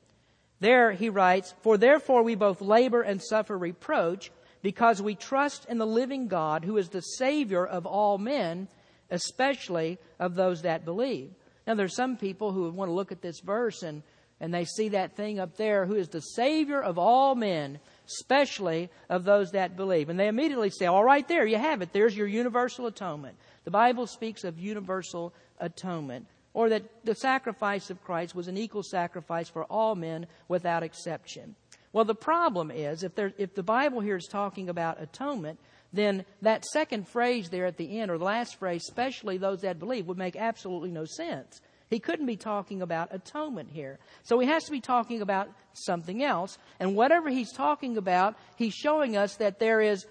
There 0.60 0.92
he 0.92 1.08
writes, 1.08 1.54
For 1.62 1.76
therefore 1.76 2.22
we 2.22 2.36
both 2.36 2.60
labor 2.60 3.02
and 3.02 3.20
suffer 3.20 3.58
reproach, 3.58 4.30
because 4.62 5.02
we 5.02 5.16
trust 5.16 5.66
in 5.68 5.78
the 5.78 5.86
living 5.86 6.28
God, 6.28 6.64
who 6.64 6.76
is 6.76 6.88
the 6.88 7.00
Savior 7.00 7.66
of 7.66 7.84
all 7.84 8.16
men, 8.16 8.68
especially 9.10 9.98
of 10.20 10.36
those 10.36 10.62
that 10.62 10.84
believe. 10.84 11.32
Now, 11.66 11.74
there's 11.74 11.96
some 11.96 12.16
people 12.16 12.52
who 12.52 12.70
want 12.70 12.88
to 12.88 12.94
look 12.94 13.12
at 13.12 13.22
this 13.22 13.40
verse 13.40 13.82
and, 13.82 14.02
and 14.42 14.52
they 14.52 14.64
see 14.64 14.88
that 14.88 15.14
thing 15.14 15.38
up 15.38 15.56
there, 15.56 15.86
who 15.86 15.94
is 15.94 16.08
the 16.08 16.20
Savior 16.20 16.82
of 16.82 16.98
all 16.98 17.36
men, 17.36 17.78
especially 18.08 18.90
of 19.08 19.22
those 19.22 19.52
that 19.52 19.76
believe. 19.76 20.08
And 20.08 20.18
they 20.18 20.26
immediately 20.26 20.68
say, 20.68 20.86
All 20.86 21.04
right, 21.04 21.26
there, 21.28 21.46
you 21.46 21.56
have 21.56 21.80
it. 21.80 21.92
There's 21.92 22.16
your 22.16 22.26
universal 22.26 22.88
atonement. 22.88 23.36
The 23.64 23.70
Bible 23.70 24.08
speaks 24.08 24.42
of 24.42 24.58
universal 24.58 25.32
atonement 25.60 26.26
or 26.54 26.68
that 26.70 26.82
the 27.04 27.14
sacrifice 27.14 27.88
of 27.88 28.02
Christ 28.02 28.34
was 28.34 28.48
an 28.48 28.58
equal 28.58 28.82
sacrifice 28.82 29.48
for 29.48 29.62
all 29.64 29.94
men 29.94 30.26
without 30.48 30.82
exception. 30.82 31.54
Well, 31.92 32.04
the 32.04 32.14
problem 32.16 32.72
is 32.72 33.04
if, 33.04 33.14
there, 33.14 33.32
if 33.38 33.54
the 33.54 33.62
Bible 33.62 34.00
here 34.00 34.16
is 34.16 34.26
talking 34.26 34.68
about 34.68 35.00
atonement, 35.00 35.60
then 35.92 36.24
that 36.42 36.64
second 36.64 37.06
phrase 37.06 37.48
there 37.48 37.66
at 37.66 37.76
the 37.76 38.00
end, 38.00 38.10
or 38.10 38.18
the 38.18 38.24
last 38.24 38.58
phrase, 38.58 38.82
especially 38.88 39.38
those 39.38 39.60
that 39.60 39.78
believe, 39.78 40.08
would 40.08 40.18
make 40.18 40.34
absolutely 40.34 40.90
no 40.90 41.04
sense. 41.04 41.60
He 41.92 42.00
couldn't 42.00 42.26
be 42.26 42.36
talking 42.36 42.80
about 42.80 43.08
atonement 43.12 43.70
here. 43.70 43.98
So 44.22 44.38
he 44.38 44.46
has 44.46 44.64
to 44.64 44.70
be 44.70 44.80
talking 44.80 45.20
about 45.20 45.48
something 45.74 46.22
else. 46.22 46.56
And 46.80 46.96
whatever 46.96 47.28
he's 47.28 47.52
talking 47.52 47.96
about, 47.96 48.36
he's 48.56 48.74
showing 48.74 49.16
us 49.16 49.36
that 49.36 49.58
there 49.58 49.80
is 49.80 50.06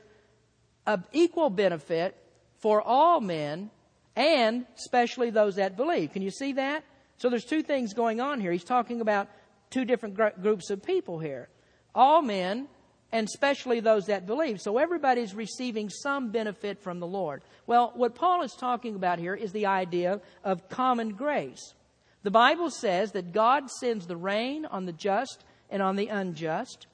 an 0.86 1.04
equal 1.12 1.50
benefit 1.50 2.16
for 2.60 2.82
all 2.82 3.20
men 3.20 3.72
and 4.16 4.66
especially 4.78 5.30
those 5.30 5.56
that 5.56 5.78
believe. 5.78 6.12
Can 6.12 6.22
you 6.22 6.32
see 6.32 6.54
that? 6.54 6.84
So 7.18 7.30
there's 7.30 7.46
two 7.46 7.64
things 7.64 7.94
going 7.94 8.20
on 8.20 8.40
here. 8.40 8.52
He's 8.52 8.64
talking 8.64 9.02
about 9.02 9.30
two 9.70 9.86
different 9.86 10.16
gr- 10.16 10.40
groups 10.42 10.70
of 10.70 10.84
people 10.84 11.20
here. 11.20 11.50
All 11.96 12.22
men 12.22 12.68
and 13.12 13.28
especially 13.28 13.80
those 13.80 14.06
that 14.06 14.26
believe. 14.26 14.62
So 14.62 14.78
everybody's 14.78 15.36
receiving 15.36 15.90
some 15.90 16.32
benefit 16.32 16.82
from 16.82 17.00
the 17.00 17.08
Lord. 17.08 17.42
Well, 17.68 17.92
what 17.96 18.16
Paul 18.16 18.44
is 18.44 18.54
talking 18.54 18.96
about 18.96 19.20
here 19.20 19.36
is 19.36 19.52
the 19.52 19.66
idea 19.66 20.22
of 20.44 20.70
common 20.70 21.10
grace. 21.14 21.74
The 22.24 22.32
Bible 22.32 22.70
says 22.70 23.12
that 23.12 23.34
God 23.34 23.70
sends 23.70 24.08
the 24.08 24.16
rain 24.16 24.66
on 24.66 24.86
the 24.86 24.94
just 24.94 25.44
and 25.70 25.82
on 25.82 25.96
the 25.96 26.08
unjust. 26.08 26.88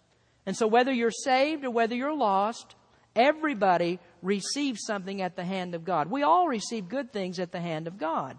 And 0.45 0.55
so 0.55 0.67
whether 0.67 0.91
you're 0.91 1.11
saved 1.11 1.65
or 1.65 1.69
whether 1.71 1.95
you're 1.95 2.15
lost, 2.15 2.75
everybody 3.15 3.99
receives 4.21 4.85
something 4.85 5.21
at 5.21 5.35
the 5.35 5.43
hand 5.43 5.75
of 5.75 5.83
God. 5.83 6.09
We 6.09 6.23
all 6.23 6.47
receive 6.47 6.87
good 6.87 7.11
things 7.11 7.39
at 7.39 7.51
the 7.51 7.59
hand 7.59 7.87
of 7.87 7.97
God. 7.97 8.37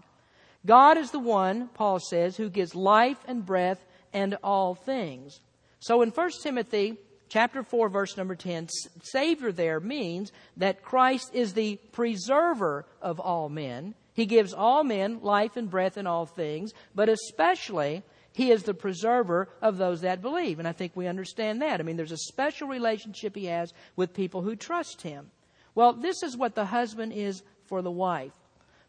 God 0.65 0.97
is 0.97 1.11
the 1.11 1.19
one, 1.19 1.69
Paul 1.69 1.99
says, 1.99 2.35
who 2.35 2.49
gives 2.49 2.75
life 2.75 3.19
and 3.27 3.45
breath 3.45 3.85
and 4.11 4.37
all 4.43 4.75
things. 4.75 5.39
So 5.79 6.01
in 6.01 6.09
1 6.09 6.31
Timothy 6.43 6.97
chapter 7.29 7.63
4 7.63 7.89
verse 7.89 8.17
number 8.17 8.35
10, 8.35 8.67
Savior 9.01 9.51
there 9.51 9.79
means 9.79 10.31
that 10.57 10.83
Christ 10.83 11.31
is 11.33 11.53
the 11.53 11.77
preserver 11.91 12.85
of 13.01 13.19
all 13.19 13.49
men. 13.49 13.95
He 14.13 14.25
gives 14.25 14.53
all 14.53 14.83
men 14.83 15.21
life 15.21 15.55
and 15.55 15.69
breath 15.69 15.95
and 15.95 16.07
all 16.07 16.25
things, 16.25 16.73
but 16.93 17.07
especially 17.07 18.03
he 18.33 18.51
is 18.51 18.63
the 18.63 18.73
preserver 18.73 19.49
of 19.61 19.77
those 19.77 20.01
that 20.01 20.21
believe. 20.21 20.59
And 20.59 20.67
I 20.67 20.71
think 20.71 20.91
we 20.95 21.07
understand 21.07 21.61
that. 21.61 21.79
I 21.79 21.83
mean, 21.83 21.95
there's 21.95 22.11
a 22.11 22.17
special 22.17 22.67
relationship 22.67 23.35
he 23.35 23.45
has 23.45 23.73
with 23.95 24.13
people 24.13 24.41
who 24.41 24.55
trust 24.55 25.01
him. 25.01 25.31
Well, 25.75 25.93
this 25.93 26.23
is 26.23 26.35
what 26.35 26.55
the 26.55 26.65
husband 26.65 27.13
is 27.13 27.43
for 27.65 27.81
the 27.81 27.91
wife. 27.91 28.33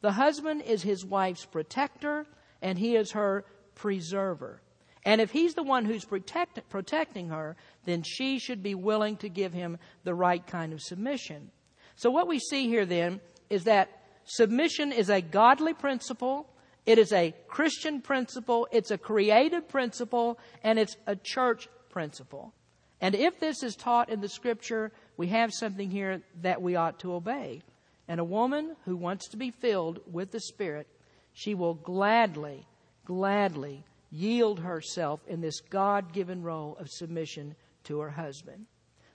The 0.01 0.13
husband 0.13 0.63
is 0.63 0.83
his 0.83 1.05
wife's 1.05 1.45
protector, 1.45 2.27
and 2.63 2.79
he 2.79 2.97
is 2.97 3.13
her 3.13 3.45
preserver. 3.75 4.61
And 5.05 5.21
if 5.21 5.31
he's 5.31 5.55
the 5.55 5.63
one 5.63 5.85
who's 5.85 6.05
protect, 6.05 6.69
protecting 6.69 7.29
her, 7.29 7.57
then 7.85 8.03
she 8.03 8.39
should 8.39 8.63
be 8.63 8.75
willing 8.75 9.17
to 9.19 9.29
give 9.29 9.53
him 9.53 9.79
the 10.05 10.15
right 10.15 10.47
kind 10.47 10.73
of 10.73 10.81
submission. 10.81 11.51
So, 11.97 12.11
what 12.11 12.29
we 12.29 12.39
see 12.39 12.69
here 12.69 12.87
then 12.87 13.21
is 13.49 13.65
that 13.65 13.91
submission 14.25 14.93
is 14.93 15.11
a 15.11 15.21
godly 15.21 15.75
principle, 15.75 16.49
it 16.87 16.99
is 16.99 17.13
a 17.13 17.35
Christian 17.49 18.01
principle, 18.01 18.69
it's 18.73 18.91
a 18.91 18.99
creative 18.99 19.69
principle, 19.69 20.39
and 20.63 20.79
it's 20.79 20.97
a 21.07 21.17
church 21.17 21.69
principle. 21.91 22.53
And 23.01 23.15
if 23.15 23.41
this 23.41 23.63
is 23.63 23.77
taught 23.77 24.11
in 24.11 24.21
the 24.21 24.29
scripture, 24.29 24.93
we 25.17 25.29
have 25.29 25.53
something 25.53 25.91
here 25.91 26.23
that 26.43 26.61
we 26.61 26.77
ought 26.77 26.99
to 27.01 27.15
obey. 27.15 27.63
And 28.09 28.21
a 28.21 28.25
woman 28.25 28.77
who 28.85 28.97
wants 28.97 29.29
to 29.29 29.37
be 29.37 29.51
filled 29.51 30.01
with 30.11 30.33
the 30.33 30.41
Spirit, 30.41 30.87
she 31.33 31.55
will 31.55 31.75
gladly, 31.75 32.67
gladly 33.05 33.85
yield 34.11 34.61
herself 34.61 35.21
in 35.29 35.41
this 35.41 35.61
God 35.61 36.13
given 36.13 36.43
role 36.43 36.77
of 36.81 36.89
submission 36.91 37.55
to 37.85 38.01
her 38.01 38.11
husband. 38.11 38.67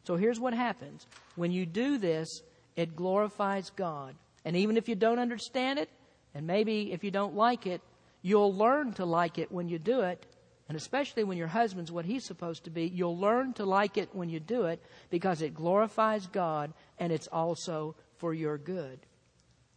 So 0.03 0.15
here's 0.15 0.39
what 0.39 0.53
happens 0.53 1.07
when 1.35 1.51
you 1.51 1.65
do 1.65 1.97
this, 1.97 2.41
it 2.75 2.95
glorifies 2.95 3.69
God. 3.71 4.15
And 4.43 4.55
even 4.55 4.77
if 4.77 4.87
you 4.87 4.95
don't 4.95 5.19
understand 5.19 5.79
it, 5.79 5.89
and 6.33 6.45
maybe 6.45 6.91
if 6.91 7.03
you 7.03 7.11
don't 7.11 7.35
like 7.35 7.65
it, 7.65 7.81
you'll 8.21 8.53
learn 8.53 8.93
to 8.93 9.05
like 9.05 9.37
it 9.37 9.51
when 9.51 9.69
you 9.69 9.79
do 9.79 10.01
it. 10.01 10.25
And 10.67 10.75
especially 10.75 11.23
when 11.23 11.37
your 11.37 11.47
husband's 11.47 11.91
what 11.91 12.05
he's 12.05 12.25
supposed 12.25 12.63
to 12.63 12.69
be, 12.71 12.87
you'll 12.87 13.17
learn 13.17 13.53
to 13.53 13.65
like 13.65 13.97
it 13.97 14.09
when 14.13 14.29
you 14.29 14.39
do 14.39 14.65
it 14.65 14.81
because 15.09 15.41
it 15.41 15.53
glorifies 15.53 16.25
God 16.27 16.73
and 16.97 17.11
it's 17.11 17.27
also 17.27 17.95
for 18.17 18.33
your 18.33 18.57
good. 18.57 18.99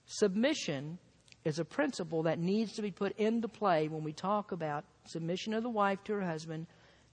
Submission 0.06 0.98
is 1.44 1.58
a 1.58 1.64
principle 1.64 2.22
that 2.22 2.38
needs 2.38 2.72
to 2.72 2.82
be 2.82 2.90
put 2.90 3.16
into 3.18 3.48
play 3.48 3.88
when 3.88 4.02
we 4.02 4.12
talk 4.12 4.52
about 4.52 4.84
submission 5.04 5.54
of 5.54 5.62
the 5.62 5.68
wife 5.68 6.02
to 6.04 6.14
her 6.14 6.24
husband, 6.24 6.66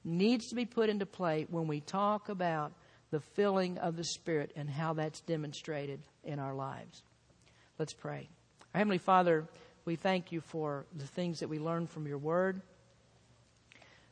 needs 0.06 0.47
to 0.47 0.56
be 0.56 0.66
put 0.66 0.89
into 0.89 1.06
play 1.06 1.47
when 1.49 1.68
we 1.68 1.82
talk 1.82 2.30
about 2.30 2.72
the 3.12 3.20
filling 3.20 3.78
of 3.80 3.97
the 3.97 4.03
Spirit 4.03 4.51
and 4.56 4.70
how 4.70 4.93
that's 4.93 5.20
demonstrated 5.22 5.99
in 6.24 6.39
our 6.39 6.53
lives. 6.53 7.01
Let's 7.80 7.93
pray. 7.93 8.30
Our 8.74 8.80
Heavenly 8.80 8.99
Father, 8.99 9.45
we 9.84 9.95
thank 9.95 10.32
you 10.32 10.41
for 10.41 10.86
the 10.95 11.08
things 11.08 11.39
that 11.39 11.49
we 11.49 11.60
learn 11.60 11.88
from 11.88 12.08
your 12.08 12.18
word. 12.18 12.62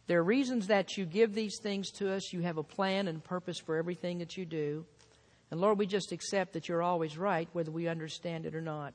There 0.07 0.19
are 0.19 0.23
reasons 0.23 0.67
that 0.67 0.97
you 0.97 1.05
give 1.05 1.33
these 1.33 1.59
things 1.61 1.91
to 1.91 2.11
us. 2.11 2.33
You 2.33 2.41
have 2.41 2.57
a 2.57 2.63
plan 2.63 3.07
and 3.07 3.23
purpose 3.23 3.59
for 3.59 3.77
everything 3.77 4.17
that 4.19 4.35
you 4.35 4.45
do. 4.45 4.85
And 5.49 5.61
Lord, 5.61 5.77
we 5.77 5.85
just 5.85 6.11
accept 6.11 6.53
that 6.53 6.67
you're 6.67 6.81
always 6.81 7.17
right, 7.17 7.47
whether 7.53 7.71
we 7.71 7.87
understand 7.87 8.45
it 8.45 8.55
or 8.55 8.61
not. 8.61 8.93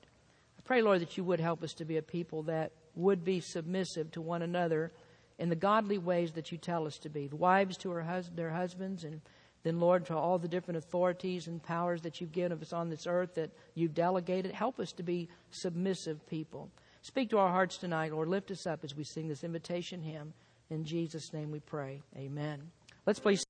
I 0.59 0.63
pray, 0.65 0.83
Lord, 0.83 1.01
that 1.01 1.17
you 1.17 1.25
would 1.25 1.41
help 1.41 1.63
us 1.63 1.73
to 1.75 1.85
be 1.85 1.97
a 1.97 2.03
people 2.03 2.43
that 2.45 2.73
would 2.95 3.25
be 3.25 3.41
submissive 3.41 4.11
to 4.13 4.21
one 4.21 4.43
another 4.43 4.93
in 5.39 5.49
the 5.49 5.57
godly 5.57 5.99
ways 5.99 6.33
that 6.33 6.51
you 6.51 6.59
tell 6.59 6.87
us 6.87 6.99
to 6.99 7.09
be. 7.09 7.29
The 7.29 7.37
wives 7.37 7.77
to 7.79 7.95
hus- 7.95 8.31
their 8.35 8.51
husbands, 8.51 9.05
and 9.05 9.21
then, 9.63 9.81
Lord, 9.81 10.07
to 10.07 10.17
all 10.17 10.39
the 10.39 10.49
different 10.49 10.79
authorities 10.79 11.47
and 11.47 11.63
powers 11.63 12.03
that 12.03 12.21
you've 12.21 12.33
given 12.33 12.59
us 12.61 12.73
on 12.73 12.91
this 12.91 13.07
earth 13.07 13.35
that 13.35 13.51
you've 13.75 13.95
delegated. 13.95 14.53
Help 14.53 14.79
us 14.81 14.93
to 14.93 15.03
be 15.03 15.29
submissive 15.51 16.27
people. 16.29 16.71
Speak 17.03 17.31
to 17.31 17.39
our 17.39 17.51
hearts 17.51 17.79
tonight, 17.79 18.13
Lord. 18.13 18.29
Lift 18.29 18.51
us 18.51 18.67
up 18.67 18.85
as 18.85 18.95
we 18.95 19.05
sing 19.05 19.29
this 19.29 19.45
invitation 19.45 20.03
hymn. 20.03 20.33
In 20.71 20.85
Jesus' 20.85 21.33
name 21.33 21.51
we 21.51 21.61
pray. 21.61 22.03
Amen. 22.17 22.71
Let's 23.07 23.19
please. 23.19 23.45